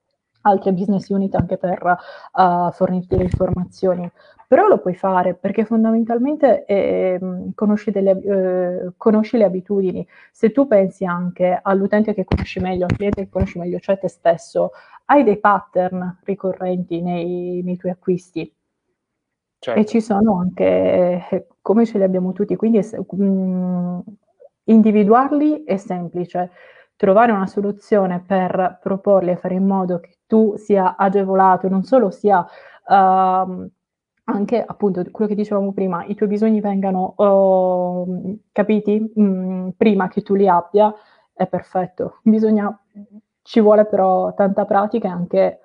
altre 0.43 0.71
business 0.71 1.09
unit 1.09 1.35
anche 1.35 1.57
per 1.57 1.83
uh, 1.83 2.71
fornirti 2.71 3.17
le 3.17 3.23
informazioni. 3.23 4.09
Però 4.47 4.67
lo 4.67 4.77
puoi 4.77 4.93
fare 4.93 5.33
perché 5.33 5.65
fondamentalmente 5.65 6.63
eh, 6.65 7.19
conosci, 7.55 7.89
delle, 7.89 8.11
eh, 8.21 8.93
conosci, 8.97 9.37
le 9.37 9.45
abitudini. 9.45 10.07
Se 10.31 10.51
tu 10.51 10.67
pensi 10.67 11.05
anche 11.05 11.59
all'utente 11.59 12.13
che 12.13 12.23
conosci 12.23 12.59
meglio, 12.59 12.85
al 12.85 12.95
cliente 12.95 13.23
che 13.23 13.29
conosci 13.29 13.57
meglio, 13.57 13.79
cioè 13.79 13.97
te 13.97 14.07
stesso, 14.09 14.71
hai 15.05 15.23
dei 15.23 15.39
pattern 15.39 16.19
ricorrenti 16.23 17.01
nei, 17.01 17.61
nei 17.63 17.77
tuoi 17.77 17.93
acquisti. 17.93 18.53
Certo. 19.57 19.79
E 19.79 19.85
ci 19.85 20.01
sono 20.01 20.39
anche, 20.39 21.27
eh, 21.29 21.47
come 21.61 21.85
ce 21.85 21.97
li 21.97 22.03
abbiamo 22.03 22.33
tutti, 22.33 22.55
quindi 22.55 22.79
mh, 22.79 23.23
mm, 23.23 23.99
individuarli 24.65 25.63
è 25.63 25.77
semplice. 25.77 26.51
Trovare 26.95 27.31
una 27.31 27.47
soluzione 27.47 28.21
per 28.25 28.79
proporli 28.81 29.31
e 29.31 29.37
fare 29.37 29.55
in 29.55 29.65
modo 29.65 29.99
che 29.99 30.17
tu 30.33 30.55
sia 30.57 30.95
agevolato, 30.97 31.69
non 31.69 31.83
solo 31.83 32.09
sia 32.09 32.39
uh, 32.39 33.69
anche 34.23 34.63
appunto 34.65 35.03
quello 35.11 35.29
che 35.29 35.35
dicevamo 35.35 35.73
prima, 35.73 36.03
i 36.05 36.15
tuoi 36.15 36.27
bisogni 36.27 36.59
vengano 36.59 37.13
uh, 37.15 38.39
capiti 38.51 39.13
mm, 39.19 39.69
prima 39.77 40.07
che 40.07 40.23
tu 40.23 40.33
li 40.33 40.47
abbia, 40.47 40.91
è 41.33 41.45
perfetto. 41.45 42.17
Bisogna 42.23 42.75
ci 43.43 43.59
vuole 43.59 43.85
però 43.85 44.33
tanta 44.33 44.65
pratica 44.65 45.07
e 45.07 45.11
anche 45.11 45.59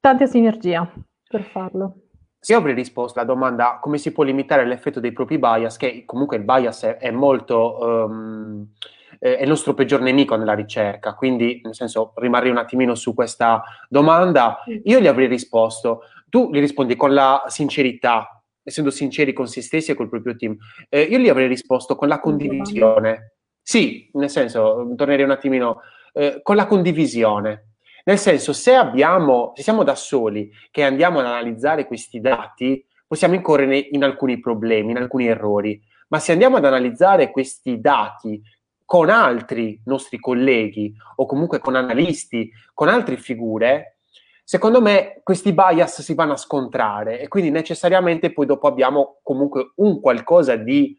tanta 0.00 0.26
sinergia 0.26 0.90
per 1.28 1.42
farlo. 1.44 1.94
Sì, 2.40 2.54
avrei 2.54 2.74
risposto 2.74 3.20
alla 3.20 3.28
domanda 3.28 3.78
come 3.80 3.98
si 3.98 4.10
può 4.10 4.24
limitare 4.24 4.66
l'effetto 4.66 4.98
dei 4.98 5.12
propri 5.12 5.38
bias, 5.38 5.76
che 5.76 6.02
comunque 6.04 6.38
il 6.38 6.42
bias 6.42 6.82
è, 6.82 6.96
è 6.96 7.12
molto... 7.12 7.78
Um, 7.80 8.72
è 9.18 9.42
il 9.42 9.48
nostro 9.48 9.74
peggior 9.74 10.00
nemico 10.00 10.36
nella 10.36 10.54
ricerca, 10.54 11.14
quindi 11.14 11.60
nel 11.64 11.74
senso 11.74 12.12
rimarrei 12.16 12.50
un 12.50 12.58
attimino 12.58 12.94
su 12.94 13.14
questa 13.14 13.62
domanda. 13.88 14.62
Io 14.84 15.00
gli 15.00 15.06
avrei 15.06 15.26
risposto, 15.26 16.02
tu 16.28 16.50
gli 16.52 16.60
rispondi 16.60 16.96
con 16.96 17.12
la 17.12 17.44
sincerità, 17.46 18.42
essendo 18.62 18.90
sinceri 18.90 19.32
con 19.32 19.46
se 19.46 19.62
stessi 19.62 19.90
e 19.90 19.94
col 19.94 20.08
proprio 20.08 20.36
team. 20.36 20.56
Eh, 20.88 21.02
io 21.02 21.18
gli 21.18 21.28
avrei 21.28 21.48
risposto 21.48 21.96
con 21.96 22.08
la 22.08 22.20
condivisione. 22.20 23.34
Sì, 23.62 24.08
nel 24.14 24.30
senso, 24.30 24.92
tornerei 24.96 25.24
un 25.24 25.30
attimino 25.30 25.80
eh, 26.12 26.40
con 26.42 26.56
la 26.56 26.66
condivisione. 26.66 27.64
Nel 28.04 28.18
senso, 28.18 28.52
se 28.54 28.74
abbiamo, 28.74 29.52
se 29.54 29.62
siamo 29.62 29.82
da 29.82 29.94
soli 29.94 30.50
che 30.70 30.82
andiamo 30.82 31.18
ad 31.18 31.26
analizzare 31.26 31.86
questi 31.86 32.20
dati, 32.20 32.82
possiamo 33.06 33.34
incorrere 33.34 33.76
in 33.76 34.02
alcuni 34.04 34.38
problemi, 34.40 34.92
in 34.92 34.96
alcuni 34.96 35.26
errori. 35.26 35.78
Ma 36.08 36.18
se 36.18 36.32
andiamo 36.32 36.56
ad 36.56 36.64
analizzare 36.64 37.30
questi 37.30 37.80
dati 37.80 38.40
con 38.88 39.10
altri 39.10 39.78
nostri 39.84 40.18
colleghi 40.18 40.94
o 41.16 41.26
comunque 41.26 41.58
con 41.58 41.74
analisti, 41.74 42.50
con 42.72 42.88
altre 42.88 43.18
figure, 43.18 43.98
secondo 44.42 44.80
me 44.80 45.20
questi 45.22 45.52
bias 45.52 46.00
si 46.00 46.14
vanno 46.14 46.32
a 46.32 46.38
scontrare 46.38 47.20
e 47.20 47.28
quindi 47.28 47.50
necessariamente 47.50 48.32
poi 48.32 48.46
dopo 48.46 48.66
abbiamo 48.66 49.18
comunque 49.22 49.72
un 49.74 50.00
qualcosa 50.00 50.56
di 50.56 50.98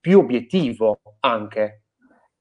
più 0.00 0.18
obiettivo 0.18 0.98
anche 1.20 1.79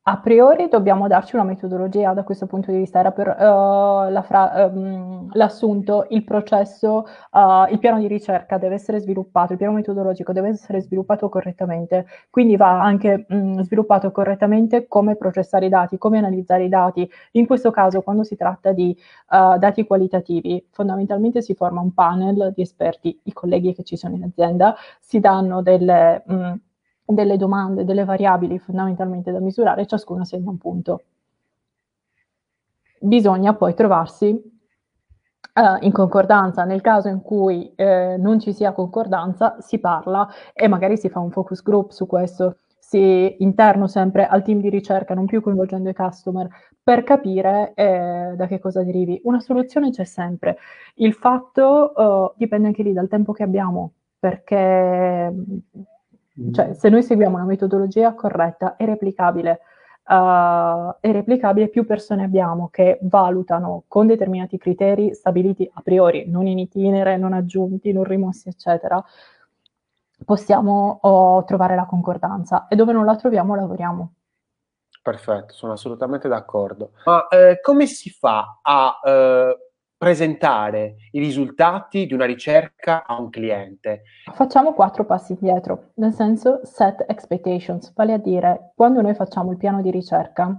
a 0.10 0.17
priori 0.17 0.69
dobbiamo 0.69 1.08
darci 1.08 1.36
una 1.36 1.43
metodologia 1.43 2.13
da 2.13 2.24
questo 2.24 2.48
punto 2.48 2.72
di 2.72 2.78
vista, 2.78 2.98
era 2.98 3.12
per 3.12 3.28
uh, 3.28 4.10
la 4.10 4.24
fra- 4.26 4.65
um, 4.65 5.30
l'assunto, 5.34 6.08
il 6.10 6.24
processo, 6.24 7.06
uh, 7.32 7.72
il 7.72 7.78
piano 7.78 8.00
di 8.00 8.08
ricerca 8.08 8.58
deve 8.58 8.74
essere 8.74 9.00
sviluppato, 9.00 9.52
il 9.52 9.60
piano 9.60 9.76
metodologico 9.76 10.34
deve 10.34 10.48
essere 10.50 10.82
sviluppato 10.82 11.30
correttamente, 11.30 12.08
quindi 12.32 12.58
va 12.58 12.82
anche 12.82 13.28
um, 13.30 13.62
sviluppato 13.62 14.10
correttamente 14.10 14.88
come 14.88 15.15
processare 15.15 15.67
i 15.67 15.69
dati, 15.69 16.00
come 16.00 16.17
analizzare 16.17 16.63
i 16.63 16.69
dati. 16.69 17.08
In 17.34 17.45
questo 17.45 17.69
caso, 17.69 18.02
quando 18.02 18.24
si 18.24 18.36
tratta 18.36 18.72
di 18.72 18.98
uh, 19.30 19.60
dati 19.60 19.86
qualitativi, 19.86 20.65
fondamentalmente 20.72 21.43
si 21.43 21.54
forma 21.54 21.82
un 21.82 21.93
panel 21.93 22.52
di 22.56 22.63
esperti, 22.63 23.19
i 23.26 23.34
colleghi 23.34 23.76
che 23.76 23.84
ci 23.84 23.95
sono 23.95 24.15
in 24.15 24.24
azienda, 24.24 24.76
si 25.00 25.19
danno 25.19 25.62
delle... 25.62 26.24
Mh, 26.26 26.54
delle 27.10 27.38
domande, 27.38 27.86
delle 27.86 28.06
variabili 28.06 28.60
fondamentalmente 28.60 29.32
da 29.32 29.39
misurare, 29.39 29.88
ciascuna 29.88 30.24
segna 30.26 30.50
un 30.50 30.58
punto. 30.58 31.02
Bisogna 33.00 33.56
poi 33.56 33.74
trovarsi 33.74 34.28
uh, 34.28 35.84
in 35.84 35.91
concordanza. 35.91 36.65
Nel 36.65 36.82
caso 36.82 37.08
in 37.08 37.22
cui 37.22 37.74
eh, 37.76 38.15
non 38.17 38.39
ci 38.39 38.54
sia 38.54 38.74
concordanza, 38.74 39.58
si 39.60 39.80
parla 39.80 40.28
e 40.54 40.67
magari 40.67 40.98
si 40.98 41.10
fa 41.10 41.19
un 41.19 41.32
focus 41.32 41.63
group 41.63 41.91
su 41.91 42.06
questo, 42.06 42.58
si 42.78 43.36
interno 43.39 43.88
sempre 43.88 44.28
al 44.28 44.43
team 44.43 44.60
di 44.60 44.69
ricerca, 44.69 45.13
non 45.13 45.26
più 45.26 45.41
coinvolgendo 45.41 45.89
i 45.89 45.93
customer, 45.93 46.48
per 46.84 47.04
capire 47.04 47.74
eh, 47.76 48.34
da 48.36 48.48
che 48.48 48.60
cosa 48.60 48.84
derivi. 48.84 49.19
Una 49.24 49.39
soluzione 49.39 49.91
c'è 49.91 50.04
sempre. 50.04 50.58
Il 50.95 51.13
fatto 51.13 51.93
uh, 51.95 52.34
dipende 52.36 52.67
anche 52.67 52.84
lì 52.84 52.93
dal 52.93 53.08
tempo 53.08 53.32
che 53.32 53.43
abbiamo, 53.43 53.93
perché 54.19 55.34
cioè, 56.52 56.73
se 56.73 56.89
noi 56.89 57.04
seguiamo 57.04 57.36
una 57.36 57.45
metodologia 57.45 58.13
corretta 58.13 58.75
e 58.75 58.86
replicabile, 58.86 59.60
uh, 60.08 60.95
e 60.99 61.12
replicabile, 61.12 61.69
più 61.69 61.86
persone 61.86 62.23
abbiamo 62.23 62.69
che 62.69 62.99
valutano 63.04 63.84
con 63.88 64.08
determinati 64.08 64.58
criteri 64.58 65.13
stabiliti 65.13 65.69
a 65.73 65.82
priori, 65.82 66.25
non 66.28 66.47
in 66.47 66.60
itinere, 66.60 67.17
non 67.17 67.34
aggiunti, 67.34 67.91
non 67.91 68.04
rimossi, 68.04 68.49
eccetera, 68.49 69.04
possiamo 70.25 70.99
oh, 71.02 71.43
trovare 71.43 71.75
la 71.75 71.86
concordanza 71.86 72.67
e 72.67 72.75
dove 72.75 72.93
non 72.93 73.06
la 73.06 73.15
troviamo 73.15 73.56
lavoriamo. 73.56 74.13
Perfetto, 75.02 75.54
sono 75.54 75.73
assolutamente 75.73 76.28
d'accordo. 76.28 76.91
Ma 77.06 77.28
eh, 77.30 77.60
come 77.62 77.86
si 77.86 78.10
fa 78.10 78.60
a 78.62 78.99
eh, 79.04 79.68
presentare 80.00 80.96
i 81.12 81.20
risultati 81.20 82.06
di 82.06 82.14
una 82.14 82.24
ricerca 82.24 83.06
a 83.06 83.20
un 83.20 83.30
cliente. 83.30 84.04
Facciamo 84.34 84.74
quattro 84.74 85.04
passi 85.04 85.34
indietro, 85.34 85.92
nel 85.96 86.14
senso 86.14 86.62
set 86.64 87.04
expectations, 87.06 87.92
vale 87.94 88.14
a 88.14 88.18
dire 88.18 88.72
quando 88.76 89.02
noi 89.02 89.14
facciamo 89.14 89.52
il 89.52 89.58
piano 89.58 89.82
di 89.82 89.92
ricerca, 89.92 90.58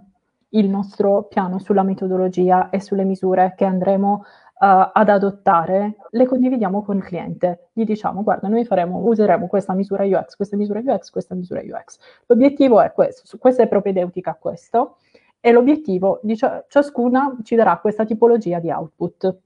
il 0.50 0.68
nostro 0.68 1.22
piano 1.22 1.58
sulla 1.58 1.82
metodologia 1.82 2.68
e 2.68 2.80
sulle 2.82 3.04
misure 3.04 3.54
che 3.56 3.64
andremo 3.64 4.12
uh, 4.12 4.90
ad 4.92 5.08
adottare, 5.08 5.96
le 6.10 6.26
condividiamo 6.26 6.82
con 6.82 6.98
il 6.98 7.02
cliente. 7.02 7.70
Gli 7.72 7.84
diciamo, 7.84 8.22
guarda, 8.22 8.46
noi 8.46 8.66
faremo, 8.66 8.98
useremo 9.06 9.46
questa 9.46 9.72
misura 9.72 10.04
UX, 10.04 10.36
questa 10.36 10.56
misura 10.56 10.80
UX, 10.84 11.08
questa 11.08 11.34
misura 11.34 11.62
UX. 11.62 11.98
L'obiettivo 12.26 12.82
è 12.82 12.92
questo, 12.92 13.38
questa 13.38 13.62
è 13.62 13.68
propedeutica 13.68 14.32
a 14.32 14.34
questo 14.34 14.96
e 15.40 15.52
l'obiettivo 15.52 16.20
di 16.22 16.36
ciascuna 16.36 17.36
ci 17.42 17.54
darà 17.54 17.78
questa 17.78 18.04
tipologia 18.04 18.58
di 18.58 18.70
output. 18.70 19.38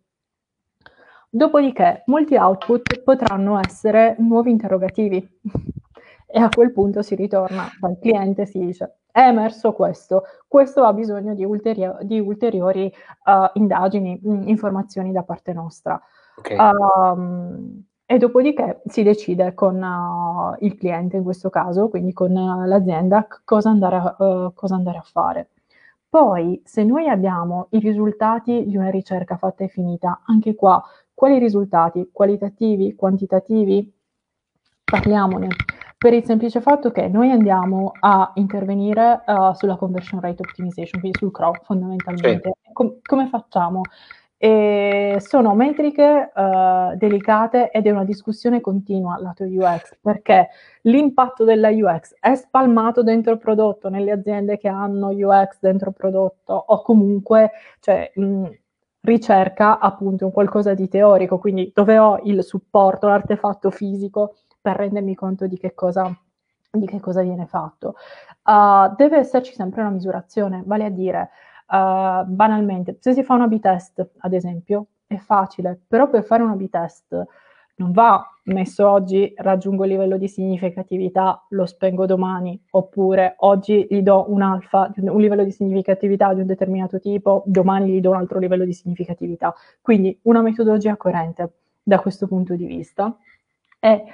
Dopodiché 1.30 2.02
molti 2.06 2.36
output 2.36 3.02
potranno 3.02 3.58
essere 3.58 4.16
nuovi 4.18 4.50
interrogativi 4.50 5.40
e 6.26 6.40
a 6.40 6.48
quel 6.48 6.72
punto 6.72 7.02
si 7.02 7.14
ritorna 7.14 7.68
dal 7.80 7.98
cliente 7.98 8.42
e 8.42 8.46
si 8.46 8.58
dice 8.58 8.96
è 9.14 9.28
emerso 9.28 9.72
questo, 9.74 10.24
questo 10.48 10.82
ha 10.82 10.92
bisogno 10.92 11.34
di, 11.34 11.44
ulteri- 11.44 11.98
di 12.02 12.18
ulteriori 12.18 12.92
uh, 13.26 13.48
indagini, 13.52 14.18
mh, 14.20 14.32
mm, 14.32 14.48
informazioni 14.48 15.12
da 15.12 15.22
parte 15.22 15.52
nostra. 15.52 16.02
Okay. 16.36 16.56
Um, 16.58 17.84
e 18.06 18.18
dopodiché 18.18 18.82
si 18.86 19.04
decide 19.04 19.54
con 19.54 19.80
uh, 19.80 20.56
il 20.64 20.74
cliente 20.74 21.16
in 21.16 21.22
questo 21.22 21.48
caso, 21.48 21.88
quindi 21.88 22.12
con 22.12 22.34
uh, 22.34 22.66
l'azienda, 22.66 23.24
cosa 23.44 23.70
andare, 23.70 23.96
a, 23.96 24.16
uh, 24.18 24.52
cosa 24.52 24.74
andare, 24.74 24.98
a, 24.98 25.02
fare. 25.02 25.50
Poi, 26.14 26.62
se 26.64 26.84
noi 26.84 27.08
abbiamo 27.08 27.66
i 27.70 27.80
risultati 27.80 28.66
di 28.66 28.76
una 28.76 28.88
ricerca 28.88 29.36
fatta 29.36 29.64
e 29.64 29.66
finita, 29.66 30.20
anche 30.26 30.54
qua, 30.54 30.80
quali 31.12 31.40
risultati? 31.40 32.08
Qualitativi, 32.12 32.94
quantitativi? 32.94 33.92
Parliamone 34.84 35.48
per 35.98 36.12
il 36.12 36.22
semplice 36.24 36.60
fatto 36.60 36.92
che 36.92 37.08
noi 37.08 37.32
andiamo 37.32 37.94
a 37.98 38.30
intervenire 38.34 39.24
uh, 39.26 39.54
sulla 39.54 39.74
conversion 39.74 40.20
rate 40.20 40.42
optimization, 40.42 41.00
quindi 41.00 41.18
sul 41.18 41.32
CRO 41.32 41.52
fondamentalmente. 41.64 42.58
Sì. 42.62 42.72
Com- 42.72 42.98
come 43.02 43.26
facciamo? 43.26 43.80
E 44.36 45.16
sono 45.20 45.54
metriche 45.54 46.32
uh, 46.34 46.96
delicate 46.96 47.70
ed 47.70 47.86
è 47.86 47.90
una 47.90 48.04
discussione 48.04 48.60
continua 48.60 49.18
lato 49.18 49.44
UX 49.44 49.96
perché 50.00 50.48
l'impatto 50.82 51.44
della 51.44 51.70
UX 51.70 52.14
è 52.20 52.34
spalmato 52.34 53.02
dentro 53.02 53.32
il 53.32 53.38
prodotto 53.38 53.88
nelle 53.88 54.10
aziende 54.10 54.58
che 54.58 54.68
hanno 54.68 55.08
UX 55.08 55.58
dentro 55.60 55.90
il 55.90 55.94
prodotto 55.94 56.52
o 56.52 56.82
comunque 56.82 57.52
cioè, 57.80 58.10
mh, 58.14 58.48
ricerca 59.04 59.78
appunto 59.78 60.26
un 60.26 60.32
qualcosa 60.32 60.74
di 60.74 60.88
teorico, 60.88 61.38
quindi 61.38 61.70
dove 61.74 61.98
ho 61.98 62.20
il 62.24 62.42
supporto, 62.42 63.06
l'artefatto 63.06 63.70
fisico 63.70 64.36
per 64.60 64.76
rendermi 64.76 65.14
conto 65.14 65.46
di 65.46 65.58
che 65.58 65.74
cosa, 65.74 66.10
di 66.70 66.86
che 66.86 67.00
cosa 67.00 67.22
viene 67.22 67.46
fatto. 67.46 67.96
Uh, 68.44 68.94
deve 68.96 69.18
esserci 69.18 69.54
sempre 69.54 69.82
una 69.82 69.90
misurazione, 69.90 70.62
vale 70.66 70.84
a 70.86 70.90
dire, 70.90 71.30
uh, 71.66 72.24
banalmente, 72.26 72.96
se 73.00 73.12
si 73.12 73.22
fa 73.22 73.34
una 73.34 73.46
B-test, 73.46 74.06
ad 74.18 74.32
esempio, 74.32 74.86
è 75.06 75.16
facile, 75.16 75.80
però 75.86 76.08
per 76.08 76.24
fare 76.24 76.42
una 76.42 76.54
B-test 76.54 77.26
non 77.76 77.92
va 77.92 78.24
messo 78.44 78.88
oggi 78.88 79.32
raggiungo 79.36 79.84
il 79.84 79.90
livello 79.90 80.16
di 80.16 80.28
significatività, 80.28 81.44
lo 81.50 81.66
spengo 81.66 82.06
domani, 82.06 82.60
oppure 82.70 83.34
oggi 83.38 83.86
gli 83.88 84.00
do 84.00 84.26
un 84.28 84.42
alfa, 84.42 84.92
un 84.96 85.20
livello 85.20 85.42
di 85.42 85.50
significatività 85.50 86.32
di 86.34 86.40
un 86.40 86.46
determinato 86.46 87.00
tipo, 87.00 87.42
domani 87.46 87.90
gli 87.90 88.00
do 88.00 88.10
un 88.10 88.16
altro 88.16 88.38
livello 88.38 88.64
di 88.64 88.72
significatività. 88.72 89.52
Quindi 89.80 90.16
una 90.22 90.42
metodologia 90.42 90.96
coerente 90.96 91.52
da 91.82 91.98
questo 91.98 92.26
punto 92.26 92.54
di 92.54 92.66
vista. 92.66 93.16
E 93.80 94.04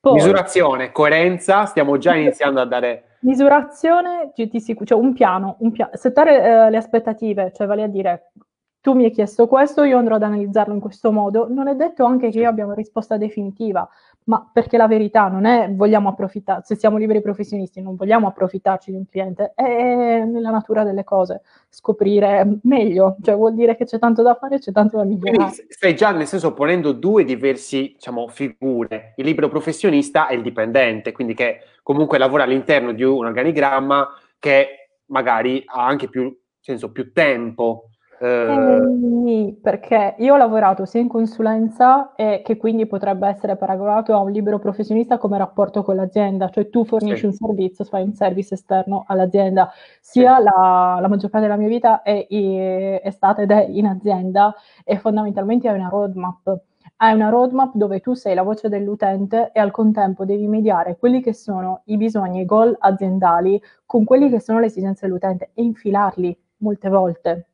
poi, 0.00 0.14
Misurazione, 0.14 0.92
coerenza, 0.92 1.66
stiamo 1.66 1.98
già 1.98 2.14
iniziando 2.14 2.60
a 2.60 2.64
dare... 2.64 3.16
Misurazione, 3.20 4.32
cioè 4.34 4.98
un 4.98 5.12
piano, 5.12 5.56
un 5.58 5.72
piano 5.72 5.90
settare 5.94 6.42
eh, 6.42 6.70
le 6.70 6.76
aspettative, 6.78 7.52
cioè 7.54 7.66
vale 7.66 7.82
a 7.82 7.86
dire 7.86 8.32
tu 8.80 8.94
mi 8.94 9.04
hai 9.04 9.10
chiesto 9.10 9.46
questo, 9.46 9.82
io 9.82 9.98
andrò 9.98 10.14
ad 10.14 10.22
analizzarlo 10.22 10.72
in 10.72 10.80
questo 10.80 11.12
modo. 11.12 11.46
Non 11.48 11.68
è 11.68 11.74
detto 11.74 12.04
anche 12.04 12.30
che 12.30 12.38
io 12.38 12.48
abbia 12.48 12.64
una 12.64 12.74
risposta 12.74 13.18
definitiva, 13.18 13.86
ma 14.24 14.48
perché 14.52 14.76
la 14.76 14.86
verità 14.86 15.28
non 15.28 15.44
è 15.44 15.70
vogliamo 15.72 16.08
approfittare, 16.08 16.62
se 16.64 16.76
siamo 16.76 16.98
liberi 16.98 17.20
professionisti 17.20 17.80
non 17.80 17.96
vogliamo 17.96 18.28
approfittarci 18.28 18.90
di 18.90 18.96
un 18.96 19.06
cliente, 19.06 19.52
è 19.54 20.24
nella 20.24 20.50
natura 20.50 20.84
delle 20.84 21.04
cose, 21.04 21.42
scoprire 21.68 22.58
meglio, 22.62 23.16
cioè 23.22 23.34
vuol 23.34 23.54
dire 23.54 23.76
che 23.76 23.84
c'è 23.84 23.98
tanto 23.98 24.22
da 24.22 24.34
fare, 24.34 24.58
c'è 24.58 24.72
tanto 24.72 24.98
da 24.98 25.04
migliorare. 25.04 25.50
Quindi 25.52 25.72
stai 25.72 25.96
già 25.96 26.12
nel 26.12 26.26
senso 26.26 26.52
ponendo 26.52 26.92
due 26.92 27.24
diversi, 27.24 27.92
diciamo, 27.94 28.28
figure, 28.28 29.14
il 29.16 29.24
libero 29.24 29.48
professionista 29.48 30.28
e 30.28 30.36
il 30.36 30.42
dipendente, 30.42 31.12
quindi 31.12 31.34
che 31.34 31.60
comunque 31.82 32.18
lavora 32.18 32.44
all'interno 32.44 32.92
di 32.92 33.02
un 33.02 33.26
organigramma 33.26 34.08
che 34.38 34.90
magari 35.06 35.62
ha 35.66 35.84
anche 35.84 36.08
più, 36.08 36.36
senso, 36.60 36.92
più 36.92 37.12
tempo 37.12 37.89
eh, 38.22 39.56
perché 39.62 40.14
io 40.18 40.34
ho 40.34 40.36
lavorato 40.36 40.84
sia 40.84 41.00
in 41.00 41.08
consulenza 41.08 42.14
e 42.14 42.42
che 42.44 42.58
quindi 42.58 42.86
potrebbe 42.86 43.26
essere 43.26 43.56
paragonato 43.56 44.12
a 44.12 44.18
un 44.18 44.30
libero 44.30 44.58
professionista 44.58 45.16
come 45.16 45.38
rapporto 45.38 45.82
con 45.82 45.96
l'azienda, 45.96 46.50
cioè 46.50 46.68
tu 46.68 46.84
fornisci 46.84 47.20
sì. 47.20 47.26
un 47.26 47.32
servizio, 47.32 47.84
fai 47.86 48.02
un 48.02 48.12
service 48.12 48.52
esterno 48.52 49.04
all'azienda, 49.06 49.70
sia 50.02 50.36
sì. 50.36 50.42
la, 50.42 50.98
la, 51.00 51.08
maggior 51.08 51.30
parte 51.30 51.46
della 51.46 51.58
mia 51.58 51.68
vita 51.68 52.02
è, 52.02 52.26
è 52.26 53.10
stata 53.10 53.40
ed 53.40 53.50
è 53.52 53.66
in 53.70 53.86
azienda 53.86 54.54
e 54.84 54.98
fondamentalmente 54.98 55.68
hai 55.68 55.78
una 55.78 55.88
roadmap. 55.88 56.60
Hai 56.96 57.14
una 57.14 57.30
roadmap 57.30 57.74
dove 57.74 58.00
tu 58.00 58.12
sei 58.12 58.34
la 58.34 58.42
voce 58.42 58.68
dell'utente 58.68 59.50
e 59.54 59.60
al 59.60 59.70
contempo 59.70 60.26
devi 60.26 60.46
mediare 60.46 60.98
quelli 60.98 61.22
che 61.22 61.32
sono 61.32 61.80
i 61.86 61.96
bisogni, 61.96 62.42
i 62.42 62.44
goal 62.44 62.76
aziendali 62.78 63.58
con 63.86 64.04
quelli 64.04 64.28
che 64.28 64.40
sono 64.40 64.60
le 64.60 64.66
esigenze 64.66 65.06
dell'utente 65.06 65.52
e 65.54 65.62
infilarli 65.62 66.38
molte 66.58 66.90
volte 66.90 67.49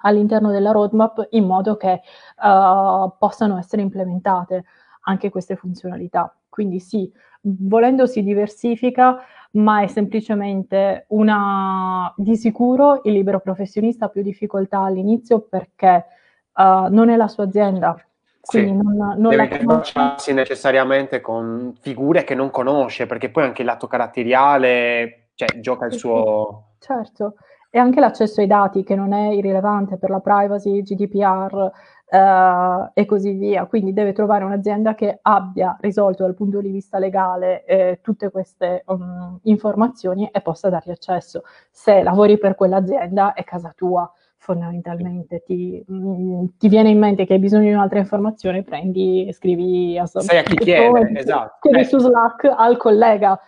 all'interno 0.00 0.50
della 0.50 0.72
roadmap 0.72 1.26
in 1.30 1.46
modo 1.46 1.76
che 1.76 2.00
uh, 2.42 3.12
possano 3.18 3.58
essere 3.58 3.82
implementate 3.82 4.64
anche 5.02 5.30
queste 5.30 5.56
funzionalità. 5.56 6.34
Quindi 6.48 6.80
sì, 6.80 7.10
volendo 7.42 8.06
si 8.06 8.22
diversifica, 8.22 9.18
ma 9.52 9.82
è 9.82 9.86
semplicemente 9.86 11.06
una 11.08 12.12
di 12.16 12.36
sicuro 12.36 13.00
il 13.04 13.12
libero 13.12 13.40
professionista 13.40 14.06
ha 14.06 14.08
più 14.08 14.22
difficoltà 14.22 14.80
all'inizio 14.80 15.40
perché 15.40 16.06
uh, 16.54 16.88
non 16.88 17.08
è 17.08 17.16
la 17.16 17.28
sua 17.28 17.44
azienda. 17.44 17.96
Quindi 18.40 18.70
sì, 18.70 18.76
non, 18.76 18.96
non 19.18 19.30
deve 19.30 19.44
interfacciarsi 19.44 20.32
necessariamente 20.32 21.20
con 21.20 21.74
figure 21.78 22.24
che 22.24 22.34
non 22.34 22.50
conosce, 22.50 23.06
perché 23.06 23.30
poi 23.30 23.44
anche 23.44 23.62
il 23.62 23.68
lato 23.68 23.86
caratteriale 23.86 25.28
cioè, 25.34 25.60
gioca 25.60 25.86
il 25.86 25.92
suo... 25.92 26.72
Certo, 26.78 27.34
e 27.70 27.78
anche 27.78 28.00
l'accesso 28.00 28.40
ai 28.40 28.48
dati 28.48 28.82
che 28.82 28.96
non 28.96 29.12
è 29.12 29.30
irrilevante 29.30 29.96
per 29.96 30.10
la 30.10 30.18
privacy, 30.18 30.82
GDPR 30.82 31.70
eh, 32.10 32.90
e 32.92 33.04
così 33.06 33.32
via. 33.32 33.66
Quindi 33.66 33.92
deve 33.92 34.12
trovare 34.12 34.44
un'azienda 34.44 34.94
che 34.96 35.20
abbia 35.22 35.76
risolto 35.80 36.24
dal 36.24 36.34
punto 36.34 36.60
di 36.60 36.70
vista 36.70 36.98
legale 36.98 37.64
eh, 37.64 38.00
tutte 38.02 38.30
queste 38.30 38.82
um, 38.86 39.38
informazioni 39.44 40.28
e 40.32 40.40
possa 40.40 40.68
dargli 40.68 40.90
accesso. 40.90 41.42
Se 41.70 42.02
lavori 42.02 42.38
per 42.38 42.56
quell'azienda 42.56 43.34
è 43.34 43.44
casa 43.44 43.72
tua 43.74 44.12
fondamentalmente 44.40 45.42
ti, 45.44 45.84
mh, 45.86 45.94
mm, 45.94 46.44
ti, 46.58 46.68
viene 46.68 46.88
in 46.88 46.98
mente 46.98 47.26
che 47.26 47.34
hai 47.34 47.38
bisogno 47.38 47.68
di 47.68 47.74
un'altra 47.74 47.98
informazione, 47.98 48.64
prendi 48.64 49.26
e 49.28 49.32
scrivi 49.34 49.98
a, 49.98 50.06
Sai 50.06 50.38
a 50.38 50.42
chi 50.42 50.56
chiede, 50.56 51.18
esatto. 51.18 51.58
Chiedi 51.60 51.80
eh. 51.80 51.84
su 51.84 51.98
Slack 51.98 52.44
al 52.56 52.76
collega 52.78 53.38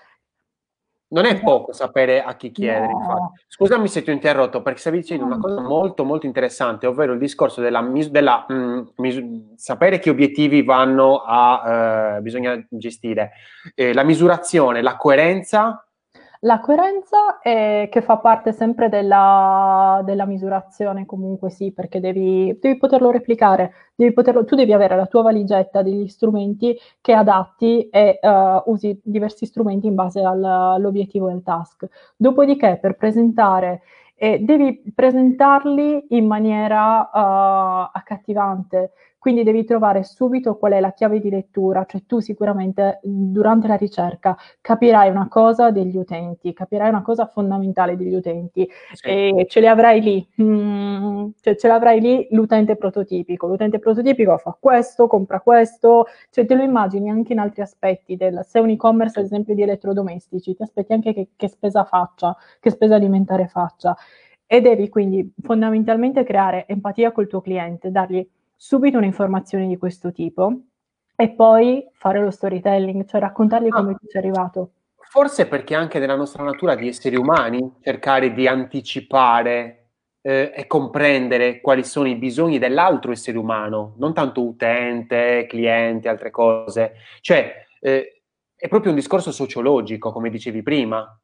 non 1.13 1.27
è 1.27 1.41
poco 1.41 1.73
sapere 1.73 2.23
a 2.23 2.35
chi 2.37 2.51
chiedere, 2.51 2.93
no. 2.93 2.99
infatti. 2.99 3.45
Scusami 3.47 3.89
se 3.89 4.03
ti 4.03 4.11
ho 4.11 4.13
interrotto, 4.13 4.63
perché 4.63 4.81
stavi 4.81 4.99
dicendo 4.99 5.25
una 5.25 5.39
cosa 5.39 5.61
molto, 5.61 6.05
molto 6.05 6.27
interessante, 6.27 6.87
ovvero 6.87 7.13
il 7.13 7.19
discorso 7.19 7.61
della, 7.61 7.81
mis- 7.81 8.09
della 8.09 8.45
mh, 8.49 8.55
mm, 8.55 8.81
mis- 8.97 9.55
sapere 9.57 9.99
che 9.99 10.11
obiettivi 10.11 10.63
vanno 10.63 11.23
a, 11.25 12.17
eh, 12.17 12.21
bisogna 12.21 12.63
gestire, 12.71 13.33
eh, 13.75 13.93
la 13.93 14.03
misurazione, 14.03 14.83
la 14.83 14.97
coerenza 14.97 15.87
la 16.45 16.59
coerenza 16.59 17.39
è 17.41 17.89
che 17.91 18.03
fa 18.03 18.17
parte 18.19 18.53
sempre 18.53 18.89
della, 18.89 20.03
della 20.05 20.27
misurazione, 20.27 21.07
comunque 21.07 21.51
sì, 21.51 21.73
perché 21.73 22.01
devi, 22.01 22.57
devi 22.61 22.77
poterlo 22.79 23.13
replicare, 23.13 23.73
devi 23.95 24.13
poterlo, 24.13 24.45
tu 24.45 24.57
devi 24.57 24.73
avere 24.73 24.97
la 24.97 25.07
tua 25.07 25.23
valigetta 25.23 25.83
degli 25.83 26.09
strumenti 26.09 26.77
che 27.01 27.13
adatti 27.13 27.89
e 27.91 28.19
uh, 28.21 28.71
usi 28.73 29.01
diversi 29.05 29.47
strumenti 29.47 29.87
in 29.87 29.95
base 29.95 30.21
al, 30.21 30.43
all'obiettivo 30.43 31.29
del 31.29 31.43
task. 31.45 31.87
Dopodiché, 32.17 32.77
per 32.81 32.97
presentare, 32.97 33.83
eh, 34.17 34.41
devi 34.41 34.83
presentarli 34.93 36.07
in 36.09 36.27
maniera 36.27 37.03
uh, 37.03 37.89
accattivante, 37.93 38.93
quindi 39.23 39.45
devi 39.45 39.63
trovare 39.63 40.03
subito 40.03 40.57
qual 40.57 40.73
è 40.73 40.81
la 40.81 40.93
chiave 40.93 41.21
di 41.21 41.31
lettura, 41.31 41.85
cioè 41.85 42.03
tu 42.07 42.19
sicuramente 42.19 42.99
durante 43.05 43.69
la 43.69 43.77
ricerca 43.77 44.37
capirai 44.61 45.11
una 45.11 45.29
cosa 45.29 45.71
degli 45.71 45.97
utenti, 45.97 46.53
capirai 46.53 46.89
una 46.89 47.03
cosa 47.03 47.27
fondamentale 47.27 47.95
degli 47.95 48.17
utenti 48.17 48.69
sì. 48.95 49.07
e 49.07 49.47
ce 49.49 49.61
li 49.61 49.69
avrai 49.69 50.01
lì, 50.01 50.29
mm, 50.43 51.29
cioè 51.41 51.55
ce 51.55 51.69
l'avrai 51.69 52.01
lì 52.01 52.27
l'utente 52.31 52.75
prototipico. 52.75 53.47
L'utente 53.47 53.79
prototipico 53.79 54.37
fa 54.39 54.57
questo, 54.59 55.07
compra 55.07 55.39
questo, 55.39 56.07
cioè 56.31 56.45
te 56.45 56.57
lo 56.57 56.65
immagini 56.65 57.09
anche 57.09 57.33
in 57.33 57.39
altri 57.39 57.63
aspetti, 57.63 58.17
del, 58.17 58.45
se 58.45 58.59
un 58.59 58.71
e-commerce 58.71 59.21
ad 59.21 59.27
esempio 59.27 59.55
di 59.55 59.63
elettrodomestici, 59.63 60.57
ti 60.57 60.63
aspetti 60.65 60.95
anche 60.95 61.15
che, 61.15 61.29
che 61.37 61.47
spesa 61.47 61.85
faccia, 61.85 62.37
che 62.59 62.71
spesa 62.71 62.97
alimentare 62.97 63.47
faccia 63.47 63.97
e 64.47 64.61
devi 64.61 64.89
quindi 64.89 65.33
fondamentalmente 65.41 66.25
creare 66.25 66.67
empatia 66.67 67.13
col 67.13 67.29
tuo 67.29 67.41
cliente, 67.41 67.93
dargli 67.93 68.29
subito 68.63 68.97
un'informazione 68.97 69.67
di 69.67 69.77
questo 69.77 70.13
tipo 70.13 70.57
e 71.17 71.31
poi 71.31 71.85
fare 71.95 72.21
lo 72.21 72.31
storytelling, 72.31 73.07
cioè 73.07 73.21
raccontargli 73.21 73.67
ah. 73.67 73.75
come 73.75 73.97
ti 73.97 74.07
sei 74.07 74.21
arrivato. 74.21 74.71
Forse 74.95 75.49
perché 75.49 75.75
anche 75.75 75.99
nella 75.99 76.15
nostra 76.15 76.45
natura 76.45 76.77
di 76.77 76.87
esseri 76.87 77.17
umani 77.17 77.79
cercare 77.83 78.33
di 78.33 78.47
anticipare 78.47 79.89
eh, 80.21 80.53
e 80.55 80.67
comprendere 80.69 81.61
quali 81.61 81.83
sono 81.83 82.07
i 82.07 82.15
bisogni 82.15 82.61
dell'altro 82.61 83.11
essere 83.11 83.37
umano, 83.37 83.95
non 83.99 84.15
tanto 84.15 84.47
utente, 84.47 85.45
cliente, 85.49 86.09
altre 86.09 86.31
cose. 86.31 86.93
Cioè, 87.21 87.67
eh, 87.81 88.23
è 88.55 88.69
proprio 88.69 88.93
un 88.93 88.97
discorso 88.97 89.33
sociologico, 89.33 90.13
come 90.13 90.31
dicevi 90.31 90.63
prima. 90.63 91.21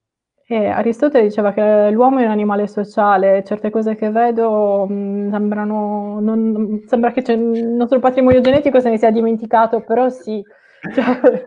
E 0.51 0.67
Aristotele 0.67 1.25
diceva 1.25 1.53
che 1.53 1.91
l'uomo 1.91 2.21
è 2.21 2.25
un 2.25 2.31
animale 2.31 2.67
sociale, 2.69 3.45
certe 3.45 3.69
cose 3.69 3.97
che 3.97 4.11
vedo 4.11 4.87
mh, 4.89 4.95
mm, 4.95 5.31
sembrano, 5.31 6.21
non, 6.21 6.85
sembra 6.87 7.13
che 7.13 7.23
il 7.31 7.67
nostro 7.67 7.99
patrimonio 7.99 8.41
genetico 8.41 8.81
se 8.81 8.89
ne 8.89 8.97
sia 8.97 9.11
dimenticato, 9.11 9.83
però 9.83 10.09
sì, 10.09 10.43
cioè. 10.95 11.47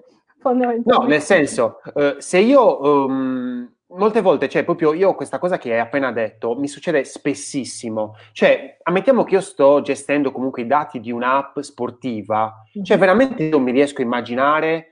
No, 0.86 1.06
nel 1.08 1.22
senso, 1.22 1.80
uh, 1.94 2.16
se 2.20 2.38
io 2.38 3.06
um, 3.06 3.72
molte 3.88 4.22
volte, 4.22 4.48
cioè, 4.48 4.64
proprio 4.64 4.94
io 4.94 5.16
questa 5.16 5.40
cosa 5.40 5.58
che 5.58 5.74
hai 5.74 5.80
appena 5.80 6.12
detto 6.12 6.56
mi 6.56 6.68
succede 6.68 7.04
spessissimo. 7.04 8.16
Cioè, 8.34 8.78
ammettiamo 8.84 9.24
che 9.24 9.34
io 9.34 9.42
sto 9.42 9.82
gestendo 9.82 10.32
comunque 10.32 10.62
i 10.62 10.68
dati 10.68 11.00
di 11.00 11.12
un'app 11.12 11.60
sportiva, 11.60 12.66
cioè 12.84 12.98
mhm. 12.98 13.02
veramente 13.02 13.50
non 13.50 13.64
mi 13.64 13.72
riesco 13.72 14.02
a 14.02 14.06
immaginare 14.06 14.91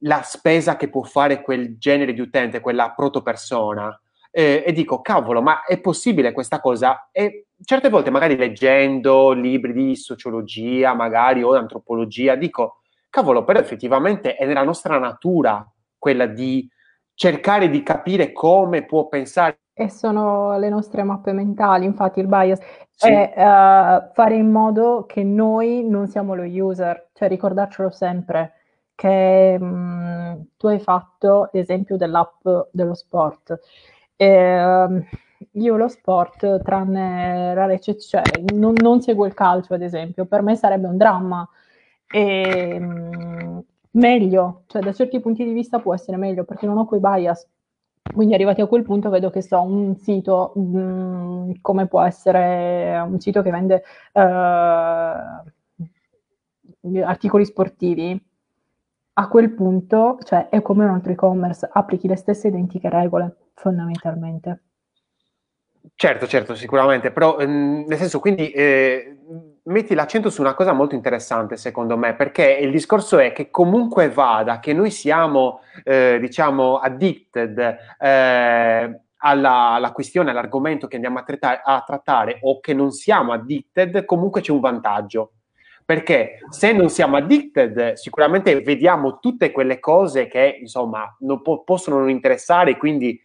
la 0.00 0.22
spesa 0.22 0.76
che 0.76 0.88
può 0.88 1.02
fare 1.02 1.42
quel 1.42 1.78
genere 1.78 2.12
di 2.12 2.20
utente, 2.20 2.60
quella 2.60 2.92
protopersona. 2.92 3.98
Eh, 4.30 4.64
e 4.66 4.72
dico, 4.72 5.00
cavolo, 5.00 5.40
ma 5.40 5.62
è 5.64 5.80
possibile 5.80 6.32
questa 6.32 6.60
cosa? 6.60 7.08
E 7.12 7.46
certe 7.64 7.88
volte, 7.88 8.10
magari 8.10 8.36
leggendo 8.36 9.30
libri 9.32 9.72
di 9.72 9.96
sociologia, 9.96 10.92
magari 10.94 11.42
o 11.42 11.54
antropologia, 11.54 12.34
dico, 12.34 12.80
cavolo, 13.10 13.44
però 13.44 13.60
effettivamente 13.60 14.34
è 14.34 14.44
nella 14.44 14.64
nostra 14.64 14.98
natura 14.98 15.64
quella 15.96 16.26
di 16.26 16.68
cercare 17.14 17.70
di 17.70 17.82
capire 17.84 18.32
come 18.32 18.84
può 18.84 19.06
pensare. 19.06 19.60
E 19.72 19.88
sono 19.88 20.58
le 20.58 20.68
nostre 20.68 21.04
mappe 21.04 21.32
mentali, 21.32 21.84
infatti 21.84 22.20
il 22.20 22.26
bias 22.26 22.60
sì. 22.90 23.08
è 23.08 23.32
uh, 23.36 24.12
fare 24.12 24.34
in 24.34 24.50
modo 24.50 25.04
che 25.06 25.22
noi 25.22 25.84
non 25.88 26.06
siamo 26.08 26.34
lo 26.34 26.44
user, 26.44 27.10
cioè 27.12 27.28
ricordarcelo 27.28 27.90
sempre 27.90 28.52
che 28.94 29.58
mh, 29.58 29.64
mm, 29.64 30.40
tu 30.56 30.66
hai 30.68 30.78
fatto 30.80 31.50
l'esempio 31.52 31.96
dell'app 31.96 32.46
dello 32.70 32.94
sport. 32.94 33.58
E, 34.16 34.64
uh, 34.64 35.04
io 35.52 35.76
lo 35.76 35.88
sport, 35.88 36.62
tranne 36.62 37.54
rare 37.54 37.74
eccezioni, 37.74 38.24
cioè, 38.24 38.42
non, 38.54 38.74
non, 38.76 39.00
seguo 39.00 39.26
il 39.26 39.34
calcio 39.34 39.74
ad 39.74 39.82
esempio, 39.82 40.24
per 40.26 40.42
me 40.42 40.56
sarebbe 40.56 40.86
un 40.86 40.96
dramma. 40.96 41.48
E, 42.10 42.78
mh, 42.78 42.84
mm, 42.84 43.58
meglio, 43.92 44.62
cioè 44.66 44.82
da 44.82 44.92
certi 44.92 45.20
punti 45.20 45.44
di 45.44 45.52
vista 45.52 45.78
può 45.78 45.94
essere 45.94 46.16
meglio 46.16 46.44
perché 46.44 46.66
non 46.66 46.78
ho 46.78 46.86
quei 46.86 47.00
bias. 47.00 47.48
Quindi 48.12 48.34
arrivati 48.34 48.60
a 48.60 48.66
quel 48.66 48.82
punto 48.82 49.08
vedo 49.08 49.30
che 49.30 49.42
so 49.42 49.60
un 49.62 49.96
sito 49.96 50.52
mh, 50.54 50.78
mm, 50.78 51.50
come 51.60 51.86
può 51.86 52.02
essere 52.02 53.02
un 53.06 53.18
sito 53.20 53.42
che 53.42 53.50
vende 53.50 53.82
uh, 54.12 54.20
articoli 57.02 57.44
sportivi. 57.44 58.20
A 59.16 59.28
quel 59.28 59.52
punto, 59.52 60.18
cioè, 60.24 60.48
è 60.48 60.60
come 60.60 60.84
un 60.84 60.90
altro 60.90 61.12
e-commerce, 61.12 61.68
applichi 61.72 62.08
le 62.08 62.16
stesse 62.16 62.48
identiche 62.48 62.88
regole, 62.88 63.50
fondamentalmente. 63.54 64.62
Certo, 65.94 66.26
certo, 66.26 66.56
sicuramente, 66.56 67.12
però 67.12 67.38
ehm, 67.38 67.84
nel 67.86 67.98
senso, 67.98 68.18
quindi 68.18 68.50
eh, 68.50 69.18
metti 69.64 69.94
l'accento 69.94 70.30
su 70.30 70.40
una 70.40 70.54
cosa 70.54 70.72
molto 70.72 70.96
interessante, 70.96 71.56
secondo 71.56 71.96
me, 71.96 72.16
perché 72.16 72.58
il 72.60 72.72
discorso 72.72 73.18
è 73.18 73.30
che 73.30 73.50
comunque 73.50 74.08
vada, 74.10 74.58
che 74.58 74.72
noi 74.72 74.90
siamo, 74.90 75.60
eh, 75.84 76.18
diciamo, 76.20 76.78
addicted 76.78 77.76
eh, 77.98 79.00
alla, 79.18 79.70
alla, 79.74 79.92
questione, 79.92 80.30
all'argomento 80.30 80.88
che 80.88 80.96
andiamo 80.96 81.20
a, 81.20 81.22
trattare, 81.22 81.60
a 81.62 81.84
trattare 81.86 82.38
o 82.42 82.58
che 82.58 82.74
non 82.74 82.90
siamo 82.90 83.32
addicted, 83.32 84.04
comunque 84.04 84.40
c'è 84.40 84.50
un 84.50 84.60
vantaggio. 84.60 85.32
Perché 85.84 86.38
se 86.48 86.72
non 86.72 86.88
siamo 86.88 87.16
addicted, 87.16 87.92
sicuramente 87.92 88.60
vediamo 88.62 89.18
tutte 89.18 89.50
quelle 89.52 89.78
cose 89.78 90.28
che, 90.28 90.56
insomma, 90.60 91.14
non 91.20 91.42
po- 91.42 91.62
possono 91.62 91.98
non 91.98 92.08
interessare, 92.08 92.78
quindi 92.78 93.20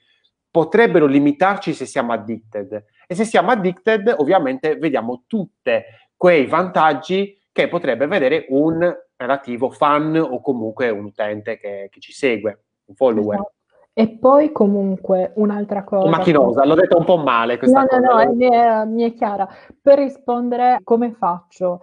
potrebbero 0.52 1.06
limitarci 1.06 1.74
se 1.74 1.86
siamo 1.86 2.12
addicted. 2.12 2.86
E 3.08 3.16
se 3.16 3.24
siamo 3.24 3.52
addicted, 3.52 4.14
ovviamente 4.18 4.76
vediamo 4.76 5.24
tutti 5.26 5.72
quei 6.18 6.48
vantaggi 6.48 7.40
che 7.52 7.70
potrebbe 7.70 8.08
vedere 8.08 8.46
un 8.50 8.94
relativo 9.16 9.70
fan 9.70 10.16
o 10.18 10.42
comunque 10.42 10.90
un 10.90 11.06
utente 11.06 11.58
che, 11.58 11.88
che 11.90 12.00
ci 12.00 12.12
segue, 12.12 12.64
un 12.86 12.96
follower. 12.96 13.36
Esatto. 13.36 13.54
E 13.94 14.18
poi 14.18 14.52
comunque 14.52 15.34
un'altra 15.36 15.84
cosa... 15.84 16.10
Macchinosa, 16.10 16.66
l'ho 16.66 16.76
detto 16.76 16.98
un 16.98 17.04
po' 17.04 17.18
male 17.18 17.58
questa 17.58 17.82
no, 17.82 17.88
cosa. 17.88 18.00
No, 18.00 18.24
no, 18.24 18.34
mi 18.34 18.46
è, 18.46 18.86
mi 18.86 19.04
è 19.04 19.14
chiara. 19.14 19.48
Per 19.82 19.98
rispondere 19.98 20.80
come 20.84 21.12
faccio 21.12 21.82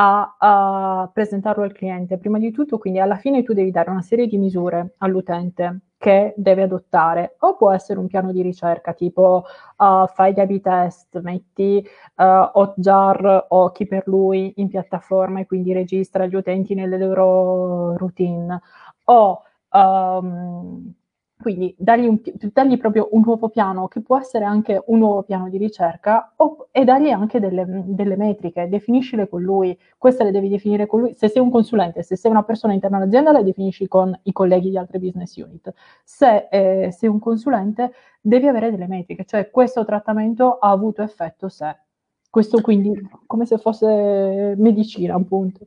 a, 0.00 0.36
a, 0.38 1.10
presentarlo 1.12 1.64
al 1.64 1.72
cliente? 1.72 2.18
Prima 2.18 2.38
di 2.38 2.52
tutto, 2.52 2.78
quindi 2.78 3.00
alla 3.00 3.16
fine 3.16 3.42
tu 3.42 3.52
devi 3.52 3.70
dare 3.70 3.90
una 3.90 4.02
serie 4.02 4.26
di 4.26 4.38
misure 4.38 4.94
all'utente 4.98 5.80
che 5.98 6.32
deve 6.36 6.62
adottare 6.62 7.34
o 7.40 7.56
può 7.56 7.72
essere 7.72 7.98
un 7.98 8.06
piano 8.06 8.30
di 8.30 8.40
ricerca 8.40 8.92
tipo 8.92 9.44
uh, 9.76 10.06
fai 10.06 10.32
gli 10.32 10.38
A-B 10.38 10.60
test, 10.60 11.20
metti 11.20 11.84
uh, 12.16 12.22
Hotjar 12.52 13.46
o 13.48 13.72
chi 13.72 13.86
per 13.86 14.04
lui 14.06 14.52
in 14.56 14.68
piattaforma 14.68 15.40
e 15.40 15.46
quindi 15.46 15.72
registra 15.72 16.26
gli 16.26 16.36
utenti 16.36 16.74
nelle 16.74 16.98
loro 16.98 17.96
routine 17.96 18.60
o 19.04 19.42
um, 19.72 20.94
quindi 21.40 21.74
dargli, 21.78 22.06
un, 22.06 22.20
dargli, 22.52 22.76
proprio 22.76 23.08
un 23.12 23.22
nuovo 23.24 23.48
piano, 23.48 23.86
che 23.86 24.00
può 24.00 24.18
essere 24.18 24.44
anche 24.44 24.82
un 24.86 24.98
nuovo 24.98 25.22
piano 25.22 25.48
di 25.48 25.56
ricerca, 25.56 26.32
o, 26.36 26.68
e 26.72 26.84
dargli 26.84 27.10
anche 27.10 27.38
delle, 27.38 27.64
delle, 27.66 28.16
metriche, 28.16 28.68
definiscile 28.68 29.28
con 29.28 29.42
lui, 29.42 29.78
queste 29.96 30.24
le 30.24 30.32
devi 30.32 30.48
definire 30.48 30.86
con 30.86 31.00
lui, 31.00 31.14
se 31.14 31.28
sei 31.28 31.40
un 31.40 31.50
consulente, 31.50 32.02
se 32.02 32.16
sei 32.16 32.30
una 32.30 32.42
persona 32.42 32.72
interna 32.72 32.96
all'azienda 32.96 33.32
le 33.32 33.44
definisci 33.44 33.86
con 33.86 34.18
i 34.24 34.32
colleghi 34.32 34.70
di 34.70 34.76
altre 34.76 34.98
business 34.98 35.36
unit, 35.36 35.72
se 36.02 36.48
eh, 36.50 36.90
sei 36.90 37.08
un 37.08 37.20
consulente 37.20 37.92
devi 38.20 38.48
avere 38.48 38.70
delle 38.70 38.88
metriche, 38.88 39.24
cioè 39.24 39.50
questo 39.50 39.84
trattamento 39.84 40.58
ha 40.58 40.70
avuto 40.70 41.02
effetto 41.02 41.48
se, 41.48 41.76
questo 42.28 42.60
quindi 42.60 42.92
come 43.26 43.46
se 43.46 43.58
fosse 43.58 44.54
medicina 44.56 45.14
appunto. 45.14 45.66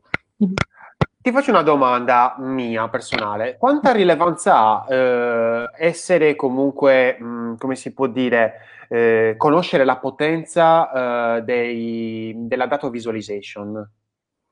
Ti 1.21 1.31
faccio 1.31 1.51
una 1.51 1.61
domanda 1.61 2.33
mia 2.39 2.87
personale. 2.87 3.55
Quanta 3.59 3.91
rilevanza 3.91 4.55
ha 4.57 4.85
eh, 4.89 5.69
essere 5.77 6.35
comunque, 6.35 7.15
mh, 7.19 7.25
mm, 7.25 7.55
come 7.57 7.75
si 7.75 7.93
può 7.93 8.07
dire, 8.07 8.53
eh, 8.89 9.35
conoscere 9.37 9.85
la 9.85 9.97
potenza 9.97 11.37
eh, 11.37 11.43
dei, 11.43 12.33
della 12.35 12.65
data 12.65 12.89
visualization 12.89 13.87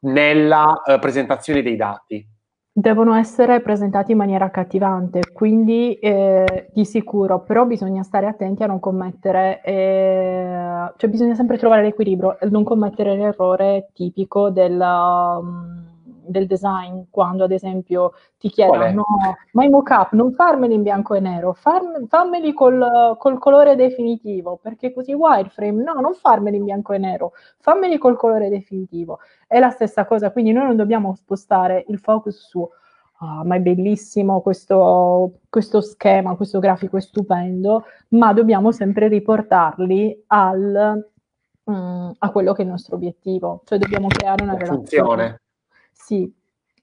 nella 0.02 0.84
eh, 0.86 1.00
presentazione 1.00 1.64
dei 1.64 1.76
dati? 1.76 2.24
Devono 2.72 3.16
essere 3.16 3.62
presentati 3.62 4.12
in 4.12 4.20
maniera 4.20 4.46
accattivante, 4.46 5.22
quindi 5.34 5.96
eh, 5.96 6.70
di 6.72 6.86
sicuro, 6.86 7.42
però 7.42 7.66
bisogna 7.66 8.04
stare 8.04 8.28
attenti 8.28 8.62
a 8.62 8.68
non 8.68 8.80
commettere, 8.80 9.64
eh, 9.64 10.94
cioè 10.98 11.10
bisogna 11.10 11.34
sempre 11.34 11.58
trovare 11.58 11.82
l'equilibrio, 11.82 12.38
non 12.52 12.64
commettere 12.64 13.16
l'errore 13.16 13.90
tipico 13.92 14.52
del... 14.52 14.80
Um, 14.80 15.88
del 16.30 16.48
design 16.48 17.02
quando 17.10 17.44
ad 17.44 17.52
esempio 17.52 18.14
ti 18.38 18.50
chiedono 18.50 18.92
no, 18.92 19.06
ma 19.54 19.64
i 19.64 19.70
mock-up 19.70 20.14
non 20.14 20.32
farmeli 20.34 20.74
in 20.74 20.84
bianco 20.84 21.14
e 21.16 21.20
nero, 21.20 21.54
farm- 21.54 22.08
fammeli 22.08 22.54
col, 22.54 23.16
col, 23.18 23.40
colore 23.40 23.76
definitivo, 23.76 24.60
perché 24.62 24.94
così 24.94 25.14
wireframe, 25.14 25.84
no, 25.84 25.94
non 25.94 26.14
farmeli 26.14 26.58
in 26.58 26.66
bianco 26.66 26.94
e 26.94 26.98
nero, 26.98 27.34
fammeli 27.60 27.98
col 27.98 28.18
colore 28.18 28.50
definitivo. 28.50 29.20
È 29.48 29.60
la 29.60 29.70
stessa 29.70 30.06
cosa, 30.06 30.32
quindi 30.32 30.52
noi 30.52 30.66
non 30.66 30.76
dobbiamo 30.76 31.16
spostare 31.16 31.86
il 31.88 32.00
focus 32.00 32.48
su 32.48 32.70
Oh, 33.22 33.44
ma 33.44 33.56
è 33.56 33.60
bellissimo 33.60 34.40
questo, 34.40 35.40
questo, 35.50 35.82
schema, 35.82 36.38
questo 36.38 36.60
grafico 36.60 36.96
è 36.96 37.02
stupendo, 37.02 37.84
ma 38.10 38.32
dobbiamo 38.32 38.72
sempre 38.72 39.10
riportarli 39.10 40.24
al, 40.28 41.12
mm, 41.70 42.10
a 42.18 42.32
quello 42.32 42.54
che 42.54 42.62
è 42.62 42.66
il 42.66 42.72
nostro 42.72 42.96
obiettivo, 42.96 43.62
cioè 43.66 43.78
dobbiamo 43.78 44.08
creare 44.08 44.44
una 44.44 44.54
relazione. 44.54 44.78
Funzione. 44.78 45.42
Sì. 46.00 46.34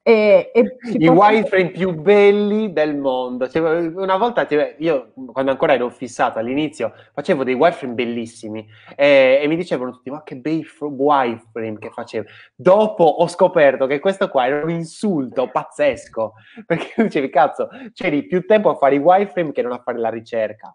E, 0.02 0.52
e 0.54 0.76
I 0.98 1.08
wireframe 1.08 1.70
più 1.70 1.92
belli 1.92 2.72
del 2.72 2.96
mondo. 2.96 3.48
Cioè, 3.48 3.88
una 3.88 4.16
volta, 4.16 4.46
cioè, 4.46 4.76
io 4.78 5.12
quando 5.32 5.50
ancora 5.50 5.74
ero 5.74 5.90
fissato 5.90 6.38
all'inizio, 6.38 6.92
facevo 7.12 7.42
dei 7.42 7.54
wireframe 7.54 7.94
bellissimi 7.94 8.64
e, 8.94 9.40
e 9.42 9.46
mi 9.48 9.56
dicevano 9.56 9.90
tutti: 9.90 10.10
Ma 10.10 10.22
che 10.22 10.36
bei 10.36 10.64
wireframe 10.78 11.78
che 11.78 11.90
facevo. 11.90 12.28
Dopo 12.54 13.02
ho 13.02 13.26
scoperto 13.26 13.86
che 13.86 13.98
questo 13.98 14.28
qua 14.28 14.46
era 14.46 14.62
un 14.62 14.70
insulto 14.70 15.50
pazzesco 15.50 16.34
perché 16.64 17.02
dicevi, 17.02 17.28
cazzo, 17.28 17.68
c'eri 17.92 18.26
più 18.26 18.46
tempo 18.46 18.70
a 18.70 18.76
fare 18.76 18.94
i 18.94 18.98
wireframe 18.98 19.50
che 19.50 19.62
non 19.62 19.72
a 19.72 19.82
fare 19.82 19.98
la 19.98 20.10
ricerca. 20.10 20.72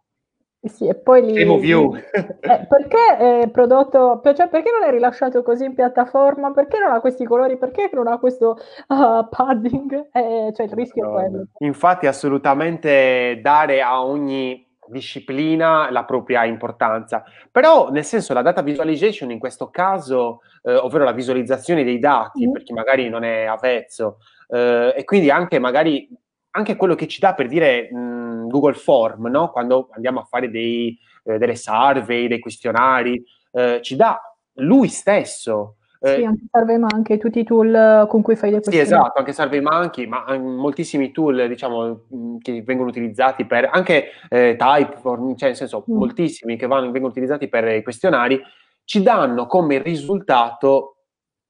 Sì, 0.64 0.88
e 0.88 0.94
poi 0.94 1.26
lì, 1.26 1.60
view. 1.60 1.96
Eh, 2.42 2.68
perché 2.68 3.42
è 3.42 3.50
prodotto, 3.50 4.22
cioè 4.24 4.48
perché 4.50 4.72
non 4.72 4.88
è 4.88 4.92
rilasciato 4.92 5.42
così 5.42 5.66
in 5.66 5.74
piattaforma? 5.74 6.52
Perché 6.52 6.78
non 6.80 6.92
ha 6.92 7.00
questi 7.00 7.26
colori? 7.26 7.58
Perché 7.58 7.90
non 7.94 8.08
ha 8.08 8.20
questo 8.20 8.58
uh, 8.88 9.28
padding? 9.30 10.10
Eh, 10.12 10.52
cioè 10.54 10.66
il 10.66 10.74
rischio 10.74 11.04
no, 11.04 11.20
è 11.20 11.28
quello. 11.28 11.46
Infatti 11.60 12.08
assolutamente 12.08 13.40
dare 13.42 13.82
a 13.82 14.04
ogni 14.04 14.68
disciplina 14.88 15.90
la 15.90 16.04
propria 16.04 16.46
importanza. 16.46 17.24
Però 17.50 17.90
nel 17.90 18.04
senso 18.04 18.34
la 18.34 18.42
data 18.42 18.62
visualization 18.62 19.32
in 19.32 19.40
questo 19.40 19.70
caso, 19.70 20.42
eh, 20.64 20.76
ovvero 20.76 21.04
la 21.04 21.14
visualizzazione 21.14 21.84
dei 21.84 21.98
dati, 21.98 22.48
mm. 22.48 22.52
per 22.52 22.64
chi 22.64 22.74
magari 22.74 23.10
non 23.10 23.24
è 23.24 23.46
avvezzo, 23.46 24.18
eh, 24.48 24.94
e 24.96 25.04
quindi 25.06 25.32
anche 25.32 25.58
magari 25.58 26.08
anche 26.52 26.76
quello 26.76 26.96
che 26.96 27.08
ci 27.08 27.20
dà 27.20 27.34
per 27.34 27.48
dire 27.48 27.90
mh, 27.92 28.48
Google 28.48 28.74
Form, 28.74 29.28
no? 29.28 29.52
quando 29.52 29.90
andiamo 29.92 30.20
a 30.20 30.24
fare 30.24 30.50
dei, 30.50 30.98
eh, 31.24 31.38
delle 31.38 31.56
survey, 31.56 32.28
dei 32.28 32.40
questionari, 32.40 33.24
eh, 33.52 33.80
ci 33.82 33.96
dà 33.96 34.20
lui 34.56 34.88
stesso. 34.88 35.78
Eh, 36.04 36.16
sì, 36.16 36.24
anche 36.26 36.46
SurveyMonkey, 36.52 37.18
tutti 37.20 37.40
i 37.40 37.44
tool 37.44 38.08
con 38.08 38.22
cui 38.24 38.36
fai 38.36 38.50
dei 38.50 38.60
questionari. 38.62 38.90
Sì, 38.90 38.96
esatto, 38.96 39.20
anche 39.20 39.34
SurveyMonkey, 39.34 40.08
ma 40.08 40.38
moltissimi 40.38 41.12
tool, 41.12 41.48
diciamo, 41.48 42.06
che 42.42 42.64
vengono 42.64 42.90
utilizzati 42.90 43.46
per, 43.46 43.70
anche 43.72 44.06
eh, 44.30 44.56
Typeform, 44.58 45.36
cioè 45.36 45.50
nel 45.50 45.58
senso, 45.58 45.86
mm. 45.90 45.96
moltissimi 45.96 46.58
che 46.58 46.66
vanno, 46.66 46.90
vengono 46.90 47.12
utilizzati 47.12 47.48
per 47.48 47.68
i 47.68 47.84
questionari, 47.84 48.42
ci 48.84 49.04
danno 49.04 49.46
come 49.46 49.78
risultato 49.82 50.96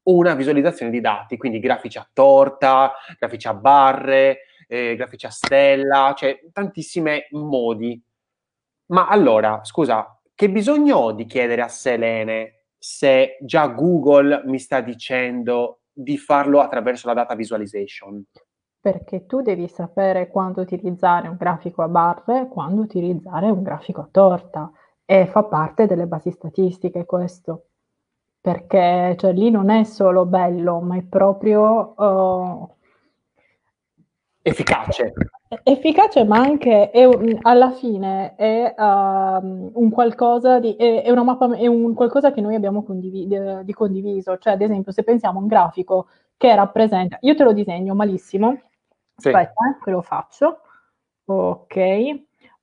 una 0.04 0.34
visualizzazione 0.34 0.92
di 0.92 1.00
dati, 1.00 1.38
quindi 1.38 1.60
grafici 1.60 1.98
a 1.98 2.08
torta, 2.12 2.92
grafici 3.18 3.48
a 3.48 3.54
barre, 3.54 4.40
eh, 4.72 4.96
grafici 4.96 5.26
a 5.26 5.30
stella, 5.30 6.14
cioè 6.16 6.40
tantissimi 6.54 7.20
modi. 7.32 8.02
Ma 8.88 9.08
allora, 9.10 9.60
scusa, 9.64 10.18
che 10.34 10.50
bisogno 10.50 10.96
ho 10.96 11.12
di 11.12 11.26
chiedere 11.26 11.62
a 11.62 11.68
Selene 11.68 12.68
se 12.78 13.38
già 13.42 13.68
Google 13.68 14.44
mi 14.46 14.60
sta 14.60 14.80
dicendo 14.80 15.82
di 15.92 16.18
farlo 16.18 16.62
attraverso 16.62 17.08
la 17.08 17.14
data 17.14 17.36
visualization? 17.36 18.24
Perché 18.80 19.26
tu 19.26 19.42
devi 19.42 19.68
sapere 19.68 20.30
quando 20.30 20.62
utilizzare 20.62 21.28
un 21.28 21.36
grafico 21.36 21.82
a 21.84 21.90
barre 21.90 22.44
e 22.44 22.48
quando 22.48 22.82
utilizzare 22.82 23.50
un 23.50 23.64
grafico 23.64 24.02
a 24.02 24.08
torta 24.10 24.72
e 25.06 25.28
fa 25.28 25.44
parte 25.44 25.86
delle 25.86 26.08
basi 26.08 26.32
statistiche 26.32 27.06
questo 27.06 27.66
perché 28.42 29.16
cioè, 29.20 29.34
lì 29.34 29.52
non 29.52 29.70
è 29.70 29.84
solo 29.84 30.26
bello, 30.26 30.80
ma 30.80 30.98
è 30.98 31.04
proprio 31.04 31.94
uh, 31.96 32.76
efficace. 34.42 35.14
Efficace, 35.64 36.24
ma 36.24 36.38
anche 36.38 36.90
è, 36.92 37.08
alla 37.42 37.72
fine 37.72 38.36
è 38.36 38.74
uh, 38.78 39.72
un 39.74 39.90
qualcosa 39.90 40.60
di 40.60 40.76
è, 40.76 41.04
è, 41.04 41.12
una 41.12 41.24
mappa, 41.24 41.56
è 41.56 41.68
un 41.68 41.94
qualcosa 41.94 42.32
che 42.32 42.42
noi 42.42 42.56
abbiamo 42.56 42.84
condiv- 42.84 43.62
di 43.62 43.74
condiviso. 43.74 44.38
Cioè, 44.38 44.54
ad 44.54 44.62
esempio, 44.62 44.92
se 44.92 45.04
pensiamo 45.04 45.40
a 45.40 45.42
un 45.42 45.48
grafico 45.48 46.08
che 46.38 46.56
rappresenta, 46.56 47.18
io 47.22 47.36
te 47.36 47.44
lo 47.44 47.54
disegno 47.54 47.94
malissimo. 47.94 48.60
Sì. 49.16 49.28
Aspetta, 49.28 49.70
eh, 49.70 49.84
che 49.84 49.92
lo 49.92 50.02
faccio. 50.02 50.62
Ok, 51.26 51.76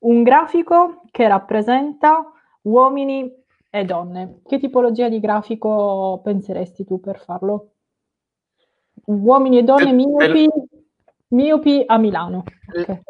un 0.01 0.22
grafico 0.22 1.03
che 1.11 1.29
rappresenta 1.29 2.33
uomini 2.62 3.33
e 3.70 3.85
donne. 3.85 4.41
Che 4.47 4.59
tipologia 4.59 5.09
di 5.09 5.20
grafico 5.20 6.20
penseresti 6.22 6.85
tu 6.85 7.01
per 7.01 7.18
farlo? 7.18 7.70
Uomini 9.05 9.59
e 9.59 9.62
donne 9.62 9.93
miopi, 9.93 10.49
miopi 11.29 11.83
a 11.87 11.99
Milano. 11.99 12.45
Okay. 12.68 13.01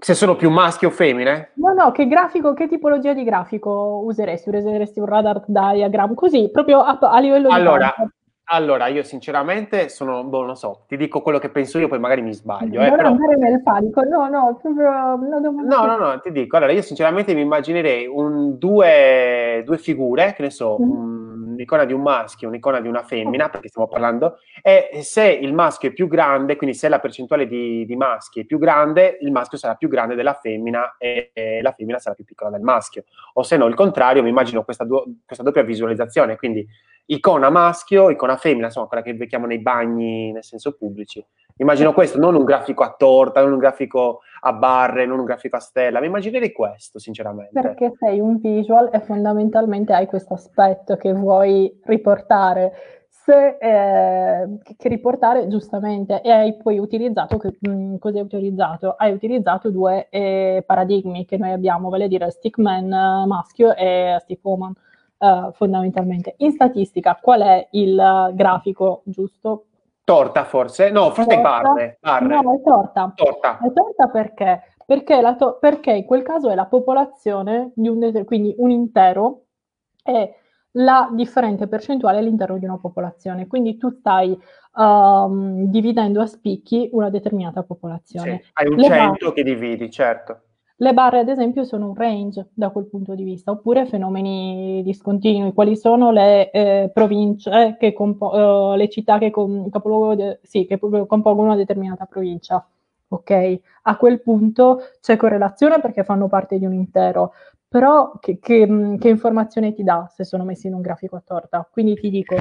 Se 0.00 0.14
sono 0.14 0.34
più 0.36 0.50
maschi 0.50 0.86
o 0.86 0.90
femmine? 0.90 1.52
No, 1.54 1.74
no, 1.74 1.92
che 1.92 2.08
grafico, 2.08 2.54
che 2.54 2.66
tipologia 2.66 3.12
di 3.12 3.24
grafico 3.24 4.02
useresti? 4.04 4.48
Useresti 4.48 4.98
un 4.98 5.06
radar 5.06 5.42
diagram? 5.46 6.14
Così, 6.14 6.50
proprio 6.50 6.80
a, 6.80 6.98
a 6.98 7.20
livello 7.20 7.50
allora, 7.50 7.94
di... 7.96 8.04
Allora, 8.46 8.88
io 8.88 9.02
sinceramente 9.02 9.88
sono, 9.88 10.24
boh, 10.24 10.44
non 10.44 10.56
so, 10.56 10.84
ti 10.88 10.96
dico 10.96 11.22
quello 11.22 11.38
che 11.38 11.50
penso 11.50 11.78
io, 11.78 11.88
poi 11.88 12.00
magari 12.00 12.20
mi 12.20 12.34
sbaglio. 12.34 12.80
Eh, 12.80 12.88
non 12.88 12.96
però... 12.96 13.08
andare 13.10 13.36
nel 13.36 13.62
panico, 13.62 14.02
no, 14.02 14.28
no, 14.28 14.58
proprio... 14.60 14.90
No, 14.90 15.40
no, 15.62 15.86
no, 15.86 15.96
no, 15.96 16.20
ti 16.20 16.32
dico, 16.32 16.56
allora 16.56 16.72
io 16.72 16.82
sinceramente 16.82 17.34
mi 17.34 17.42
immaginerei 17.42 18.06
un, 18.06 18.58
due, 18.58 19.62
due 19.64 19.78
figure, 19.78 20.34
che 20.34 20.42
ne 20.42 20.50
so, 20.50 20.78
mm. 20.80 21.31
Un'icona 21.62 21.84
di 21.84 21.92
un 21.92 22.02
maschio, 22.02 22.48
un'icona 22.48 22.80
di 22.80 22.88
una 22.88 23.02
femmina, 23.02 23.48
perché 23.48 23.68
stiamo 23.68 23.88
parlando, 23.88 24.38
e 24.60 25.00
se 25.02 25.26
il 25.30 25.54
maschio 25.54 25.90
è 25.90 25.92
più 25.92 26.08
grande, 26.08 26.56
quindi 26.56 26.76
se 26.76 26.88
la 26.88 26.98
percentuale 26.98 27.46
di, 27.46 27.84
di 27.86 27.96
maschi 27.96 28.40
è 28.40 28.44
più 28.44 28.58
grande, 28.58 29.18
il 29.20 29.30
maschio 29.30 29.58
sarà 29.58 29.74
più 29.74 29.88
grande 29.88 30.14
della 30.14 30.34
femmina 30.34 30.96
e, 30.98 31.30
e, 31.32 31.62
la 31.62 31.72
femmina 31.72 31.98
sarà 31.98 32.14
più 32.14 32.24
piccola 32.24 32.50
del 32.50 32.60
maschio. 32.60 33.04
O 33.34 33.42
se 33.42 33.56
no, 33.56 33.66
il 33.66 33.74
contrario, 33.74 34.22
mi 34.22 34.28
immagino 34.28 34.64
questa, 34.64 34.84
du- 34.84 35.20
questa 35.24 35.44
doppia 35.44 35.62
visualizzazione, 35.62 36.36
quindi 36.36 36.66
icona 37.06 37.50
maschio, 37.50 38.10
icona 38.10 38.36
femmina, 38.36 38.66
insomma, 38.66 38.86
quella 38.86 39.02
che 39.02 39.14
vediamo 39.14 39.46
nei 39.46 39.60
bagni, 39.60 40.32
nel 40.32 40.44
senso 40.44 40.76
pubblici. 40.76 41.24
Immagino 41.56 41.92
questo, 41.92 42.18
non 42.18 42.34
un 42.34 42.44
grafico 42.44 42.82
a 42.82 42.94
torta, 42.96 43.40
non 43.40 43.52
un 43.52 43.58
grafico 43.58 44.20
a 44.40 44.52
barre, 44.52 45.06
non 45.06 45.18
un 45.18 45.24
grafico 45.24 45.56
a 45.56 45.60
stella, 45.60 46.00
mi 46.00 46.06
immaginerei 46.06 46.52
questo, 46.52 46.98
sinceramente. 46.98 47.60
Perché 47.60 47.92
sei 47.98 48.20
un 48.20 48.38
visual 48.38 48.88
e 48.92 49.00
fondamentalmente 49.00 49.92
hai 49.92 50.06
questo 50.06 50.34
aspetto 50.34 50.96
che 50.96 51.12
vuoi 51.12 51.80
riportare. 51.84 52.72
Se, 53.08 53.56
eh, 53.60 54.58
che 54.76 54.88
riportare 54.88 55.46
giustamente 55.46 56.22
e 56.22 56.30
hai 56.32 56.56
poi 56.56 56.80
utilizzato, 56.80 57.36
che, 57.36 57.56
mh, 57.60 57.70
mm, 57.70 57.96
cosa 57.98 58.18
hai 58.18 58.24
utilizzato? 58.24 58.94
Hai 58.98 59.12
utilizzato 59.12 59.70
due 59.70 60.08
eh, 60.10 60.64
paradigmi 60.66 61.24
che 61.24 61.36
noi 61.36 61.52
abbiamo, 61.52 61.88
vale 61.88 62.04
a 62.04 62.08
dire 62.08 62.28
stickman 62.30 62.86
uh, 62.86 63.26
maschio 63.28 63.76
e 63.76 64.16
stickwoman 64.22 64.72
uh, 65.18 65.52
fondamentalmente. 65.52 66.34
In 66.38 66.50
statistica, 66.50 67.16
qual 67.22 67.42
è 67.42 67.68
il 67.70 68.32
grafico 68.34 69.02
giusto? 69.04 69.66
Torta 70.04 70.44
forse? 70.44 70.90
No, 70.90 71.10
forse 71.10 71.34
torta. 71.34 71.42
barre, 71.42 71.98
barre. 72.00 72.26
No, 72.26 72.54
è 72.54 72.60
torta. 72.62 73.12
Torta. 73.14 73.58
È 73.58 73.72
torta 73.72 74.08
perché? 74.08 74.62
Perché, 74.84 75.36
to- 75.38 75.58
perché 75.60 75.92
in 75.92 76.04
quel 76.04 76.22
caso 76.22 76.50
è 76.50 76.54
la 76.54 76.66
popolazione 76.66 77.70
di 77.74 77.88
un 77.88 78.00
det- 78.00 78.24
quindi 78.24 78.54
un 78.58 78.70
intero 78.70 79.44
è 80.02 80.34
la 80.76 81.08
differente 81.12 81.68
percentuale 81.68 82.18
all'interno 82.18 82.58
di 82.58 82.64
una 82.64 82.78
popolazione. 82.78 83.46
Quindi 83.46 83.76
tu 83.76 83.90
stai 83.90 84.36
um, 84.74 85.66
dividendo 85.66 86.20
a 86.20 86.26
spicchi 86.26 86.88
una 86.92 87.10
determinata 87.10 87.62
popolazione. 87.62 88.40
Sì, 88.42 88.50
hai 88.54 88.66
un 88.66 88.76
Le 88.76 88.84
100 88.84 88.96
barre, 88.96 89.32
che 89.32 89.42
dividi, 89.42 89.90
certo. 89.90 90.40
Le 90.76 90.92
barre, 90.94 91.20
ad 91.20 91.28
esempio, 91.28 91.64
sono 91.64 91.88
un 91.88 91.94
range 91.94 92.48
da 92.54 92.70
quel 92.70 92.86
punto 92.86 93.14
di 93.14 93.22
vista, 93.22 93.52
oppure 93.52 93.86
fenomeni 93.86 94.82
discontinui, 94.82 95.52
quali 95.52 95.76
sono 95.76 96.10
le 96.10 96.50
eh, 96.50 96.90
province, 96.92 97.76
che 97.78 97.92
compo- 97.92 98.72
eh, 98.74 98.76
le 98.76 98.88
città 98.88 99.18
che, 99.18 99.30
com- 99.30 99.68
de- 100.16 100.40
sì, 100.42 100.66
che 100.66 100.78
compongono 100.78 101.48
una 101.48 101.56
determinata 101.56 102.04
provincia. 102.06 102.64
Ok, 103.08 103.60
a 103.82 103.96
quel 103.98 104.22
punto 104.22 104.80
c'è 105.00 105.16
correlazione 105.16 105.80
perché 105.80 106.02
fanno 106.02 106.28
parte 106.28 106.58
di 106.58 106.64
un 106.64 106.72
intero, 106.72 107.32
però 107.68 108.12
che, 108.18 108.38
che, 108.38 108.66
che, 108.98 109.08
informazione 109.10 109.74
ti 109.74 109.82
dà 109.82 110.06
se 110.10 110.24
sono 110.24 110.44
messi 110.44 110.66
in 110.66 110.74
un 110.74 110.80
grafico 110.80 111.16
a 111.16 111.22
torta? 111.24 111.68
Quindi 111.70 111.94
ti 111.94 112.08
dico, 112.10 112.36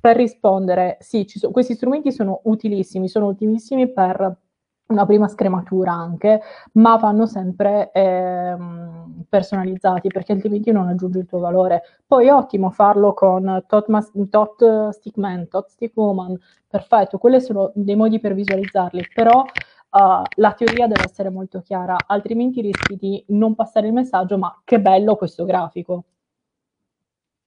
per 0.00 0.16
rispondere, 0.16 0.96
sì, 1.00 1.24
so- 1.26 1.50
questi 1.50 1.74
strumenti 1.74 2.12
sono 2.12 2.40
utilissimi, 2.44 3.08
sono 3.08 3.26
utilissimi 3.26 3.92
per 3.92 4.36
una 4.92 5.06
prima 5.06 5.28
scrematura 5.28 5.92
anche, 5.92 6.40
ma 6.72 6.96
vanno 6.96 7.26
sempre 7.26 7.90
eh, 7.92 8.56
personalizzati 9.28 10.08
perché 10.08 10.32
altrimenti 10.32 10.70
non 10.70 10.88
aggiungi 10.88 11.18
il 11.18 11.26
tuo 11.26 11.38
valore. 11.38 11.82
Poi 12.06 12.26
è 12.26 12.32
ottimo 12.32 12.70
farlo 12.70 13.14
con 13.14 13.64
tot, 13.66 13.88
mas- 13.88 14.12
tot 14.30 14.90
stickman, 14.90 15.48
tot 15.48 15.68
stickwoman, 15.68 16.38
perfetto, 16.68 17.18
quelli 17.18 17.40
sono 17.40 17.72
dei 17.74 17.96
modi 17.96 18.20
per 18.20 18.34
visualizzarli, 18.34 19.08
però 19.14 19.40
uh, 19.40 20.22
la 20.36 20.52
teoria 20.52 20.86
deve 20.86 21.04
essere 21.04 21.30
molto 21.30 21.60
chiara, 21.60 21.96
altrimenti 22.06 22.60
rischi 22.60 22.96
di 22.96 23.24
non 23.28 23.54
passare 23.54 23.88
il 23.88 23.92
messaggio, 23.92 24.38
ma 24.38 24.60
che 24.64 24.80
bello 24.80 25.16
questo 25.16 25.44
grafico. 25.44 26.04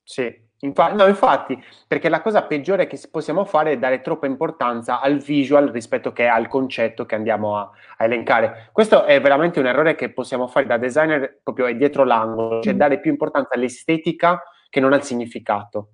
Sì, 0.04 0.45
Infa- 0.66 0.94
no, 0.94 1.06
infatti, 1.08 1.62
perché 1.88 2.10
la 2.10 2.22
cosa 2.22 2.44
peggiore 2.44 2.88
che 2.88 3.00
possiamo 3.10 3.46
fare 3.46 3.72
è 3.72 3.78
dare 3.78 4.02
troppa 4.02 4.26
importanza 4.26 5.00
al 5.00 5.20
visual 5.20 5.70
rispetto 5.70 6.12
che 6.12 6.28
al 6.28 6.48
concetto 6.48 7.06
che 7.06 7.16
andiamo 7.16 7.58
a, 7.58 7.70
a, 7.98 8.04
elencare. 8.04 8.70
Questo 8.72 9.06
è 9.06 9.22
veramente 9.22 9.60
un 9.60 9.68
errore 9.68 9.96
che 9.96 10.12
possiamo 10.12 10.48
fare 10.48 10.66
da 10.66 10.78
designer 10.78 11.40
proprio 11.44 11.74
dietro 11.76 12.04
l'angolo, 12.04 12.62
cioè 12.62 12.74
dare 12.76 13.00
più 13.00 13.12
importanza 13.12 13.56
all'estetica 13.56 14.42
che 14.70 14.80
non 14.80 14.94
al 14.94 15.04
significato. 15.04 15.92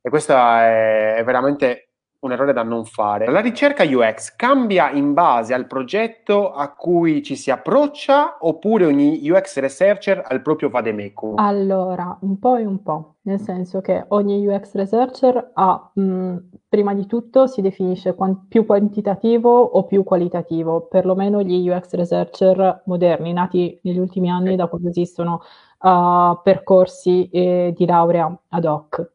E 0.00 0.10
questo 0.10 0.34
è 0.34 1.22
veramente 1.24 1.93
un 2.24 2.32
errore 2.32 2.52
da 2.52 2.62
non 2.62 2.84
fare. 2.84 3.30
La 3.30 3.40
ricerca 3.40 3.84
UX 3.84 4.34
cambia 4.34 4.90
in 4.90 5.12
base 5.12 5.52
al 5.52 5.66
progetto 5.66 6.52
a 6.52 6.72
cui 6.72 7.22
ci 7.22 7.36
si 7.36 7.50
approccia 7.50 8.38
oppure 8.40 8.86
ogni 8.86 9.20
UX 9.28 9.58
researcher 9.58 10.22
ha 10.26 10.34
il 10.34 10.40
proprio 10.40 10.70
vademecum? 10.70 11.38
Allora, 11.38 12.16
un 12.22 12.38
po' 12.38 12.56
e 12.56 12.64
un 12.64 12.82
po', 12.82 13.16
nel 13.22 13.40
senso 13.40 13.82
che 13.82 14.04
ogni 14.08 14.46
UX 14.46 14.74
researcher 14.74 15.50
ha, 15.52 15.90
mh, 15.92 16.36
prima 16.68 16.94
di 16.94 17.06
tutto, 17.06 17.46
si 17.46 17.60
definisce 17.60 18.14
quant- 18.14 18.46
più 18.48 18.64
quantitativo 18.64 19.50
o 19.50 19.84
più 19.84 20.02
qualitativo, 20.02 20.86
perlomeno 20.86 21.42
gli 21.42 21.68
UX 21.68 21.92
researcher 21.92 22.82
moderni, 22.86 23.34
nati 23.34 23.78
negli 23.82 23.98
ultimi 23.98 24.30
anni 24.30 24.56
da 24.56 24.66
quando 24.66 24.88
esistono 24.88 25.42
uh, 25.80 26.40
percorsi 26.42 27.28
eh, 27.28 27.74
di 27.76 27.84
laurea 27.84 28.34
ad 28.48 28.64
hoc, 28.64 29.10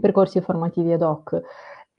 percorsi 0.00 0.40
formativi 0.40 0.92
ad 0.92 1.02
hoc. 1.02 1.40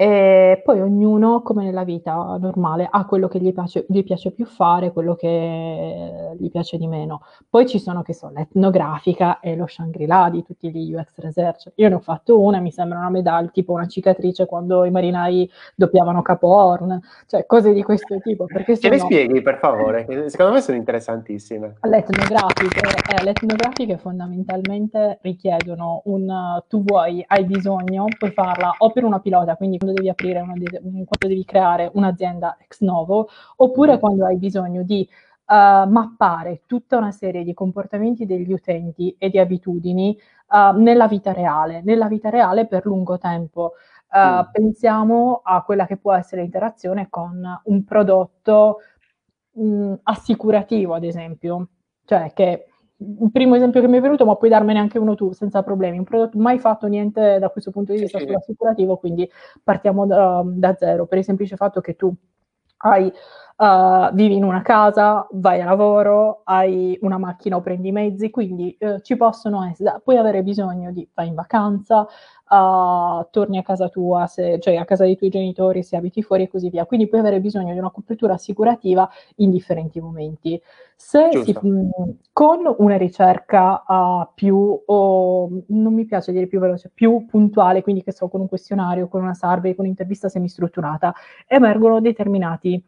E 0.03 0.61
poi 0.65 0.81
ognuno, 0.81 1.41
come 1.43 1.63
nella 1.63 1.85
vita 1.85 2.35
normale, 2.37 2.85
ha 2.91 3.05
quello 3.05 3.29
che 3.29 3.39
gli 3.39 3.53
piace, 3.53 3.85
gli 3.87 4.03
piace 4.03 4.31
più 4.31 4.45
fare, 4.45 4.91
quello 4.91 5.15
che 5.15 6.35
gli 6.37 6.51
piace 6.51 6.77
di 6.77 6.87
meno. 6.87 7.21
Poi 7.49 7.65
ci 7.65 7.79
sono, 7.79 8.01
che 8.01 8.13
so, 8.13 8.29
l'etnografica 8.35 9.39
e 9.39 9.55
lo 9.55 9.65
Shangri-La 9.65 10.27
di 10.29 10.43
tutti 10.43 10.69
gli 10.71 10.93
UX 10.93 11.19
research. 11.19 11.71
Io 11.75 11.87
ne 11.87 11.95
ho 11.95 11.99
fatto 12.01 12.37
una, 12.37 12.59
mi 12.59 12.69
sembra 12.69 12.97
una 12.97 13.09
medaglia, 13.09 13.47
tipo 13.47 13.71
una 13.71 13.87
cicatrice 13.87 14.45
quando 14.45 14.83
i 14.83 14.91
marinai 14.91 15.49
doppiavano 15.73 16.21
Capo 16.21 16.49
Horn, 16.53 16.99
cioè 17.25 17.45
cose 17.45 17.71
di 17.71 17.81
questo 17.81 18.19
tipo. 18.19 18.43
Perché 18.43 18.77
Ce 18.77 18.89
le 18.89 18.99
spieghi, 18.99 19.41
per 19.41 19.57
favore? 19.57 20.05
Secondo 20.27 20.51
me 20.51 20.59
sono 20.59 20.75
interessantissime. 20.75 21.75
L'etnografiche, 21.83 22.81
eh, 23.09 23.23
le 23.23 23.29
etnografiche 23.29 23.97
fondamentalmente 23.97 25.19
richiedono 25.21 26.01
un... 26.07 26.61
tu 26.67 26.83
vuoi, 26.83 27.23
hai 27.25 27.45
bisogno, 27.45 28.03
puoi 28.17 28.31
farla 28.31 28.75
o 28.79 28.91
per 28.91 29.05
una 29.05 29.21
pilota, 29.21 29.55
quindi 29.55 29.77
quando 29.77 29.91
devi 29.93 30.09
aprire 30.09 30.39
una, 30.41 30.53
quando 30.53 31.05
devi 31.19 31.45
creare 31.45 31.89
un'azienda 31.93 32.57
ex 32.59 32.81
novo, 32.81 33.29
oppure 33.57 33.95
mm. 33.95 33.99
quando 33.99 34.25
hai 34.25 34.37
bisogno 34.37 34.83
di 34.83 35.07
uh, 35.47 35.89
mappare 35.89 36.63
tutta 36.65 36.97
una 36.97 37.11
serie 37.11 37.43
di 37.43 37.53
comportamenti 37.53 38.25
degli 38.25 38.51
utenti 38.51 39.15
e 39.17 39.29
di 39.29 39.39
abitudini 39.39 40.17
uh, 40.49 40.77
nella 40.77 41.07
vita 41.07 41.31
reale, 41.33 41.81
nella 41.83 42.07
vita 42.07 42.29
reale 42.29 42.67
per 42.67 42.85
lungo 42.85 43.17
tempo. 43.17 43.73
Uh, 44.11 44.17
mm. 44.17 44.51
Pensiamo 44.51 45.41
a 45.43 45.63
quella 45.63 45.85
che 45.85 45.97
può 45.97 46.13
essere 46.13 46.41
l'interazione 46.41 47.07
con 47.09 47.61
un 47.63 47.83
prodotto 47.83 48.79
mh, 49.53 49.63
mm, 49.63 49.93
assicurativo, 50.03 50.93
ad 50.93 51.03
esempio, 51.03 51.67
cioè 52.05 52.31
che 52.33 52.67
il 52.97 53.31
primo 53.31 53.55
esempio 53.55 53.81
che 53.81 53.87
mi 53.87 53.97
è 53.97 54.01
venuto, 54.01 54.25
ma 54.25 54.35
puoi 54.35 54.49
darmene 54.49 54.79
anche 54.79 54.97
uno 54.97 55.15
tu 55.15 55.31
senza 55.31 55.63
problemi. 55.63 55.97
Un 55.97 56.03
prodotto 56.03 56.37
mai 56.37 56.59
fatto 56.59 56.87
niente 56.87 57.37
da 57.39 57.49
questo 57.49 57.71
punto 57.71 57.91
di 57.93 57.99
vista 57.99 58.19
sì, 58.19 58.25
sull'assicurativo, 58.25 58.97
quindi 58.97 59.29
partiamo 59.63 60.05
da, 60.05 60.43
da, 60.45 60.75
zero 60.75 61.05
per 61.05 61.17
il 61.17 61.23
semplice 61.23 61.55
fatto 61.55 61.81
che 61.81 61.95
tu 61.95 62.13
hai, 62.85 63.11
uh, 63.57 64.13
vivi 64.13 64.35
in 64.35 64.43
una 64.43 64.61
casa, 64.61 65.27
vai 65.31 65.61
a 65.61 65.65
lavoro, 65.65 66.41
hai 66.45 66.97
una 67.01 67.17
macchina 67.17 67.57
o 67.57 67.61
prendi 67.61 67.89
i 67.89 67.91
mezzi, 67.91 68.29
quindi 68.29 68.75
uh, 68.79 68.99
ci 69.01 69.15
possono 69.15 69.63
essere, 69.63 69.99
puoi 70.03 70.17
avere 70.17 70.43
bisogno 70.43 70.91
di 70.91 71.07
vai 71.13 71.27
in 71.27 71.35
vacanza, 71.35 72.01
uh, 72.01 73.27
torni 73.31 73.57
a 73.57 73.63
casa 73.63 73.89
tua, 73.89 74.27
se, 74.27 74.59
cioè 74.59 74.75
a 74.75 74.85
casa 74.85 75.05
dei 75.05 75.17
tuoi 75.17 75.29
genitori 75.29 75.83
se 75.83 75.95
abiti 75.95 76.21
fuori 76.21 76.43
e 76.43 76.47
così 76.49 76.69
via. 76.69 76.85
Quindi 76.85 77.07
puoi 77.07 77.21
avere 77.21 77.39
bisogno 77.39 77.73
di 77.73 77.79
una 77.79 77.91
copertura 77.91 78.33
assicurativa 78.33 79.09
in 79.37 79.49
differenti 79.51 79.99
momenti. 79.99 80.61
Se 80.95 81.29
si, 81.43 81.57
mh, 81.59 81.89
con 82.31 82.73
una 82.77 82.97
ricerca 82.97 83.83
più, 84.33 84.81
oh, 84.85 85.49
non 85.67 85.93
mi 85.93 86.05
piace 86.05 86.31
dire 86.31 86.47
più 86.47 86.59
veloce, 86.59 86.89
più 86.93 87.25
puntuale, 87.25 87.81
quindi 87.81 88.03
che 88.03 88.13
so, 88.13 88.29
con 88.29 88.41
un 88.41 88.47
questionario, 88.47 89.07
con 89.07 89.21
una 89.21 89.33
survey, 89.33 89.75
con 89.75 89.83
un'intervista 89.85 90.29
semistrutturata, 90.29 91.13
emergono 91.47 91.99
determinati 91.99 92.81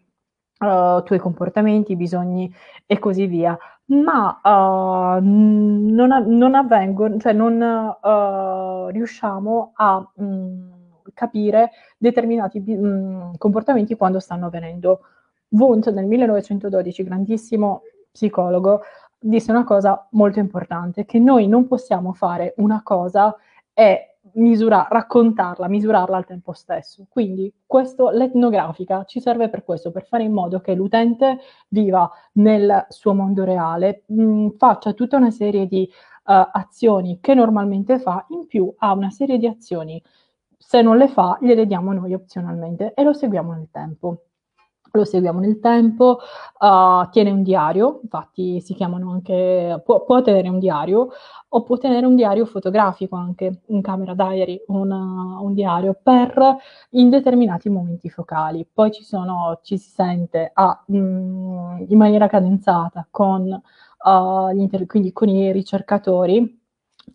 uh, 0.60 1.03
tuoi 1.03 1.20
comportamenti, 1.20 1.95
bisogni 1.95 2.53
e 2.86 2.99
così 2.99 3.26
via 3.28 3.58
ma 3.88 4.39
uh, 4.43 5.20
non, 5.22 6.24
non, 6.28 6.56
avvengono, 6.56 7.18
cioè 7.20 7.34
non 7.34 7.62
uh, 8.01 8.88
riusciamo 8.88 9.74
a 9.76 10.12
mh, 10.16 10.24
mm, 10.24 10.70
capire 11.14 11.72
determinati 11.97 12.60
mh, 12.60 12.88
mm, 12.88 13.34
comportamenti 13.38 13.95
quando 13.95 14.20
stanno 14.20 14.47
avvenendo. 14.47 15.01
Wundt 15.49 15.91
nel 15.91 16.06
1912, 16.06 17.03
grandissimo 17.03 17.84
psicologo, 18.12 18.82
disse 19.20 19.51
una 19.51 19.64
cosa 19.64 20.08
molto 20.12 20.39
importante, 20.39 21.06
che 21.06 21.20
noi 21.20 21.47
non 21.47 21.68
possiamo 21.68 22.14
fare 22.14 22.53
una 22.58 22.82
cosa 22.84 23.36
e 23.74 24.14
misura, 24.36 24.88
raccontarla, 24.89 25.67
misurarla 25.67 26.17
al 26.17 26.25
tempo 26.25 26.53
stesso. 26.53 27.05
Quindi 27.09 27.53
questo, 27.65 28.09
l'etnografica 28.09 29.03
ci 29.05 29.19
serve 29.19 29.49
per 29.49 29.63
questo, 29.63 29.91
per 29.91 30.05
fare 30.05 30.23
in 30.23 30.33
modo 30.33 30.59
che 30.59 30.73
l'utente 30.73 31.39
viva 31.69 32.09
nel 32.33 32.86
suo 32.89 33.13
mondo 33.13 33.43
reale, 33.43 34.03
mh, 34.07 34.23
mm, 34.23 34.47
faccia 34.57 34.93
tutta 34.93 35.17
una 35.17 35.31
serie 35.31 35.67
di 35.67 35.89
uh, 36.25 36.47
azioni 36.51 37.19
che 37.21 37.33
normalmente 37.33 37.99
fa, 37.99 38.25
in 38.29 38.47
più 38.47 38.73
ha 38.77 38.93
una 38.93 39.09
serie 39.09 39.38
di 39.38 39.47
azioni. 39.47 40.01
Se 40.57 40.81
non 40.81 40.97
le 40.97 41.07
fa, 41.07 41.38
gliele 41.41 41.65
diamo 41.65 41.93
noi 41.93 42.13
opzionalmente 42.13 42.93
e 42.93 43.03
lo 43.03 43.13
seguiamo 43.13 43.53
nel 43.53 43.69
tempo 43.71 44.21
lo 44.98 45.06
seguiamo 45.06 45.39
nel 45.39 45.60
tempo, 45.60 46.20
uh, 46.60 47.10
tiene 47.10 47.32
un 47.32 47.43
diario, 47.43 48.00
infatti 48.04 48.60
si 48.62 48.74
chiamano 48.74 49.12
anche, 49.12 49.82
può, 49.86 50.04
può, 50.04 50.22
tenere 50.22 50.50
un 50.50 50.60
diario 50.60 51.10
o 51.50 51.64
può 51.64 51.78
tenere 51.78 52.06
un 52.06 52.16
diario 52.16 52.46
fotografico 52.46 53.16
anche, 53.16 53.62
un 53.68 53.82
camera 53.82 54.14
diary, 54.14 54.62
una, 54.68 55.39
un 55.39 55.54
diario 55.54 55.98
per 56.02 56.58
in 56.91 57.10
determinati 57.10 57.70
momenti 57.70 58.10
focali. 58.10 58.68
Poi 58.72 58.91
ci 58.91 59.04
sono, 59.04 59.60
ci 59.64 59.78
si 59.78 59.89
sente 59.89 60.52
a, 60.54 60.84
mh, 60.86 60.98
mm, 60.98 61.86
in 61.88 61.98
maniera 61.98 62.28
cadenzata 62.28 63.08
con, 63.10 63.43
uh, 63.50 64.50
inter- 64.58 64.86
quindi 64.86 65.12
con 65.12 65.30
i 65.30 65.52
ricercatori 65.52 66.64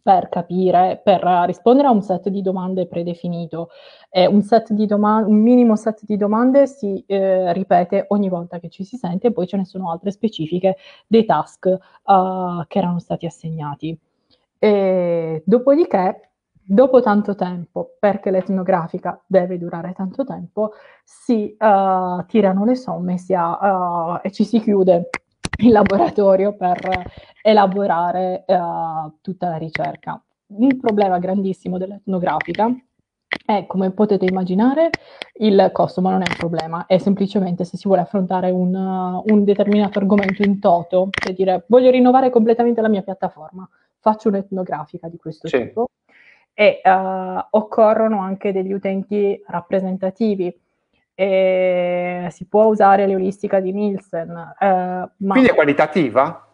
per 0.02 0.28
capire, 0.28 1.00
per 1.02 1.22
rispondere 1.46 1.88
a 1.88 1.90
un 1.90 2.02
set 2.02 2.28
di 2.28 2.42
domande 2.42 2.86
predefinito. 2.86 3.68
Eh, 4.10 4.26
un, 4.26 4.42
di 4.68 4.86
doma- 4.86 5.24
un 5.24 5.40
minimo 5.40 5.76
set 5.76 6.04
di 6.04 6.16
domande 6.16 6.66
si 6.66 7.02
eh, 7.06 7.52
ripete 7.52 8.06
ogni 8.08 8.28
volta 8.28 8.58
che 8.58 8.68
ci 8.68 8.84
si 8.84 8.96
sente 8.96 9.32
poi 9.32 9.46
ce 9.46 9.56
ne 9.56 9.64
sono 9.64 9.90
altre 9.90 10.10
specifiche 10.10 10.76
dei 11.06 11.24
task 11.24 11.66
uh, 11.66 12.64
che 12.66 12.78
erano 12.78 12.98
stati 12.98 13.26
assegnati. 13.26 13.98
E, 14.58 15.42
dopodiché, 15.46 16.32
dopo 16.52 17.00
tanto 17.00 17.34
tempo, 17.34 17.96
perché 17.98 18.30
l'etnografica 18.30 19.22
deve 19.26 19.58
durare 19.58 19.92
tanto 19.92 20.24
tempo, 20.24 20.72
si 21.04 21.56
uh, 21.58 22.24
tirano 22.26 22.64
le 22.64 22.76
somme 22.76 23.16
ha, 23.34 24.18
uh, 24.18 24.20
e 24.22 24.30
ci 24.30 24.44
si 24.44 24.60
chiude 24.60 25.10
il 25.60 25.72
laboratorio 25.72 26.54
per 26.54 26.78
elaborare 27.42 28.44
uh, 28.46 29.12
tutta 29.20 29.48
la 29.48 29.56
ricerca. 29.56 30.22
Un 30.46 30.78
problema 30.78 31.18
grandissimo 31.18 31.78
dell'etnografica 31.78 32.74
è, 33.44 33.64
come 33.66 33.90
potete 33.92 34.24
immaginare, 34.24 34.90
il 35.34 35.70
costo, 35.72 36.00
ma 36.00 36.10
non 36.10 36.22
è 36.22 36.26
un 36.28 36.36
problema, 36.36 36.86
è 36.86 36.98
semplicemente 36.98 37.64
se 37.64 37.76
si 37.76 37.86
vuole 37.86 38.02
affrontare 38.02 38.50
un, 38.50 38.74
uh, 38.74 39.32
un 39.32 39.44
determinato 39.44 39.98
argomento 39.98 40.42
in 40.42 40.58
toto, 40.58 41.08
cioè 41.10 41.32
dire 41.34 41.64
voglio 41.68 41.90
rinnovare 41.90 42.30
completamente 42.30 42.80
la 42.80 42.88
mia 42.88 43.02
piattaforma, 43.02 43.68
faccio 43.98 44.28
un'etnografica 44.28 45.08
di 45.08 45.16
questo 45.16 45.48
sì. 45.48 45.58
tipo 45.58 45.90
e 46.52 46.80
uh, 46.84 47.46
occorrono 47.50 48.20
anche 48.20 48.52
degli 48.52 48.72
utenti 48.72 49.40
rappresentativi 49.46 50.54
e 51.20 52.28
si 52.30 52.46
può 52.46 52.64
usare 52.64 53.06
l'euristica 53.06 53.60
di 53.60 53.72
Nielsen. 53.74 54.54
Eh, 54.58 55.08
Quindi 55.18 55.50
è 55.50 55.54
qualitativa? 55.54 56.48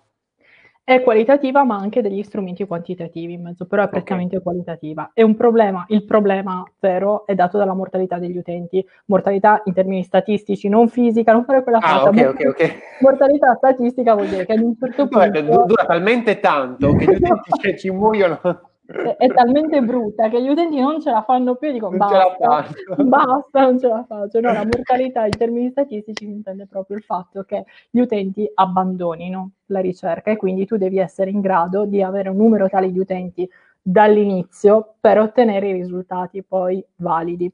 È 0.82 1.02
qualitativa, 1.02 1.62
ma 1.62 1.76
anche 1.76 2.02
degli 2.02 2.20
strumenti 2.24 2.66
quantitativi 2.66 3.34
in 3.34 3.42
mezzo, 3.42 3.66
però 3.66 3.84
è 3.84 3.88
prettamente 3.88 4.38
okay. 4.38 4.42
qualitativa. 4.42 5.12
È 5.14 5.22
un 5.22 5.36
problema, 5.36 5.84
il 5.90 6.04
problema 6.04 6.64
vero 6.80 7.26
è 7.26 7.36
dato 7.36 7.58
dalla 7.58 7.74
mortalità 7.74 8.18
degli 8.18 8.36
utenti, 8.36 8.84
mortalità 9.04 9.62
in 9.66 9.72
termini 9.72 10.02
statistici, 10.02 10.68
non 10.68 10.88
fisica, 10.88 11.32
non 11.32 11.44
fare 11.44 11.62
quella 11.62 11.78
ah, 11.78 11.98
cosa. 11.98 12.08
Okay, 12.08 12.24
okay, 12.24 12.46
okay. 12.46 12.72
Mortalità 13.02 13.54
statistica 13.54 14.14
vuol 14.14 14.26
dire 14.26 14.46
che 14.46 14.52
ad 14.52 14.62
un 14.62 14.74
certo 14.80 15.06
punto... 15.06 15.40
Dura 15.42 15.84
talmente 15.86 16.40
tanto 16.40 16.92
che 16.94 17.04
gli 17.04 17.14
utenti 17.14 17.78
ci 17.78 17.90
muoiono 17.90 18.40
è, 18.86 19.16
è, 19.16 19.26
talmente 19.28 19.82
brutta 19.82 20.28
che 20.28 20.42
gli 20.42 20.48
utenti 20.48 20.78
non 20.78 21.00
ce 21.00 21.10
la 21.10 21.22
fanno 21.22 21.56
più 21.56 21.68
e 21.68 21.72
dicono 21.72 21.96
basta, 21.96 22.66
basta, 23.02 23.60
non 23.62 23.78
ce 23.78 23.88
la 23.88 24.04
faccio. 24.06 24.40
No, 24.40 24.52
la 24.52 24.64
mortalità 24.64 25.24
in 25.24 25.36
termini 25.36 25.70
statistici 25.70 26.24
intende 26.24 26.66
proprio 26.66 26.96
il 26.96 27.02
fatto 27.02 27.42
che 27.42 27.64
gli 27.90 27.98
utenti 27.98 28.48
abbandonino 28.54 29.50
la 29.66 29.80
ricerca 29.80 30.30
e 30.30 30.36
quindi 30.36 30.66
tu 30.66 30.76
devi 30.76 30.98
essere 30.98 31.30
in 31.30 31.40
grado 31.40 31.84
di 31.84 32.02
avere 32.02 32.28
un 32.28 32.36
numero 32.36 32.68
tale 32.68 32.92
di 32.92 32.98
utenti 32.98 33.48
dall'inizio 33.82 34.94
per 35.00 35.18
ottenere 35.18 35.68
i 35.68 35.72
risultati 35.72 36.42
poi 36.42 36.84
validi. 36.96 37.52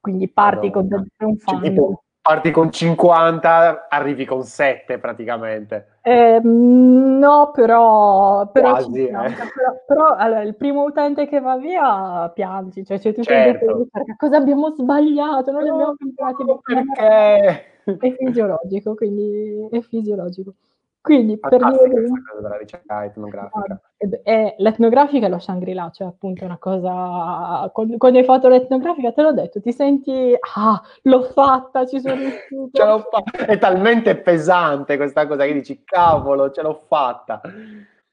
Quindi 0.00 0.28
parti 0.28 0.70
allora, 0.72 1.04
con 1.16 1.28
un 1.28 1.36
fan. 1.36 1.62
Cioè, 1.62 1.94
parti 2.22 2.50
con 2.50 2.70
50, 2.70 3.88
arrivi 3.88 4.24
con 4.24 4.42
7 4.42 4.98
praticamente. 4.98 5.98
Eh, 6.02 6.40
no, 6.42 7.50
però, 7.52 8.48
però, 8.50 8.70
Quasi, 8.70 9.06
eh. 9.06 9.10
però, 9.12 9.84
però 9.86 10.14
allora, 10.14 10.42
il 10.42 10.56
primo 10.56 10.84
utente 10.84 11.26
che 11.26 11.40
va 11.40 11.56
via 11.56 12.30
piangi, 12.34 12.84
cioè 12.84 12.98
c'è 12.98 13.10
tutto 13.10 13.24
certo. 13.24 13.86
perché 13.90 14.14
cosa 14.16 14.36
abbiamo 14.36 14.70
sbagliato, 14.70 15.50
non 15.50 15.62
li 15.62 15.68
abbiamo 15.68 15.94
comprati 15.98 16.44
perché 16.62 17.64
è 17.98 18.16
fisiologico, 18.16 18.94
quindi 18.94 19.68
è 19.70 19.80
fisiologico. 19.80 20.54
Quindi 21.02 21.38
per 21.38 21.56
dire 21.56 21.88
cosa 21.88 22.40
della 22.42 22.58
ricerca 22.58 23.04
etnografica. 23.04 23.80
È, 24.22 24.54
l'etnografica 24.58 25.26
è 25.26 25.30
lo 25.30 25.38
Shangri-La, 25.38 25.90
cioè 25.92 26.08
appunto 26.08 26.44
una 26.44 26.58
cosa... 26.58 27.70
Quando 27.72 28.18
hai 28.18 28.24
fatto 28.24 28.48
l'etnografica 28.48 29.12
te 29.12 29.22
l'ho 29.22 29.32
detto, 29.32 29.60
ti 29.60 29.72
senti, 29.72 30.36
ah, 30.56 30.80
l'ho 31.02 31.22
fatta, 31.22 31.86
ci 31.86 32.00
sono 32.00 32.16
riuscito. 32.16 32.68
ce 32.72 32.84
l'ho 32.84 32.98
fatta. 33.10 33.46
È 33.46 33.58
talmente 33.58 34.16
pesante 34.16 34.98
questa 34.98 35.26
cosa 35.26 35.46
che 35.46 35.54
dici, 35.54 35.82
cavolo, 35.84 36.50
ce 36.50 36.60
l'ho 36.60 36.74
fatta. 36.86 37.40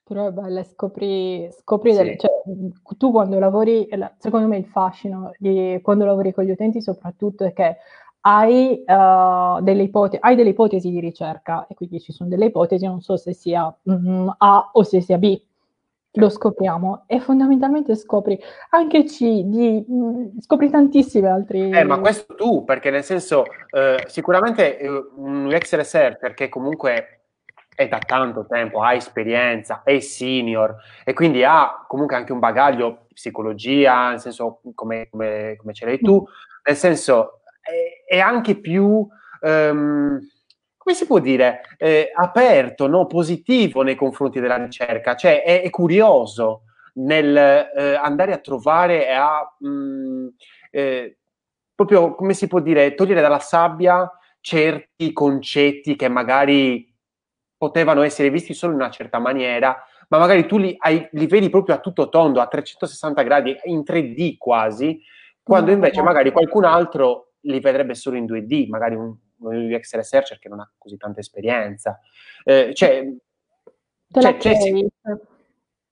Però 0.04 0.28
è 0.28 0.32
bella, 0.32 0.64
scopri, 0.64 1.50
scopri 1.52 1.92
sì. 1.92 1.98
delle, 1.98 2.18
cioè, 2.18 2.32
tu 2.98 3.12
quando 3.12 3.38
lavori, 3.40 3.90
secondo 4.18 4.48
me 4.48 4.56
il 4.56 4.66
fascino 4.66 5.32
di 5.38 5.78
quando 5.84 6.06
lavori 6.06 6.32
con 6.32 6.46
gli 6.46 6.52
utenti 6.52 6.82
soprattutto 6.82 7.44
è 7.44 7.52
che 7.52 7.76
hai, 8.22 8.84
uh, 8.86 9.62
delle 9.62 9.84
ipotesi, 9.84 10.18
hai 10.22 10.36
delle 10.36 10.50
ipotesi 10.50 10.90
di 10.90 11.00
ricerca 11.00 11.66
e 11.68 11.76
quindi 11.76 12.00
ci 12.00 12.12
sono 12.12 12.30
delle 12.30 12.46
ipotesi, 12.46 12.86
non 12.86 13.02
so 13.02 13.16
se 13.18 13.34
sia 13.34 13.74
mm, 13.90 14.30
A 14.38 14.70
o 14.74 14.84
se 14.84 15.02
sia 15.02 15.18
B, 15.18 15.40
lo 16.18 16.30
scopriamo 16.30 17.04
e 17.06 17.20
fondamentalmente 17.20 17.96
scopri 17.96 18.40
anche 18.72 19.04
C, 19.04 19.44
D, 19.44 19.86
mm, 19.90 20.40
scopri 20.40 20.70
tantissimi 20.70 21.28
altri... 21.28 21.70
Eh, 21.70 21.84
ma 21.84 22.00
questo 22.00 22.36
tu, 22.36 22.64
perché 22.64 22.90
nel 22.90 23.04
senso, 23.04 23.46
eh, 23.72 24.04
sicuramente 24.08 24.80
eh, 24.80 24.90
un 25.16 25.46
UX 25.46 25.76
researcher 25.76 26.34
che 26.34 26.50
comunque 26.50 27.22
è 27.76 27.88
da 27.88 28.00
tanto 28.00 28.48
tempo, 28.48 28.82
ha 28.82 28.96
esperienza, 28.96 29.82
è 29.84 30.00
senior 30.00 30.76
e 31.04 31.14
quindi 31.14 31.44
ha 31.44 31.86
comunque 31.88 32.16
anche 32.16 32.34
un 32.34 32.40
bagaglio 32.40 33.06
psicologia, 33.14 34.10
nel 34.10 34.20
senso 34.20 34.62
come, 34.74 35.08
come, 35.10 35.56
come 35.58 35.74
ce 35.74 35.86
l'hai 35.86 36.00
tu, 36.00 36.26
nel 36.66 36.76
senso 36.76 37.42
è, 37.68 38.16
è 38.16 38.20
anche 38.20 38.60
più, 38.60 39.08
um, 39.42 40.20
come 40.78 40.96
si 40.96 41.06
può 41.06 41.20
dire, 41.20 41.62
eh, 41.78 42.12
aperto, 42.16 42.88
no? 42.88 43.06
positivo 43.06 43.82
nei 43.82 43.96
confronti 43.96 44.40
della 44.40 44.58
ricerca, 44.58 45.16
cioè 45.16 45.44
è, 45.44 45.62
è 45.62 45.70
curioso 45.70 46.64
nel 46.94 47.36
eh, 47.38 47.96
andare 47.96 48.34
a 48.34 48.38
trovare 48.38 49.08
e 49.08 49.12
a 49.12 49.56
mh, 49.60 49.68
mm, 49.68 50.28
eh, 50.72 51.18
proprio, 51.76 52.16
come 52.16 52.34
si 52.34 52.48
può 52.48 52.60
dire, 52.60 52.96
togliere 52.96 53.22
dalla 53.22 53.40
sabbia 53.40 54.10
certi 54.40 55.14
concetti 55.14 55.96
che 55.96 56.08
magari 56.08 56.92
potevano 57.58 58.02
essere 58.02 58.30
visti 58.30 58.54
solo 58.54 58.74
in 58.74 58.80
una 58.80 58.90
certa 58.90 59.20
maniera, 59.20 59.78
ma 60.10 60.18
magari 60.18 60.46
tu 60.46 60.58
li, 60.58 60.76
hai, 60.80 61.08
li 61.12 61.28
vedi 61.28 61.50
proprio 61.50 61.76
a 61.76 61.80
tutto 61.80 62.10
tondo, 62.10 62.40
a 62.40 62.48
360 62.48 63.22
gradi, 63.24 63.56
in 63.66 63.84
3D 63.86 64.38
quasi, 64.38 65.02
quando 65.44 65.72
invece 65.72 66.02
magari 66.02 66.32
qualcun 66.32 66.66
altro 66.66 67.27
li 67.42 67.60
vedrebbe 67.60 67.96
solo 67.96 68.18
in 68.18 68.26
2D, 68.26 68.68
magari 68.68 68.96
un, 68.96 69.16
un 69.40 69.72
UX 69.72 69.96
researcher 69.96 70.40
che 70.40 70.50
non 70.50 70.60
ha 70.60 70.72
così 70.78 70.98
tanta 70.98 71.20
esperienza. 71.20 72.00
Eh, 72.44 72.74
cioè, 72.74 73.14
cioè, 74.12 74.38
cioè 74.38 74.88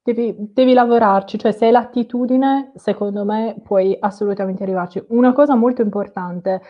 devi, 0.03 0.35
devi, 0.37 0.73
lavorarci, 0.73 1.37
cioè 1.37 1.51
se 1.51 1.65
hai 1.65 1.71
l'attitudine, 1.71 2.71
secondo 2.75 3.25
me 3.25 3.55
puoi 3.63 3.95
assolutamente 3.99 4.63
arrivarci. 4.63 5.03
Una 5.09 5.33
cosa 5.33 5.55
molto 5.55 5.81
importante, 5.81 6.61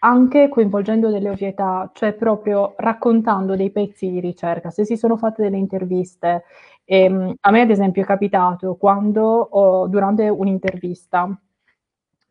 anche 0.00 0.48
coinvolgendo 0.48 1.10
delle 1.10 1.30
ovvietà, 1.30 1.90
cioè 1.94 2.12
proprio 2.14 2.74
raccontando 2.76 3.54
dei 3.56 3.70
pezzi 3.70 4.10
di 4.10 4.20
ricerca. 4.20 4.70
Se 4.70 4.84
si 4.84 4.96
sono 4.96 5.16
fatte 5.16 5.42
delle 5.42 5.56
interviste, 5.56 6.44
ehm, 6.84 7.34
a 7.40 7.50
me 7.50 7.60
ad 7.60 7.70
esempio 7.70 8.02
è 8.02 8.06
capitato 8.06 8.76
quando 8.76 9.22
ho, 9.22 9.86
durante 9.86 10.28
un'intervista 10.28 11.38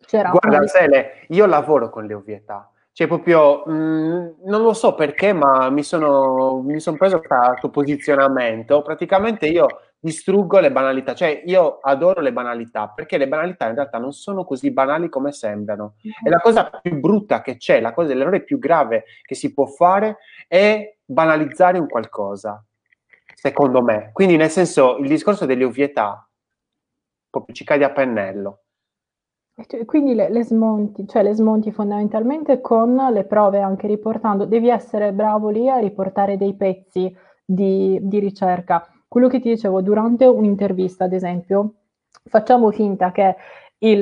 c'era... 0.06 0.30
Guarda. 0.30 0.66
Sele, 0.68 1.26
io 1.30 1.46
lavoro 1.46 1.90
con 1.90 2.06
le 2.06 2.14
ovvietà. 2.14 2.72
Cioè, 2.92 3.08
proprio, 3.08 3.64
mh, 3.66 3.72
mm, 3.72 4.28
non 4.46 4.62
lo 4.62 4.74
so 4.74 4.94
perché, 4.94 5.32
ma 5.32 5.70
mi 5.70 5.84
sono, 5.84 6.62
mi 6.62 6.80
sono 6.80 6.98
preso 6.98 7.22
questo 7.22 7.70
posizionamento. 7.70 8.82
Praticamente 8.82 9.46
io 9.48 9.68
distruggo 10.02 10.60
le 10.60 10.72
banalità, 10.72 11.14
cioè 11.14 11.44
io 11.46 11.80
adoro 11.82 12.22
le 12.22 12.32
banalità 12.32 12.88
perché 12.88 13.18
le 13.18 13.28
banalità 13.28 13.68
in 13.68 13.76
realtà 13.76 13.98
non 13.98 14.14
sono 14.14 14.46
così 14.46 14.72
banali 14.72 15.10
come 15.10 15.32
sembrano. 15.32 15.96
E 16.02 16.30
la 16.30 16.40
cosa 16.40 16.70
più 16.82 17.00
brutta 17.00 17.42
che 17.42 17.58
c'è, 17.58 17.82
la 17.82 17.94
cosa, 17.94 18.14
l'errore 18.14 18.44
più 18.44 18.60
grave 18.60 19.06
che 19.24 19.36
si 19.36 19.54
può 19.54 19.66
fare 19.66 20.18
è 20.48 20.98
banalizzare 21.04 21.80
un 21.80 21.88
qualcosa, 21.88 22.64
secondo 23.34 23.82
me. 23.82 24.10
Quindi, 24.14 24.38
nel 24.38 24.50
senso, 24.50 24.98
il 24.98 25.08
discorso 25.08 25.46
delle 25.46 25.64
ovvietà 25.64 26.28
proprio 27.30 27.54
ci 27.54 27.64
cade 27.64 27.84
a 27.84 27.92
pennello. 27.92 28.64
Quindi 29.86 30.14
le, 30.14 30.30
le, 30.30 30.44
smonti, 30.44 31.08
cioè 31.08 31.24
le 31.24 31.34
smonti 31.34 31.72
fondamentalmente 31.72 32.62
con 32.62 32.96
le 32.96 33.26
prove 33.26 33.60
anche 33.60 33.88
riportando, 33.88 34.46
devi 34.46 34.70
essere 34.70 35.12
bravo 35.12 35.50
lì 35.50 35.70
a 35.70 35.78
riportare 35.78 36.38
dei 36.38 36.56
pezzi 36.56 37.14
di, 37.44 38.00
di 38.02 38.20
ricerca 38.20 38.88
quello 39.10 39.28
che 39.28 39.40
ti 39.40 39.50
dicevo, 39.50 39.82
durante 39.82 40.26
un'intervista, 40.26 41.06
ad 41.06 41.14
esempio, 41.14 41.74
facciamo 42.26 42.70
finta 42.70 43.12
che 43.12 43.36
il, 43.80 44.00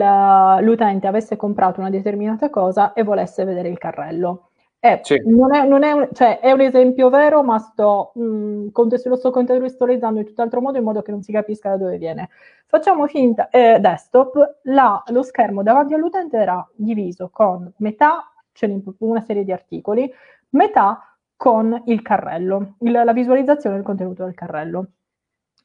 l'utente 0.60 1.08
avesse 1.08 1.38
comprato 1.38 1.80
una 1.80 1.90
determinata 1.90 2.50
cosa 2.50 2.92
e 2.92 3.04
volesse 3.04 3.46
vedere 3.46 3.70
il 3.70 3.78
carrello. 3.78 4.50
Eh, 4.80 5.00
sì. 5.02 5.22
non 5.26 5.56
è, 5.56 5.66
non 5.68 5.84
è, 5.84 5.92
un, 5.92 6.08
cioè, 6.14 6.40
è, 6.40 6.52
un, 6.52 6.62
esempio 6.62 7.10
vero, 7.10 7.44
ma 7.44 7.58
sto, 7.58 8.12
mh, 8.14 8.24
mm, 8.24 8.68
lo 9.06 9.16
sto 9.16 9.32
contestualizzando 9.32 10.20
in 10.20 10.26
tutt'altro 10.26 10.62
modo 10.62 10.78
in 10.78 10.84
modo 10.84 11.02
che 11.02 11.12
non 11.12 11.24
si 11.24 11.32
capisca 11.32 11.70
da 11.70 11.78
dove 11.78 11.98
viene. 11.98 12.30
Facciamo 12.68 13.08
finta, 13.08 13.50
eh, 13.50 13.80
desktop, 13.80 14.60
la, 14.64 15.02
lo 15.08 15.24
schermo 15.24 15.64
davanti 15.64 15.94
all'utente 15.94 16.38
era 16.38 16.66
diviso 16.76 17.30
con 17.32 17.72
metà, 17.78 18.32
c'è 18.54 18.72
una 19.00 19.22
serie 19.22 19.44
di 19.44 19.52
articoli, 19.52 20.12
metà 20.50 21.18
con 21.36 21.84
il 21.86 22.02
carrello, 22.02 22.76
il, 22.80 22.92
la 22.92 23.14
visualizzazione 23.14 23.76
del 23.76 23.86
contenuto 23.86 24.24
del 24.24 24.34
carrello 24.34 24.88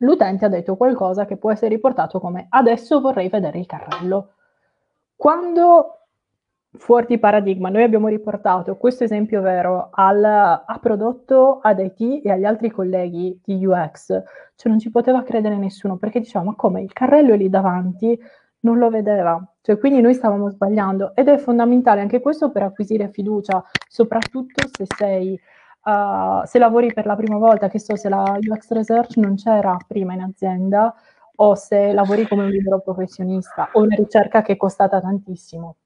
l'utente 0.03 0.45
ha 0.45 0.49
detto 0.49 0.77
qualcosa 0.77 1.25
che 1.27 1.37
può 1.37 1.51
essere 1.51 1.75
riportato 1.75 2.21
come 2.21 2.47
adesso 2.51 3.01
vorrei 3.01 3.29
vedere 3.29 3.59
il 3.59 3.67
carrello. 3.67 4.33
Quando 5.17 6.02
fuori 6.77 7.19
paradigma. 7.19 7.69
Noi 7.69 7.83
abbiamo 7.83 8.09
riportato 8.09 8.77
questo 8.77 9.05
esempio 9.05 9.41
vero 9.43 9.91
al, 9.93 10.25
a 10.25 10.79
prodotto 10.81 11.61
ad 11.63 11.79
IT 11.79 12.25
e 12.25 12.31
agli 12.31 12.45
altri 12.45 12.71
colleghi 12.71 13.39
di 13.45 13.65
UX, 13.65 14.07
cioè 14.07 14.71
non 14.71 14.79
ci 14.79 14.91
poteva 14.91 15.23
credere 15.23 15.57
nessuno 15.57 15.97
perché 15.97 16.21
diceva 16.21 16.45
ma 16.45 16.55
come? 16.55 16.83
Il 16.83 16.93
carrello 16.93 17.35
è 17.35 17.37
lì 17.37 17.49
davanti 17.49 18.19
non 18.63 18.79
lo 18.79 18.91
vedeva, 18.91 19.45
cioè 19.61 19.79
quindi 19.79 20.01
noi 20.01 20.15
stavamo 20.15 20.49
sbagliando. 20.51 21.15
Ed 21.15 21.29
è 21.29 21.37
fondamentale 21.39 22.01
anche 22.01 22.21
questo 22.21 22.51
per 22.51 22.63
acquisire 22.63 23.11
fiducia, 23.11 23.63
soprattutto 23.89 24.69
se 24.71 24.87
sei 24.97 25.39
uh, 25.85 26.45
se 26.45 26.59
lavori 26.59 26.93
per 26.93 27.07
la 27.07 27.17
prima 27.17 27.39
volta, 27.39 27.69
che 27.69 27.79
so 27.79 27.97
se 27.97 28.09
la 28.09 28.39
UX 28.41 28.71
Research 28.71 29.17
non 29.17 29.37
c'era 29.37 29.77
prima 29.87 30.15
in 30.15 30.23
azienda 30.23 30.95
o 31.37 31.55
se 31.55 31.93
lavori 31.93 32.27
come 32.29 32.45
un 32.45 32.51
libero 32.51 32.81
professionista 32.81 33.69
o 33.73 33.83
una 33.83 33.97
ricerca 33.97 34.43
che 34.43 34.53
è 34.53 34.57
costata 34.57 35.01
tantissimo. 35.01 35.77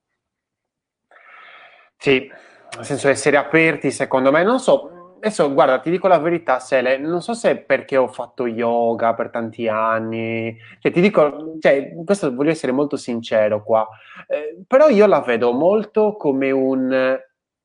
Sì, 1.98 2.30
nel 2.76 2.84
senso 2.84 3.08
essere 3.08 3.36
aperti, 3.36 3.90
secondo 3.90 4.30
me, 4.30 4.42
non 4.42 4.60
so, 4.60 5.16
adesso 5.16 5.52
guarda, 5.52 5.78
ti 5.80 5.90
dico 5.90 6.08
la 6.08 6.18
verità, 6.18 6.58
Sele, 6.60 6.98
non 6.98 7.22
so 7.22 7.34
se 7.34 7.50
è 7.50 7.56
perché 7.58 7.96
ho 7.96 8.08
fatto 8.08 8.46
yoga 8.46 9.14
per 9.14 9.30
tanti 9.30 9.66
anni, 9.68 10.56
cioè 10.80 10.92
ti 10.92 11.00
dico, 11.00 11.56
cioè, 11.60 11.92
questo 12.04 12.34
voglio 12.34 12.50
essere 12.50 12.72
molto 12.72 12.96
sincero 12.96 13.62
qua, 13.64 13.86
eh, 14.28 14.62
però 14.66 14.88
io 14.88 15.06
la 15.06 15.20
vedo 15.20 15.52
molto 15.52 16.16
come 16.16 16.50
un 16.50 17.18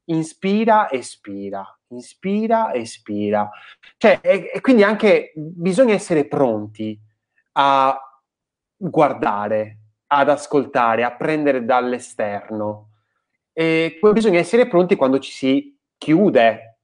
inspira, 0.06 0.90
espira 0.92 1.66
inspira, 1.92 2.74
espira. 2.74 3.50
Cioè, 3.98 4.20
e, 4.22 4.52
e 4.54 4.62
quindi 4.62 4.84
anche 4.84 5.32
bisogna 5.36 5.94
essere 5.94 6.26
pronti 6.26 6.98
a 7.54 7.98
guardare, 8.76 9.78
ad 10.08 10.30
ascoltare, 10.30 11.04
a 11.04 11.12
prendere 11.12 11.66
dall'esterno. 11.66 12.91
E 13.54 14.00
bisogna 14.14 14.40
essere 14.40 14.68
pronti 14.68 14.96
quando 14.96 15.20
ci 15.20 15.32
si 15.32 15.78
chiude. 15.98 16.78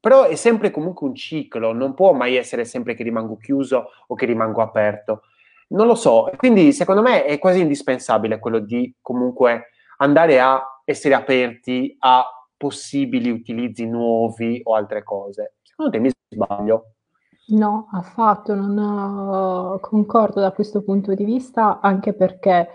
Però 0.00 0.24
è 0.24 0.36
sempre 0.36 0.70
comunque 0.70 1.08
un 1.08 1.14
ciclo, 1.14 1.72
non 1.72 1.94
può 1.94 2.12
mai 2.12 2.36
essere 2.36 2.64
sempre 2.64 2.94
che 2.94 3.02
rimango 3.02 3.36
chiuso 3.36 3.90
o 4.06 4.14
che 4.14 4.26
rimango 4.26 4.62
aperto. 4.62 5.22
Non 5.68 5.86
lo 5.86 5.94
so, 5.94 6.30
quindi 6.36 6.72
secondo 6.72 7.02
me 7.02 7.24
è 7.24 7.38
quasi 7.38 7.60
indispensabile 7.60 8.38
quello 8.38 8.60
di 8.60 8.94
comunque 9.02 9.70
andare 9.98 10.40
a 10.40 10.62
essere 10.84 11.14
aperti 11.14 11.96
a 11.98 12.24
possibili 12.56 13.30
utilizzi 13.30 13.86
nuovi 13.86 14.60
o 14.64 14.74
altre 14.74 15.02
cose. 15.02 15.56
Secondo 15.62 15.92
te 15.92 15.98
mi 15.98 16.10
sbaglio? 16.28 16.92
No, 17.48 17.88
affatto, 17.92 18.54
non 18.54 18.76
uh, 18.76 19.80
concordo 19.80 20.40
da 20.40 20.52
questo 20.52 20.82
punto 20.82 21.14
di 21.14 21.24
vista, 21.24 21.80
anche 21.80 22.12
perché 22.12 22.68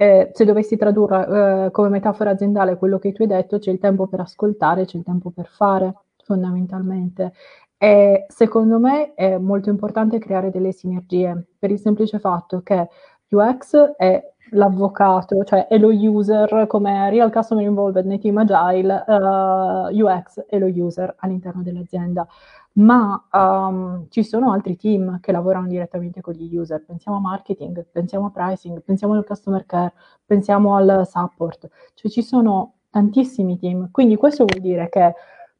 eh, 0.00 0.30
se 0.32 0.46
dovessi 0.46 0.78
tradurre 0.78 1.66
eh, 1.66 1.70
come 1.72 1.90
metafora 1.90 2.30
aziendale 2.30 2.78
quello 2.78 2.98
che 2.98 3.12
tu 3.12 3.20
hai 3.20 3.28
detto, 3.28 3.58
c'è 3.58 3.70
il 3.70 3.78
tempo 3.78 4.06
per 4.06 4.20
ascoltare, 4.20 4.86
c'è 4.86 4.96
il 4.96 5.04
tempo 5.04 5.30
per 5.30 5.46
fare, 5.46 5.94
fondamentalmente. 6.24 7.34
E 7.76 8.24
secondo 8.28 8.78
me 8.78 9.12
è 9.12 9.36
molto 9.36 9.68
importante 9.68 10.18
creare 10.18 10.50
delle 10.50 10.72
sinergie, 10.72 11.48
per 11.58 11.70
il 11.70 11.78
semplice 11.78 12.18
fatto 12.18 12.62
che 12.62 12.88
UX 13.28 13.76
è 13.96 14.22
l'avvocato, 14.52 15.44
cioè 15.44 15.66
è 15.66 15.76
lo 15.76 15.90
user 15.90 16.66
come 16.66 17.10
Real 17.10 17.30
Customer 17.30 17.62
Involved 17.62 18.06
nei 18.06 18.18
team 18.18 18.38
agile, 18.38 19.04
uh, 19.06 19.88
eh, 19.88 20.02
UX 20.02 20.46
è 20.46 20.58
lo 20.58 20.66
user 20.66 21.14
all'interno 21.18 21.62
dell'azienda. 21.62 22.26
Ma 22.72 23.26
um, 23.32 24.06
ci 24.10 24.22
sono 24.22 24.52
altri 24.52 24.76
team 24.76 25.18
che 25.20 25.32
lavorano 25.32 25.66
direttamente 25.66 26.20
con 26.20 26.34
gli 26.34 26.56
user, 26.56 26.84
pensiamo 26.84 27.18
a 27.18 27.20
marketing, 27.20 27.84
pensiamo 27.90 28.26
a 28.26 28.30
pricing, 28.30 28.80
pensiamo 28.82 29.14
al 29.14 29.24
customer 29.26 29.66
care, 29.66 29.92
pensiamo 30.24 30.76
al 30.76 31.02
support, 31.04 31.68
cioè 31.94 32.10
ci 32.10 32.22
sono 32.22 32.74
tantissimi 32.90 33.58
team, 33.58 33.90
quindi 33.90 34.16
questo 34.16 34.44
vuol 34.44 34.60
dire 34.60 34.88
che 34.88 35.14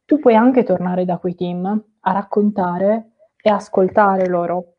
tu 0.05 0.19
puoi 0.19 0.35
anche 0.35 0.63
tornare 0.63 1.03
da 1.05 1.17
quei 1.17 1.35
team 1.35 1.83
a 1.99 2.11
raccontare 2.11 3.11
e 3.41 3.49
ascoltare 3.49 4.27
loro 4.27 4.75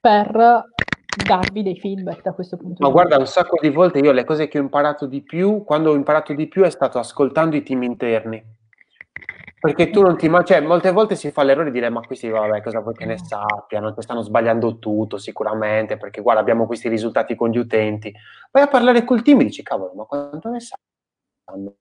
per 0.00 0.64
darvi 1.24 1.62
dei 1.62 1.78
feedback 1.78 2.22
da 2.22 2.32
questo 2.32 2.56
punto 2.56 2.76
Ma 2.80 2.88
di 2.88 2.92
guarda, 2.92 3.18
un 3.18 3.26
sacco 3.26 3.58
di 3.60 3.70
volte 3.70 3.98
io 3.98 4.12
le 4.12 4.24
cose 4.24 4.48
che 4.48 4.58
ho 4.58 4.62
imparato 4.62 5.06
di 5.06 5.22
più, 5.22 5.62
quando 5.64 5.90
ho 5.90 5.94
imparato 5.94 6.32
di 6.32 6.48
più 6.48 6.62
è 6.62 6.70
stato 6.70 6.98
ascoltando 6.98 7.56
i 7.56 7.62
team 7.62 7.82
interni. 7.82 8.58
Perché 9.60 9.90
tu 9.90 10.00
non 10.00 10.16
ti 10.16 10.24
immagini, 10.24 10.58
cioè 10.58 10.66
molte 10.66 10.90
volte 10.90 11.16
si 11.16 11.30
fa 11.30 11.42
l'errore 11.42 11.66
di 11.66 11.72
dire 11.72 11.90
ma 11.90 12.00
questi 12.00 12.28
vabbè 12.30 12.62
cosa 12.62 12.80
vuoi 12.80 12.94
che 12.94 13.04
ne 13.04 13.18
sappiano, 13.18 13.92
che 13.92 14.00
stanno 14.00 14.22
sbagliando 14.22 14.78
tutto 14.78 15.18
sicuramente, 15.18 15.98
perché 15.98 16.22
guarda 16.22 16.40
abbiamo 16.40 16.64
questi 16.66 16.88
risultati 16.88 17.34
con 17.34 17.50
gli 17.50 17.58
utenti. 17.58 18.10
Vai 18.50 18.62
a 18.62 18.68
parlare 18.68 19.04
col 19.04 19.20
team 19.20 19.40
e 19.40 19.44
dici 19.44 19.62
cavolo 19.62 19.92
ma 19.94 20.04
quanto 20.04 20.48
ne 20.48 20.60
sanno 20.60 21.74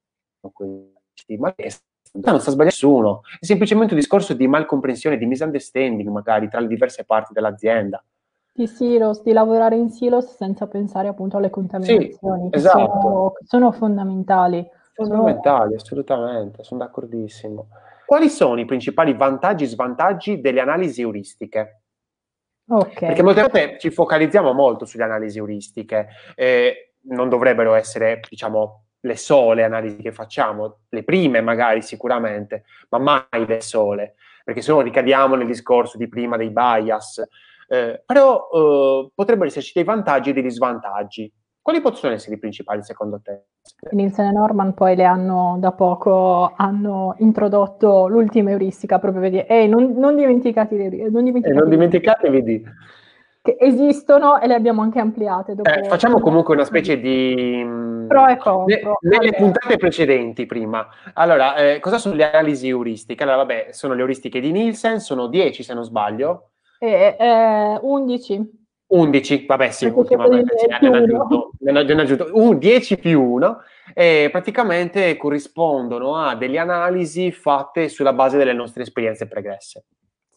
questi? 0.51 1.37
Ma 1.37 1.53
che 1.55 1.71
non 2.11 2.39
sta 2.41 2.51
sbagliando 2.51 2.63
nessuno, 2.65 3.21
è 3.39 3.45
semplicemente 3.45 3.93
un 3.93 3.99
discorso 3.99 4.33
di 4.33 4.45
malcomprensione, 4.47 5.17
di 5.17 5.25
misunderstanding 5.25 6.09
magari 6.09 6.49
tra 6.49 6.59
le 6.59 6.67
diverse 6.67 7.05
parti 7.05 7.31
dell'azienda. 7.31 8.03
Di 8.51 8.67
silos, 8.67 9.21
di 9.23 9.31
lavorare 9.31 9.77
in 9.77 9.89
silos 9.89 10.35
senza 10.35 10.67
pensare 10.67 11.07
appunto 11.07 11.37
alle 11.37 11.49
contaminazioni, 11.49 12.43
Sì, 12.45 12.49
che 12.49 12.57
esatto. 12.57 12.99
sono, 13.01 13.31
che 13.31 13.45
sono 13.45 13.71
fondamentali. 13.71 14.69
Sono- 14.99 15.15
Fondamentali, 15.15 15.75
assolutamente, 15.75 16.63
sono 16.63 16.81
d'accordissimo. 16.83 17.67
Quali 18.05 18.29
sono 18.29 18.59
i 18.59 18.65
principali 18.65 19.13
vantaggi 19.13 19.63
e 19.63 19.67
svantaggi 19.67 20.41
delle 20.41 20.59
analisi 20.59 21.01
euristiche? 21.01 21.81
Ok. 22.67 22.99
Perché 22.99 23.23
molte 23.23 23.41
volte 23.41 23.77
ci 23.79 23.91
focalizziamo 23.91 24.51
molto 24.51 24.85
sulle 24.85 25.03
analisi 25.03 25.37
euristiche, 25.37 26.07
eh, 26.35 26.93
non 27.03 27.29
dovrebbero 27.29 27.73
essere, 27.73 28.19
diciamo, 28.27 28.83
le 29.01 29.15
sole 29.15 29.63
analisi 29.63 29.97
che 29.97 30.11
facciamo, 30.11 30.79
le 30.89 31.03
prime 31.03 31.39
magari 31.41 31.81
sicuramente, 31.81 32.65
ma 32.89 32.97
mai 32.97 33.45
le 33.47 33.61
sole, 33.61 34.15
perché 34.43 34.61
se 34.61 34.71
no 34.71 34.81
ricadiamo 34.81 35.35
nel 35.35 35.47
discorso 35.47 35.97
di 35.97 36.09
prima 36.09 36.35
dei 36.35 36.49
bias, 36.49 37.23
eh, 37.69 38.03
però 38.05 38.49
eh, 38.51 39.09
potrebbero 39.15 39.47
esserci 39.47 39.71
dei 39.73 39.83
vantaggi 39.83 40.31
e 40.31 40.33
degli 40.33 40.49
svantaggi. 40.49 41.31
Quali 41.69 41.83
possono 41.83 42.13
essere 42.13 42.33
i 42.33 42.39
principali 42.39 42.81
secondo 42.81 43.21
te? 43.23 43.43
Nielsen 43.91 44.25
e 44.25 44.31
Norman 44.31 44.73
poi 44.73 44.95
le 44.95 45.03
hanno 45.03 45.57
da 45.59 45.71
poco 45.71 46.51
hanno 46.55 47.13
introdotto 47.19 48.07
l'ultima 48.07 48.49
euristica 48.49 48.97
proprio 48.97 49.21
per 49.21 49.29
dire 49.29 49.47
ehi 49.47 49.69
non, 49.69 49.91
non 49.91 50.15
dimenticate 50.15 50.75
le 50.75 51.09
non 51.11 51.23
dimenticatevi 51.25 51.59
non 51.59 51.69
dimenticatevi 51.69 52.41
di... 52.41 52.63
che 53.43 53.55
esistono 53.59 54.39
e 54.39 54.47
le 54.47 54.55
abbiamo 54.55 54.81
anche 54.81 54.99
ampliate 54.99 55.53
dopo 55.53 55.69
Eh, 55.69 55.83
facciamo 55.83 56.19
comunque 56.19 56.55
una 56.55 56.65
specie 56.65 56.99
di... 56.99 57.63
mh, 57.63 58.07
Pro 58.07 58.25
e 58.25 58.37
contro. 58.37 58.97
ne- 59.01 59.17
nelle 59.19 59.33
puntate 59.33 59.77
precedenti, 59.77 60.47
prima. 60.47 60.87
Allora, 61.13 61.53
eh, 61.53 61.79
cosa 61.79 61.99
sono 61.99 62.15
le 62.15 62.31
analisi 62.31 62.67
euristiche? 62.67 63.21
Allora, 63.21 63.37
vabbè, 63.37 63.67
sono 63.73 63.93
le 63.93 63.99
euristiche 63.99 64.39
di 64.39 64.51
Nielsen, 64.51 64.99
sono 64.99 65.27
10 65.27 65.61
se 65.61 65.75
non 65.75 65.83
sbaglio. 65.83 66.49
e, 66.79 67.15
eh, 67.19 67.79
11 67.79 68.58
11, 68.89 69.45
vabbè 69.45 69.69
sì, 69.69 69.85
sì, 69.85 69.91
più 69.91 70.17
ne 70.17 70.87
hanno 70.87 70.97
aggiunto, 70.97 71.51
ne 71.59 71.69
hanno 71.71 72.01
aggiunto 72.01 72.29
un 72.33 72.57
10 72.57 72.97
più 72.97 73.21
1 73.21 73.61
e 73.93 74.29
praticamente 74.31 75.15
corrispondono 75.17 76.15
a 76.15 76.35
delle 76.35 76.57
analisi 76.57 77.31
fatte 77.31 77.87
sulla 77.87 78.13
base 78.13 78.37
delle 78.37 78.53
nostre 78.53 78.83
esperienze 78.83 79.27
pregresse 79.27 79.85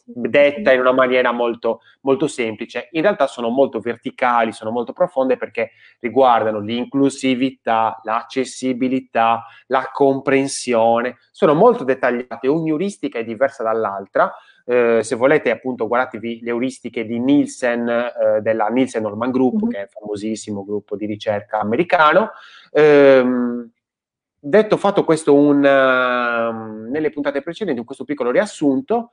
detta 0.05 0.73
in 0.73 0.81
una 0.81 0.93
maniera 0.93 1.33
molto, 1.33 1.81
molto 2.03 2.27
semplice. 2.27 2.89
In 2.93 3.03
realtà 3.03 3.27
sono 3.27 3.49
molto 3.49 3.81
verticali, 3.81 4.53
sono 4.53 4.71
molto 4.71 4.93
profonde 4.93 5.37
perché 5.37 5.73
riguardano 6.01 6.59
l'inclusività, 6.61 8.01
l'accessibilità, 8.03 9.45
la 9.67 9.89
comprensione, 9.93 11.19
sono 11.31 11.55
molto 11.55 11.85
dettagliate, 11.85 12.49
ogni 12.49 12.71
euristica 12.71 13.19
è 13.19 13.25
diversa 13.25 13.63
dall'altra. 13.63 14.33
Eh, 14.65 15.01
se 15.03 15.15
volete, 15.17 15.51
appunto, 15.51 15.89
guardatevi 15.89 16.41
le 16.43 16.51
euristiche 16.51 17.05
di 17.05 17.19
Nielsen, 17.19 17.89
eh, 17.89 18.41
della 18.41 18.67
Nielsen 18.69 19.03
Norman 19.03 19.31
Group, 19.31 19.63
Mhm. 19.63 19.69
che 19.71 19.77
è 19.79 19.81
un 19.83 19.87
famosissimo 19.89 20.65
gruppo 20.65 20.97
di 20.97 21.07
ricerca 21.07 21.61
americano. 21.61 22.31
Ehm, 22.71 23.71
detto 24.39 24.77
fatto 24.77 25.05
questo 25.05 25.35
un, 25.35 25.65
ehm, 25.65 26.89
nelle 26.91 27.11
puntate 27.11 27.43
precedenti, 27.43 27.79
in 27.81 27.87
questo 27.87 28.05
piccolo 28.05 28.31
riassunto, 28.31 29.11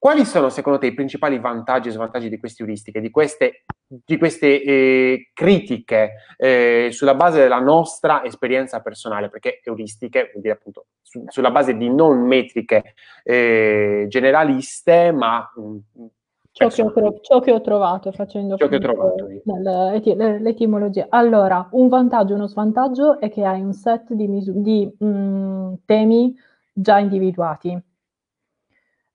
quali 0.00 0.24
sono 0.24 0.48
secondo 0.48 0.78
te 0.78 0.86
i 0.86 0.94
principali 0.94 1.38
vantaggi 1.38 1.88
e 1.88 1.92
svantaggi 1.92 2.30
di 2.30 2.38
queste 2.38 2.62
euristiche, 2.62 3.02
di 3.02 3.10
queste, 3.10 3.64
di 3.86 4.16
queste 4.16 4.62
eh, 4.62 5.30
critiche 5.34 6.12
eh, 6.38 6.88
sulla 6.90 7.14
base 7.14 7.40
della 7.40 7.60
nostra 7.60 8.24
esperienza 8.24 8.80
personale? 8.80 9.28
Perché 9.28 9.60
euristiche 9.62 10.30
vuol 10.32 10.42
dire 10.42 10.54
appunto 10.54 10.86
su- 11.02 11.24
sulla 11.28 11.50
base 11.50 11.76
di 11.76 11.90
non 11.90 12.26
metriche 12.26 12.94
eh, 13.22 14.06
generaliste, 14.08 15.12
ma 15.12 15.46
mh, 15.54 16.04
ciò 16.50 16.68
che, 16.68 16.80
ho, 16.80 17.20
ciò 17.20 17.40
che 17.40 17.52
ho 17.52 17.60
trovato 17.60 18.10
facendo 18.10 18.56
Ciò 18.56 18.68
che 18.68 18.76
ho 18.76 18.80
trovato 18.80 19.26
le- 19.26 20.38
l'etimologia. 20.40 21.08
Allora, 21.10 21.68
un 21.72 21.88
vantaggio 21.88 22.32
e 22.32 22.36
uno 22.36 22.46
svantaggio 22.46 23.20
è 23.20 23.28
che 23.28 23.44
hai 23.44 23.60
un 23.60 23.74
set 23.74 24.14
di, 24.14 24.26
misu- 24.28 24.56
di, 24.56 24.90
mm, 25.04 25.74
temi 25.84 26.34
già 26.72 26.98
individuati. 26.98 27.78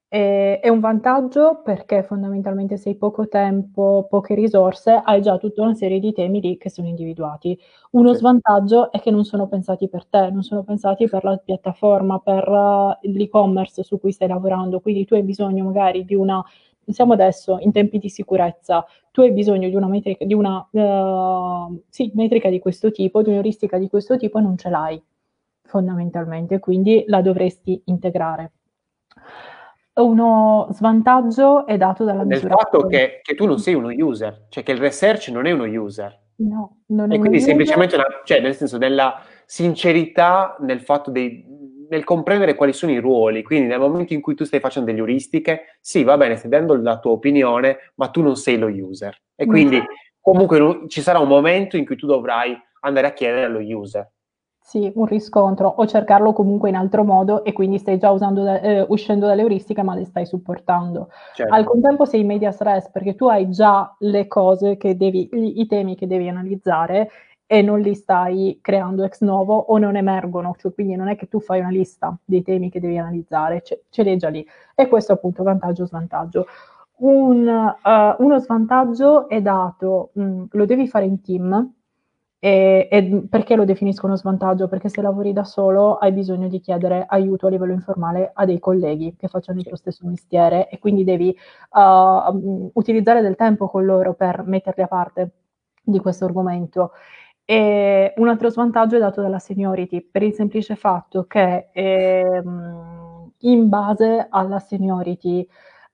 E- 0.08 0.60
è 0.60 0.70
un 0.70 0.80
vantaggio 0.80 1.62
perché 1.64 2.03
fondamentalmente 2.03 2.78
se 2.78 2.89
hai 2.89 2.95
poco 2.95 3.28
tempo, 3.28 4.06
poche 4.10 4.36
risorse, 4.36 4.91
hai 5.03 5.22
già 5.22 5.38
tutta 5.38 5.62
una 5.64 5.74
serie 5.74 5.99
di 5.99 6.14
temi 6.14 6.39
lì 6.41 6.58
che 6.58 6.70
sono 6.70 6.88
individuati. 6.88 7.58
Uno 7.91 8.14
Sì. 8.14 8.20
svantaggio 8.20 8.91
è 8.91 8.99
che 9.01 9.12
non 9.12 9.26
sono 9.26 9.47
pensati 9.47 9.89
per 9.89 10.06
te, 10.06 10.30
non 10.32 10.43
sono 10.43 10.64
pensati 10.64 11.08
per 11.10 11.24
la 11.24 11.38
piattaforma, 11.38 12.20
per 12.20 12.47
eh, 13.03 13.10
l'e-commerce 13.12 13.84
su 13.84 13.99
cui 13.99 14.12
stai 14.12 14.28
lavorando. 14.28 14.80
Quindi 14.80 15.06
tu 15.06 15.16
hai 15.16 15.24
bisogno 15.24 15.64
magari 15.66 16.06
di 16.06 16.16
una, 16.16 16.43
pensiamo 16.84 17.14
adesso 17.14 17.58
in 17.60 17.72
tempi 17.72 17.97
di 17.97 18.10
sicurezza, 18.10 18.86
tu 19.12 19.22
hai 19.22 19.32
bisogno 19.32 19.68
di 19.70 19.76
una 19.76 19.88
metrica, 19.88 20.24
di 20.26 20.34
una 20.34 20.66
eh, 20.72 21.82
sì, 21.89 22.12
metrica 22.14 22.49
di 22.49 22.60
questo 22.60 22.91
tipo, 22.91 23.22
di 23.22 23.30
un'euristica 23.30 23.78
di 23.78 23.89
questo 23.89 24.18
tipo 24.18 24.38
e 24.38 24.41
non 24.41 24.58
ce 24.58 24.70
l'hai 24.70 25.01
fondamentalmente, 25.64 26.60
quindi 26.60 27.03
la 27.08 27.22
dovresti 27.22 27.82
integrare. 27.86 28.51
Uno 29.98 30.68
svantaggio 30.72 31.66
è 31.66 31.78
dato 31.78 32.04
dalla 32.04 32.24
Nel 32.24 32.28
misura. 32.41 32.56
fatto 32.56 32.86
che, 32.88 33.20
che 33.24 33.34
tu 33.34 33.46
non 33.46 33.60
sei 33.60 33.76
uno 33.76 33.89
user, 33.96 34.48
cioè 34.50 34.62
che 34.64 34.74
il 34.74 34.78
research 34.80 35.30
non 35.30 35.46
è 35.46 35.52
uno 35.52 35.64
user. 35.64 36.20
No, 36.38 36.82
non 36.88 37.12
è 37.12 37.16
E 37.16 37.20
quindi 37.20 37.39
semplicemente 37.39 37.96
una, 37.96 38.06
cioè 38.26 38.41
nel 38.41 38.56
senso 38.56 38.78
della 38.78 39.22
sincerità 39.46 40.58
nel 40.60 40.82
fatto 40.82 41.12
dei, 41.12 41.46
nel 41.89 42.04
comprendere 42.04 42.56
quali 42.56 42.74
sono 42.74 42.91
i 42.91 43.00
ruoli. 43.00 43.41
Quindi 43.41 43.68
nel 43.68 43.80
momento 43.80 44.14
in 44.14 44.20
cui 44.20 44.36
tu 44.36 44.43
stai 44.43 44.60
facendo 44.60 44.88
delle 44.88 45.00
euristiche, 45.00 45.78
sì, 45.80 46.04
va 46.04 46.18
bene, 46.18 46.36
stai 46.36 46.50
dando 46.50 46.76
la 46.76 47.00
tua 47.00 47.12
opinione, 47.12 47.78
ma 47.96 48.10
tu 48.10 48.22
non 48.22 48.36
sei 48.36 48.58
lo 48.58 48.68
user. 48.68 49.16
E 49.34 49.46
No. 49.46 49.52
quindi 49.52 49.82
comunque 50.20 50.60
non- 50.60 50.89
ci 50.89 51.00
sarà 51.00 51.20
un 51.20 51.30
momento 51.30 51.78
in 51.78 51.86
cui 51.86 51.96
tu 51.96 52.06
dovrai 52.06 52.54
andare 52.82 53.08
a 53.08 53.14
chiedere 53.14 53.46
allo 53.46 53.60
user. 53.60 54.12
Sì, 54.68 54.91
un 54.95 55.05
riscontro 55.05 55.68
o 55.68 55.86
cercarlo 55.86 56.34
comunque 56.34 56.70
in 56.70 56.76
altro 56.76 57.03
modo 57.03 57.43
e 57.43 57.53
quindi 57.53 57.78
stai 57.78 57.99
già 57.99 58.09
usando 58.09 58.41
da- 58.41 58.59
eh, 58.59 58.84
uscendo 58.89 59.28
dalle 59.28 59.41
euristiche 59.41 59.84
ma 59.84 59.93
le 59.93 60.05
stai 60.05 60.26
supportando. 60.26 61.09
Certo. 61.36 61.53
Al 61.53 61.63
contempo 61.66 62.03
sei 62.05 62.22
in 62.22 62.26
medias 62.26 62.59
res 62.61 62.89
perché 62.89 63.13
tu 63.13 63.28
hai 63.28 63.47
già 63.51 63.95
le 63.99 64.26
cose 64.28 64.76
che 64.78 64.97
devi, 64.97 65.30
i, 65.32 65.59
i 65.61 65.68
temi 65.68 65.95
che 65.95 66.07
devi 66.07 66.28
analizzare 66.28 67.09
e 67.45 67.61
non 67.61 67.80
li 67.80 67.93
stai 67.93 68.57
creando 68.59 69.03
ex 69.03 69.22
novo 69.22 69.55
o 69.55 69.78
non 69.78 69.97
emergono, 69.97 70.55
cioè 70.57 70.74
quindi 70.74 70.95
non 70.95 71.09
è 71.09 71.16
che 71.16 71.28
tu 71.28 71.39
fai 71.39 71.59
una 71.59 71.70
lista 71.70 72.18
dei 72.26 72.41
temi 72.41 72.72
che 72.72 72.80
devi 72.80 72.97
analizzare, 72.97 73.61
ce, 73.61 73.84
ce 73.89 74.01
li 74.01 74.09
hai 74.09 74.18
già 74.18 74.30
lì. 74.30 74.43
E 74.74 74.88
questo 74.88 75.13
appunto 75.13 75.43
vantaggio 75.43 75.86
svantaggio. 75.86 76.47
Un, 76.97 77.47
eh, 77.47 78.16
uno 78.18 78.39
svantaggio 78.39 79.30
è 79.30 79.41
dato, 79.41 80.09
mh, 80.13 80.43
lo 80.51 80.66
devi 80.66 80.88
fare 80.88 81.05
in 81.05 81.22
team, 81.22 81.74
e, 82.39 82.88
e 82.91 83.23
perché 83.29 83.55
lo 83.55 83.65
definisco 83.65 84.05
uno 84.05 84.15
svantaggio? 84.17 84.67
Perché 84.67 84.89
se 84.89 85.01
lavori 85.01 85.33
da 85.33 85.43
solo 85.43 85.95
hai 85.95 86.11
bisogno 86.11 86.47
di 86.47 86.59
chiedere 86.59 87.05
aiuto 87.07 87.47
a 87.47 87.49
livello 87.49 87.73
informale 87.73 88.31
a 88.33 88.45
dei 88.45 88.59
colleghi 88.59 89.15
che 89.17 89.27
facciano 89.27 89.59
il 89.59 89.65
tuo 89.65 89.77
stesso 89.77 90.05
mestiere 90.07 90.69
e 90.69 90.77
quindi 90.79 91.03
devi 91.03 91.36
uh, 91.71 91.79
um, 91.79 92.69
utilizzare 92.73 93.21
del 93.21 93.36
tempo 93.36 93.67
con 93.69 93.86
loro 93.86 94.13
per 94.13 94.43
metterli 94.45 94.83
a 94.83 94.88
parte 94.88 95.31
di 95.81 95.99
questo 95.99 96.25
argomento. 96.25 96.91
E 97.45 98.13
un 98.17 98.27
altro 98.27 98.49
svantaggio 98.49 98.95
è 98.95 98.99
dato 98.99 99.21
dalla 99.21 99.39
seniority, 99.39 100.01
per 100.01 100.23
il 100.23 100.33
semplice 100.33 100.75
fatto 100.75 101.25
che 101.25 101.69
ehm, 101.73 103.31
in 103.39 103.69
base 103.69 104.27
alla 104.29 104.59
seniority 104.59 105.47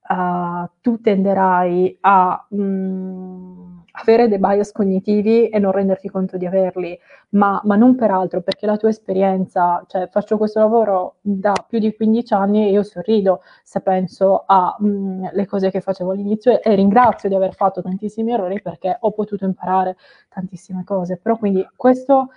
uh, 0.10 0.70
tu 0.82 1.02
tenderai 1.02 1.98
a 2.02 2.46
mh, 2.50 3.51
avere 3.94 4.28
dei 4.28 4.38
bias 4.40 4.72
cognitivi 4.72 5.50
e 5.50 5.60
non 5.60 5.72
renderti 5.72 6.10
conto 6.10 6.38
di 6.38 6.46
averli, 6.46 6.98
ma, 7.30 7.62
ma, 7.66 7.76
non 7.76 7.96
per 7.96 8.12
altro, 8.12 8.42
perché 8.42 8.66
la 8.66 8.78
tua 8.78 8.90
esperienza, 8.90 9.84
cioè 9.88 10.08
faccio 10.10 10.38
questo 10.38 10.60
lavoro 10.60 11.16
da 11.22 11.54
più 11.68 11.80
di 11.80 11.94
15 11.96 12.34
anni 12.34 12.66
e 12.68 12.72
io 12.72 12.84
sorrido 12.84 13.42
se 13.64 13.82
penso 13.82 14.44
alle 14.46 15.46
cose 15.46 15.72
che 15.72 15.82
facevo 15.82 16.12
all'inizio 16.12 16.62
e, 16.62 16.76
ringrazio 16.76 17.30
di 17.30 17.36
aver 17.36 17.54
fatto 17.54 17.82
tantissimi 17.82 18.32
errori 18.32 18.62
perché 18.62 18.98
ho 19.00 19.12
potuto 19.12 19.46
imparare 19.46 19.98
tantissime 20.30 20.84
cose, 20.84 21.18
però 21.18 21.38
quindi 21.38 21.68
questo 21.76 22.30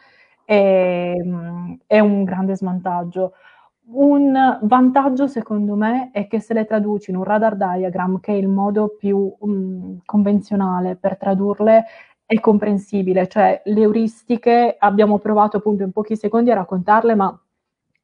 è, 0.45 1.15
è 1.87 1.99
un 1.99 2.25
grande 2.25 2.57
svantaggio. 2.57 3.35
Un 3.87 4.59
vantaggio 4.63 5.27
secondo 5.27 5.75
me 5.75 6.11
è 6.13 6.27
che 6.27 6.41
se 6.41 6.55
le 6.55 6.65
traduci 6.65 7.11
in 7.11 7.17
un 7.17 7.25
radar 7.25 7.57
diagram, 7.57 8.21
che 8.21 8.33
è 8.33 8.37
il 8.37 8.49
modo 8.49 8.95
più 8.99 9.33
um, 9.41 10.01
convenzionale 10.05 10.97
per 10.97 11.17
tradurle, 11.17 11.85
è 12.27 12.41
comprensibile, 12.41 13.29
cioè 13.29 13.61
le 13.65 13.83
euristiche 13.83 14.77
abbiamo 14.79 15.19
provato 15.19 15.59
appunto 15.59 15.83
in 15.83 15.93
pochi 15.93 16.17
secondi 16.17 16.51
a 16.51 16.55
raccontarle, 16.55 17.15
ma 17.15 17.39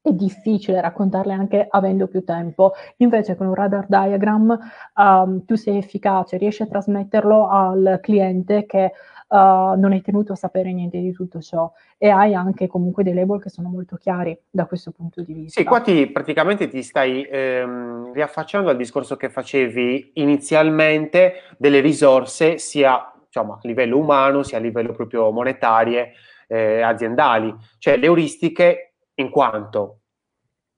è 0.02 0.12
difficile 0.12 0.80
raccontarle 0.80 1.32
anche 1.32 1.66
avendo 1.68 2.06
più 2.06 2.24
tempo. 2.24 2.72
Invece 2.98 3.36
con 3.36 3.46
un 3.46 3.54
radar 3.54 3.86
diagram 3.88 4.58
um, 4.96 5.44
tu 5.44 5.54
sei 5.56 5.78
efficace, 5.78 6.36
riesci 6.36 6.62
a 6.62 6.66
trasmetterlo 6.66 7.48
al 7.48 7.98
cliente 8.02 8.66
che 8.66 8.92
uh, 9.30 9.78
non 9.78 9.92
è 9.92 10.00
tenuto 10.02 10.32
a 10.32 10.36
sapere 10.36 10.72
niente 10.72 10.98
di 10.98 11.12
tutto 11.12 11.40
ciò 11.40 11.70
e 11.96 12.08
hai 12.08 12.34
anche 12.34 12.66
comunque 12.66 13.02
dei 13.02 13.14
label 13.14 13.40
che 13.40 13.48
sono 13.48 13.68
molto 13.68 13.96
chiari 13.96 14.36
da 14.50 14.66
questo 14.66 14.90
punto 14.90 15.22
di 15.22 15.32
vista. 15.32 15.60
Sì, 15.60 15.66
qua 15.66 15.80
ti, 15.80 16.06
praticamente 16.08 16.68
ti 16.68 16.82
stai 16.82 17.22
ehm, 17.22 18.12
riaffacciando 18.12 18.70
al 18.70 18.76
discorso 18.76 19.16
che 19.16 19.30
facevi 19.30 20.12
inizialmente 20.14 21.34
delle 21.56 21.80
risorse 21.80 22.58
sia 22.58 23.12
diciamo, 23.24 23.54
a 23.54 23.58
livello 23.62 23.98
umano 23.98 24.42
sia 24.42 24.58
a 24.58 24.60
livello 24.60 24.92
proprio 24.92 25.30
monetarie 25.30 26.12
eh, 26.48 26.80
aziendali, 26.80 27.54
cioè 27.78 27.96
le 27.96 28.06
euristiche 28.06 28.94
in 29.14 29.30
quanto 29.30 30.00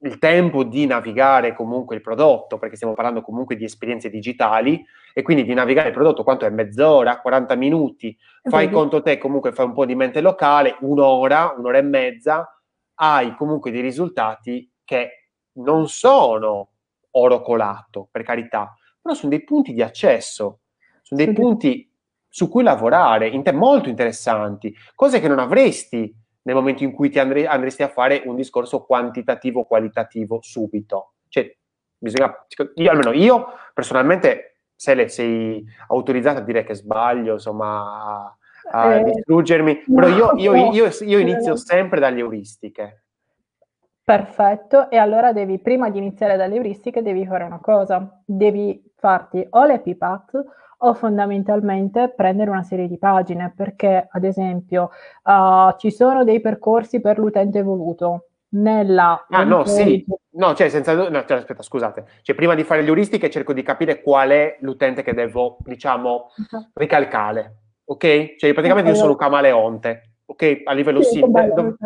il 0.04 0.18
tempo 0.18 0.64
di 0.64 0.84
navigare 0.84 1.54
comunque 1.54 1.94
il 1.94 2.02
prodotto, 2.02 2.58
perché 2.58 2.76
stiamo 2.76 2.94
parlando 2.94 3.22
comunque 3.22 3.56
di 3.56 3.64
esperienze 3.64 4.10
digitali, 4.10 4.84
e 5.12 5.22
quindi 5.22 5.44
di 5.44 5.54
navigare 5.54 5.88
il 5.88 5.94
prodotto 5.94 6.22
quanto 6.22 6.46
è 6.46 6.50
mezz'ora, 6.50 7.20
40 7.20 7.54
minuti, 7.54 8.16
fai 8.42 8.64
Vedi. 8.64 8.74
conto 8.74 9.02
te 9.02 9.18
comunque 9.18 9.52
fai 9.52 9.66
un 9.66 9.72
po' 9.72 9.84
di 9.84 9.94
mente 9.94 10.20
locale, 10.20 10.76
un'ora, 10.80 11.54
un'ora 11.56 11.78
e 11.78 11.82
mezza, 11.82 12.60
hai 12.94 13.34
comunque 13.34 13.70
dei 13.70 13.80
risultati 13.80 14.70
che 14.84 15.30
non 15.54 15.88
sono 15.88 16.70
oro 17.12 17.42
colato, 17.42 18.08
per 18.10 18.22
carità, 18.22 18.74
però 19.00 19.14
sono 19.14 19.30
dei 19.30 19.44
punti 19.44 19.72
di 19.72 19.82
accesso, 19.82 20.60
sono 21.02 21.22
dei 21.22 21.34
sì. 21.34 21.40
punti 21.40 21.92
su 22.28 22.48
cui 22.48 22.62
lavorare, 22.62 23.28
in 23.28 23.42
te 23.42 23.52
molto 23.52 23.88
interessanti, 23.88 24.74
cose 24.94 25.20
che 25.20 25.28
non 25.28 25.38
avresti 25.38 26.14
nel 26.42 26.54
momento 26.54 26.82
in 26.82 26.92
cui 26.92 27.10
ti 27.10 27.18
andre- 27.18 27.46
andresti 27.46 27.82
a 27.82 27.88
fare 27.88 28.22
un 28.24 28.36
discorso 28.36 28.84
quantitativo-qualitativo 28.84 30.38
subito. 30.40 31.14
Cioè, 31.28 31.54
bisogna, 31.98 32.34
io, 32.74 32.90
almeno 32.90 33.12
io 33.12 33.46
personalmente, 33.74 34.51
se 34.82 34.94
le 34.94 35.06
sei 35.06 35.64
autorizzata 35.86 36.40
a 36.40 36.42
dire 36.42 36.64
che 36.64 36.74
sbaglio, 36.74 37.34
insomma, 37.34 38.34
a, 38.72 38.82
a 38.84 38.94
eh, 38.96 39.04
distruggermi, 39.04 39.84
però 39.94 40.08
io, 40.08 40.32
io, 40.34 40.72
io, 40.72 40.88
io 41.02 41.18
inizio 41.20 41.54
sempre 41.54 42.00
dalle 42.00 42.18
euristiche. 42.18 43.04
Perfetto, 44.02 44.90
e 44.90 44.96
allora 44.96 45.32
devi, 45.32 45.60
prima 45.60 45.88
di 45.88 45.98
iniziare 45.98 46.36
dalle 46.36 46.56
euristiche, 46.56 47.00
devi 47.00 47.24
fare 47.24 47.44
una 47.44 47.60
cosa, 47.60 48.20
devi 48.24 48.82
farti 48.96 49.46
o 49.50 49.64
le 49.66 49.78
PPAT 49.78 50.44
o 50.78 50.94
fondamentalmente 50.94 52.08
prendere 52.08 52.50
una 52.50 52.64
serie 52.64 52.88
di 52.88 52.98
pagine, 52.98 53.52
perché 53.54 54.08
ad 54.10 54.24
esempio 54.24 54.90
uh, 55.22 55.76
ci 55.78 55.92
sono 55.92 56.24
dei 56.24 56.40
percorsi 56.40 57.00
per 57.00 57.20
l'utente 57.20 57.58
evoluto. 57.58 58.30
Nella 58.54 59.26
ah, 59.30 59.44
no, 59.44 59.64
sì, 59.64 60.04
no, 60.32 60.54
cioè, 60.54 60.68
senza, 60.68 60.92
no, 60.92 61.24
cioè, 61.24 61.38
aspetta, 61.38 61.62
scusate, 61.62 62.04
cioè, 62.20 62.36
prima 62.36 62.54
di 62.54 62.64
fare 62.64 62.82
le 62.82 62.88
euristiche 62.88 63.30
cerco 63.30 63.54
di 63.54 63.62
capire 63.62 64.02
qual 64.02 64.28
è 64.28 64.58
l'utente 64.60 65.02
che 65.02 65.14
devo, 65.14 65.56
diciamo, 65.60 66.30
uh-huh. 66.36 66.70
ricalcare, 66.74 67.56
ok? 67.84 68.36
Cioè, 68.36 68.52
praticamente 68.52 68.90
okay. 68.90 68.92
io 68.92 68.94
sono 68.94 69.12
un 69.12 69.16
camaleonte, 69.16 70.12
ok? 70.26 70.62
A 70.64 70.72
livello 70.72 71.00
sì, 71.00 71.20
simile, 71.20 71.50
dov- 71.54 71.76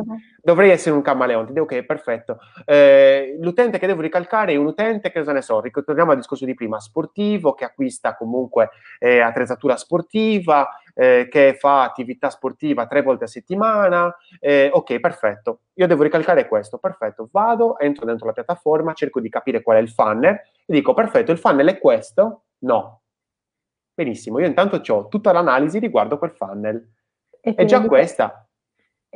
dovrei 0.42 0.70
essere 0.70 0.96
un 0.96 1.02
camaleonte, 1.02 1.60
ok, 1.60 1.82
perfetto. 1.84 2.38
Eh, 2.64 3.36
l'utente 3.40 3.78
che 3.78 3.86
devo 3.86 4.00
ricalcare 4.00 4.52
è 4.52 4.56
un 4.56 4.66
utente 4.66 5.12
che, 5.12 5.20
cosa 5.20 5.32
ne 5.32 5.42
so, 5.42 5.60
ritorniamo 5.60 6.10
al 6.10 6.16
discorso 6.16 6.44
di 6.44 6.54
prima, 6.54 6.80
sportivo, 6.80 7.54
che 7.54 7.64
acquista 7.64 8.16
comunque 8.16 8.70
eh, 8.98 9.20
attrezzatura 9.20 9.76
sportiva, 9.76 10.68
eh, 10.98 11.28
che 11.30 11.54
fa 11.58 11.82
attività 11.82 12.30
sportiva 12.30 12.86
tre 12.86 13.02
volte 13.02 13.24
a 13.24 13.28
settimana, 13.28 14.14
eh, 14.40 14.70
ok, 14.72 14.98
perfetto. 14.98 15.60
Io 15.74 15.86
devo 15.86 16.02
ricalcare 16.02 16.48
questo, 16.48 16.78
perfetto. 16.78 17.28
Vado, 17.30 17.78
entro 17.78 18.06
dentro 18.06 18.26
la 18.26 18.32
piattaforma, 18.32 18.94
cerco 18.94 19.20
di 19.20 19.28
capire 19.28 19.60
qual 19.62 19.76
è 19.76 19.80
il 19.80 19.90
funnel 19.90 20.34
e 20.34 20.40
dico, 20.66 20.94
perfetto, 20.94 21.32
il 21.32 21.38
funnel 21.38 21.68
è 21.68 21.78
questo? 21.78 22.44
No. 22.60 23.02
Benissimo, 23.94 24.38
io 24.38 24.46
intanto 24.46 24.80
ho 24.92 25.08
tutta 25.08 25.32
l'analisi 25.32 25.78
riguardo 25.78 26.18
quel 26.18 26.32
funnel 26.32 26.94
è 27.54 27.64
già 27.64 27.80
questa. 27.82 28.45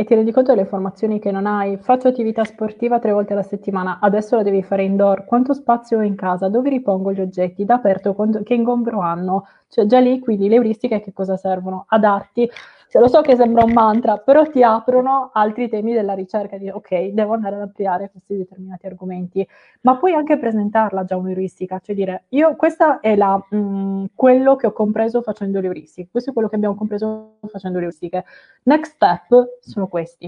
E 0.01 0.05
ti 0.05 0.15
rendi 0.15 0.33
conto 0.33 0.53
delle 0.53 0.63
informazioni 0.63 1.19
che 1.19 1.31
non 1.31 1.45
hai? 1.45 1.77
Faccio 1.77 2.09
attività 2.09 2.43
sportiva 2.45 2.99
tre 2.99 3.13
volte 3.13 3.35
alla 3.35 3.43
settimana, 3.43 3.99
adesso 4.01 4.35
la 4.35 4.43
devi 4.43 4.63
fare 4.63 4.83
indoor. 4.83 5.27
Quanto 5.27 5.53
spazio 5.53 5.99
ho 5.99 6.03
in 6.03 6.15
casa? 6.15 6.49
Dove 6.49 6.71
ripongo 6.71 7.13
gli 7.13 7.21
oggetti? 7.21 7.67
Da 7.67 7.75
aperto? 7.75 8.17
Che 8.43 8.55
ingombro 8.55 9.01
hanno? 9.01 9.47
Cioè 9.69 9.85
già 9.85 10.01
lì, 10.01 10.19
quindi 10.19 10.49
le 10.49 10.55
euristiche 10.55 11.01
che 11.03 11.13
cosa 11.13 11.37
servono? 11.37 11.85
A 11.89 11.99
darti 11.99 12.49
cioè, 12.91 13.01
lo 13.01 13.07
so 13.07 13.21
che 13.21 13.37
sembra 13.37 13.63
un 13.63 13.73
mantra, 13.73 14.19
però 14.19 14.45
ti 14.51 14.65
aprono 14.65 15.31
altri 15.33 15.69
temi 15.69 15.93
della 15.93 16.13
ricerca, 16.13 16.57
di 16.57 16.69
ok, 16.69 17.11
devo 17.13 17.35
andare 17.35 17.55
ad 17.55 17.61
ampliare 17.61 18.11
questi 18.11 18.37
determinati 18.37 18.87
argomenti, 18.87 19.47
ma 19.83 19.97
puoi 19.97 20.13
anche 20.13 20.37
presentarla 20.37 21.05
già 21.05 21.17
un'euristica, 21.17 21.79
cioè 21.79 21.95
dire, 21.95 22.25
io 22.31 22.57
questa 22.57 22.99
è 22.99 23.15
la, 23.15 23.41
mh, 23.49 23.57
mm, 23.57 24.05
quello 24.13 24.57
che 24.57 24.67
ho 24.67 24.73
compreso 24.73 25.23
facendo 25.23 25.61
le 25.61 25.67
euristiche, 25.69 26.09
questo 26.11 26.31
è 26.31 26.33
quello 26.33 26.49
che 26.49 26.57
abbiamo 26.57 26.75
compreso 26.75 27.37
facendo 27.47 27.79
le 27.79 27.85
euristiche, 27.85 28.25
next 28.65 28.95
step 28.95 29.59
sono 29.61 29.87
questi, 29.87 30.27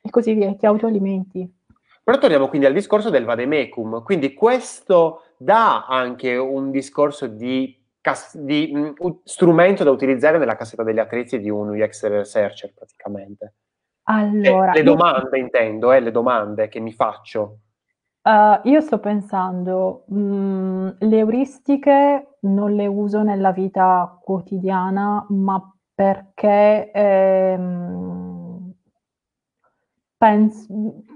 e 0.00 0.08
così 0.08 0.32
via, 0.32 0.54
ti 0.54 0.64
autoalimenti. 0.64 1.46
Però 2.02 2.16
torniamo 2.16 2.48
quindi 2.48 2.66
al 2.66 2.72
discorso 2.72 3.10
del 3.10 3.26
vademecum, 3.26 4.02
quindi 4.02 4.32
questo 4.32 5.24
dà 5.36 5.84
anche 5.84 6.38
un 6.38 6.70
discorso 6.70 7.26
di 7.26 7.81
cas- 8.02 8.36
di 8.36 8.70
mh, 8.70 9.20
strumento 9.24 9.84
da 9.84 9.90
utilizzare 9.90 10.36
nella 10.36 10.56
cassetta 10.56 10.82
degli 10.82 10.98
attrezzi 10.98 11.40
di 11.40 11.48
un 11.48 11.70
UX 11.70 12.06
researcher 12.06 12.74
praticamente. 12.74 13.54
Allora, 14.04 14.72
le, 14.72 14.78
le 14.78 14.82
domande 14.82 15.38
io... 15.38 15.44
intendo, 15.44 15.92
eh, 15.92 16.00
le 16.00 16.10
domande 16.10 16.68
che 16.68 16.80
mi 16.80 16.92
faccio. 16.92 17.58
Uh, 18.22 18.60
io 18.68 18.80
sto 18.80 18.98
pensando, 18.98 20.04
mh, 20.08 20.96
le 20.98 21.18
euristiche 21.18 22.36
non 22.40 22.74
le 22.74 22.86
uso 22.86 23.22
nella 23.22 23.52
vita 23.52 24.18
quotidiana, 24.22 25.24
ma 25.30 25.74
perché 25.94 26.90
ehm, 26.92 28.41
Pens- 30.22 30.68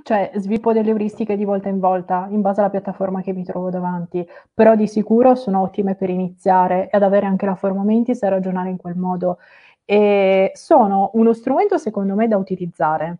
cioè, 0.02 0.32
sviluppo 0.34 0.72
delle 0.72 0.90
euristiche 0.90 1.36
di 1.36 1.44
volta 1.44 1.68
in 1.68 1.78
volta 1.78 2.26
in 2.28 2.40
base 2.40 2.58
alla 2.58 2.70
piattaforma 2.70 3.22
che 3.22 3.32
mi 3.32 3.44
trovo 3.44 3.70
davanti, 3.70 4.26
però 4.52 4.74
di 4.74 4.88
sicuro 4.88 5.36
sono 5.36 5.60
ottime 5.60 5.94
per 5.94 6.10
iniziare 6.10 6.88
ad 6.90 7.04
avere 7.04 7.26
anche 7.26 7.46
la 7.46 7.54
forma 7.54 7.84
mentis 7.84 8.20
e 8.24 8.28
ragionare 8.28 8.70
in 8.70 8.78
quel 8.78 8.96
modo. 8.96 9.38
E 9.84 10.50
sono 10.54 11.10
uno 11.14 11.32
strumento 11.34 11.78
secondo 11.78 12.16
me 12.16 12.26
da 12.26 12.36
utilizzare 12.36 13.18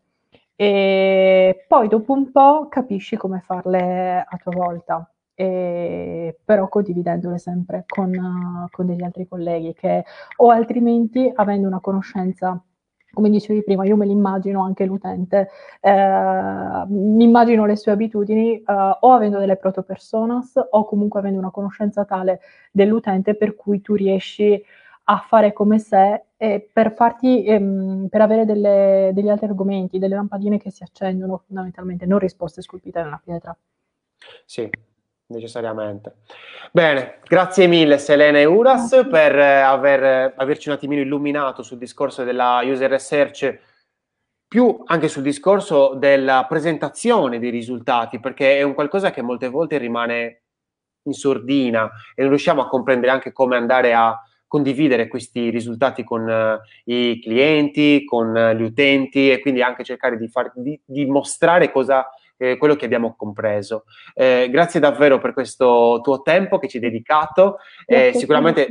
e 0.57 1.65
poi 1.69 1.87
dopo 1.87 2.15
un 2.15 2.33
po' 2.33 2.67
capisci 2.69 3.17
come 3.17 3.39
farle 3.39 4.27
a 4.29 4.37
tua 4.43 4.53
volta. 4.57 5.09
E, 5.37 6.37
però 6.45 6.67
condividendole 6.67 7.39
sempre 7.39 7.85
con, 7.87 8.67
con 8.73 8.87
degli 8.87 9.05
altri 9.05 9.29
colleghi 9.29 9.73
che 9.73 10.05
o 10.39 10.51
altrimenti 10.51 11.31
avendo 11.33 11.69
una 11.69 11.79
conoscenza 11.79 12.61
come 13.17 13.31
dicevi 13.31 13.63
prima, 13.65 13.87
io 13.87 13.97
me 13.97 14.05
l'immagino 14.05 14.63
anche 14.63 14.85
l'utente, 14.85 15.49
eh, 15.81 16.85
mi 16.89 17.25
immagino 17.25 17.65
le 17.65 17.77
sue 17.77 17.93
abitudini 17.93 18.59
eh, 18.59 18.63
o 19.01 19.13
avendo 19.13 19.39
delle 19.39 19.57
proto 19.57 19.83
personas 19.83 20.53
o 20.71 20.85
comunque 20.85 21.21
avendo 21.21 21.39
una 21.39 21.51
conoscenza 21.51 22.05
tale 22.05 22.41
dell'utente 22.71 23.35
per 23.35 23.57
cui 23.57 23.81
tu 23.81 23.95
riesci 23.95 24.63
a 25.05 25.17
fare 25.27 25.55
come 25.55 25.79
sé 25.79 26.25
e 26.37 26.69
per 26.71 26.93
farti, 26.93 27.47
ehm, 27.47 28.09
per 28.11 28.21
avere 28.21 28.45
delle, 28.45 29.13
degli 29.15 29.31
altri 29.31 29.47
argomenti, 29.47 29.99
delle 29.99 30.15
lampadine 30.15 30.59
che 30.59 30.71
si 30.71 30.83
accendono 30.83 31.39
fondamentalmente, 31.47 32.05
non 32.05 32.19
risposte 32.19 32.61
scolpite 32.61 33.03
nella 33.03 33.21
pietra. 33.25 33.57
Sì, 34.45 34.69
necessariamente. 35.29 36.17
Bene, 36.73 37.19
grazie 37.27 37.67
mille 37.67 37.99
Selena 37.99 38.39
e 38.39 38.45
Uras 38.45 39.07
per 39.11 39.37
eh, 39.37 39.61
aver, 39.61 40.35
averci 40.37 40.69
un 40.69 40.75
attimino 40.75 41.01
illuminato 41.01 41.63
sul 41.63 41.79
discorso 41.79 42.25
della 42.25 42.61
user 42.65 42.91
research, 42.91 43.59
più 44.47 44.83
anche 44.87 45.09
sul 45.09 45.23
discorso 45.23 45.95
della 45.95 46.47
presentazione 46.49 47.39
dei 47.39 47.51
risultati, 47.51 48.21
perché 48.21 48.59
è 48.59 48.63
un 48.63 48.75
qualcosa 48.75 49.11
che 49.11 49.23
molte 49.23 49.49
volte 49.49 49.79
rimane 49.79 50.43
in 51.07 51.13
sordina 51.13 51.91
e 52.15 52.23
non 52.23 52.31
riusciamo 52.31 52.63
a 52.63 52.69
comprendere 52.69 53.13
anche 53.13 53.33
come 53.33 53.57
andare 53.57 53.95
a 53.95 54.21
condividere 54.47 55.09
questi 55.09 55.51
risultati 55.51 56.05
con 56.05 56.23
uh, 56.23 56.61
i 56.85 57.21
clienti, 57.21 58.05
con 58.05 58.29
uh, 58.29 58.53
gli 58.55 58.63
utenti 58.63 59.31
e 59.31 59.41
quindi 59.41 59.61
anche 59.61 59.83
cercare 59.83 60.17
di, 60.17 60.29
far, 60.29 60.53
di, 60.55 60.81
di 60.85 61.05
mostrare 61.07 61.73
cosa 61.73 62.07
eh, 62.37 62.57
quello 62.57 62.77
che 62.77 62.85
abbiamo 62.85 63.15
compreso. 63.17 63.85
Eh, 64.15 64.49
grazie 64.51 64.81
davvero 64.81 65.19
per 65.19 65.33
questo 65.33 66.01
tuo 66.03 66.23
tempo 66.23 66.59
che 66.59 66.69
ci 66.69 66.77
hai 66.77 66.83
dedicato. 66.83 67.59
Eh, 67.85 68.13
sicuramente 68.15 68.69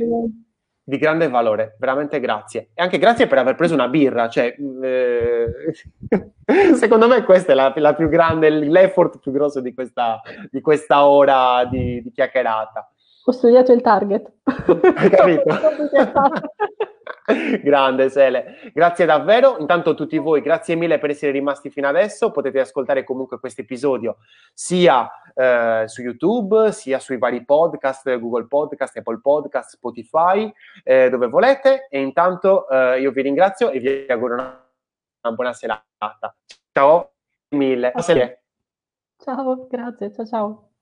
di 0.88 0.98
grande 0.98 1.28
valore, 1.28 1.74
veramente 1.80 2.20
grazie. 2.20 2.70
E 2.72 2.80
anche 2.80 2.98
grazie 2.98 3.26
per 3.26 3.38
aver 3.38 3.56
preso 3.56 3.74
una 3.74 3.88
birra, 3.88 4.28
cioè, 4.28 4.54
eh, 4.82 5.46
secondo 6.76 7.08
me 7.08 7.24
questa 7.24 7.50
è 7.50 7.54
la, 7.56 7.72
la, 7.74 7.94
più 7.94 8.08
grande, 8.08 8.50
l'effort 8.50 9.18
più 9.18 9.32
grosso 9.32 9.60
di 9.60 9.74
questa, 9.74 10.20
di 10.48 10.60
questa 10.60 11.04
ora 11.06 11.64
di, 11.64 12.00
di 12.02 12.12
chiacchierata. 12.12 12.88
Ho 13.28 13.32
studiato 13.32 13.72
il 13.72 13.80
target. 13.80 14.32
Hai 14.44 15.10
capito? 15.10 15.44
Grande 17.62 18.08
Sele, 18.08 18.70
grazie 18.72 19.04
davvero. 19.04 19.58
Intanto 19.58 19.94
tutti 19.94 20.16
voi, 20.18 20.40
grazie 20.40 20.76
mille 20.76 20.98
per 20.98 21.10
essere 21.10 21.32
rimasti 21.32 21.70
fino 21.70 21.88
adesso. 21.88 22.30
Potete 22.30 22.60
ascoltare 22.60 23.04
comunque 23.04 23.40
questo 23.40 23.62
episodio 23.62 24.18
sia 24.54 25.10
eh, 25.34 25.84
su 25.86 26.02
YouTube, 26.02 26.70
sia 26.72 26.98
sui 27.00 27.18
vari 27.18 27.44
podcast, 27.44 28.16
Google 28.18 28.46
Podcast, 28.46 28.96
Apple 28.96 29.20
Podcast, 29.20 29.74
Spotify, 29.74 30.52
eh, 30.84 31.10
dove 31.10 31.26
volete. 31.26 31.88
E 31.90 32.00
intanto 32.00 32.68
eh, 32.68 33.00
io 33.00 33.10
vi 33.10 33.22
ringrazio 33.22 33.70
e 33.70 33.80
vi 33.80 34.06
auguro 34.08 34.34
una, 34.34 34.64
una 35.22 35.34
buona 35.34 35.52
serata. 35.52 36.36
Ciao 36.72 37.12
mille. 37.56 37.92
Ciao, 39.18 39.66
grazie, 39.68 40.12
ciao 40.12 40.26
ciao. 40.26 40.75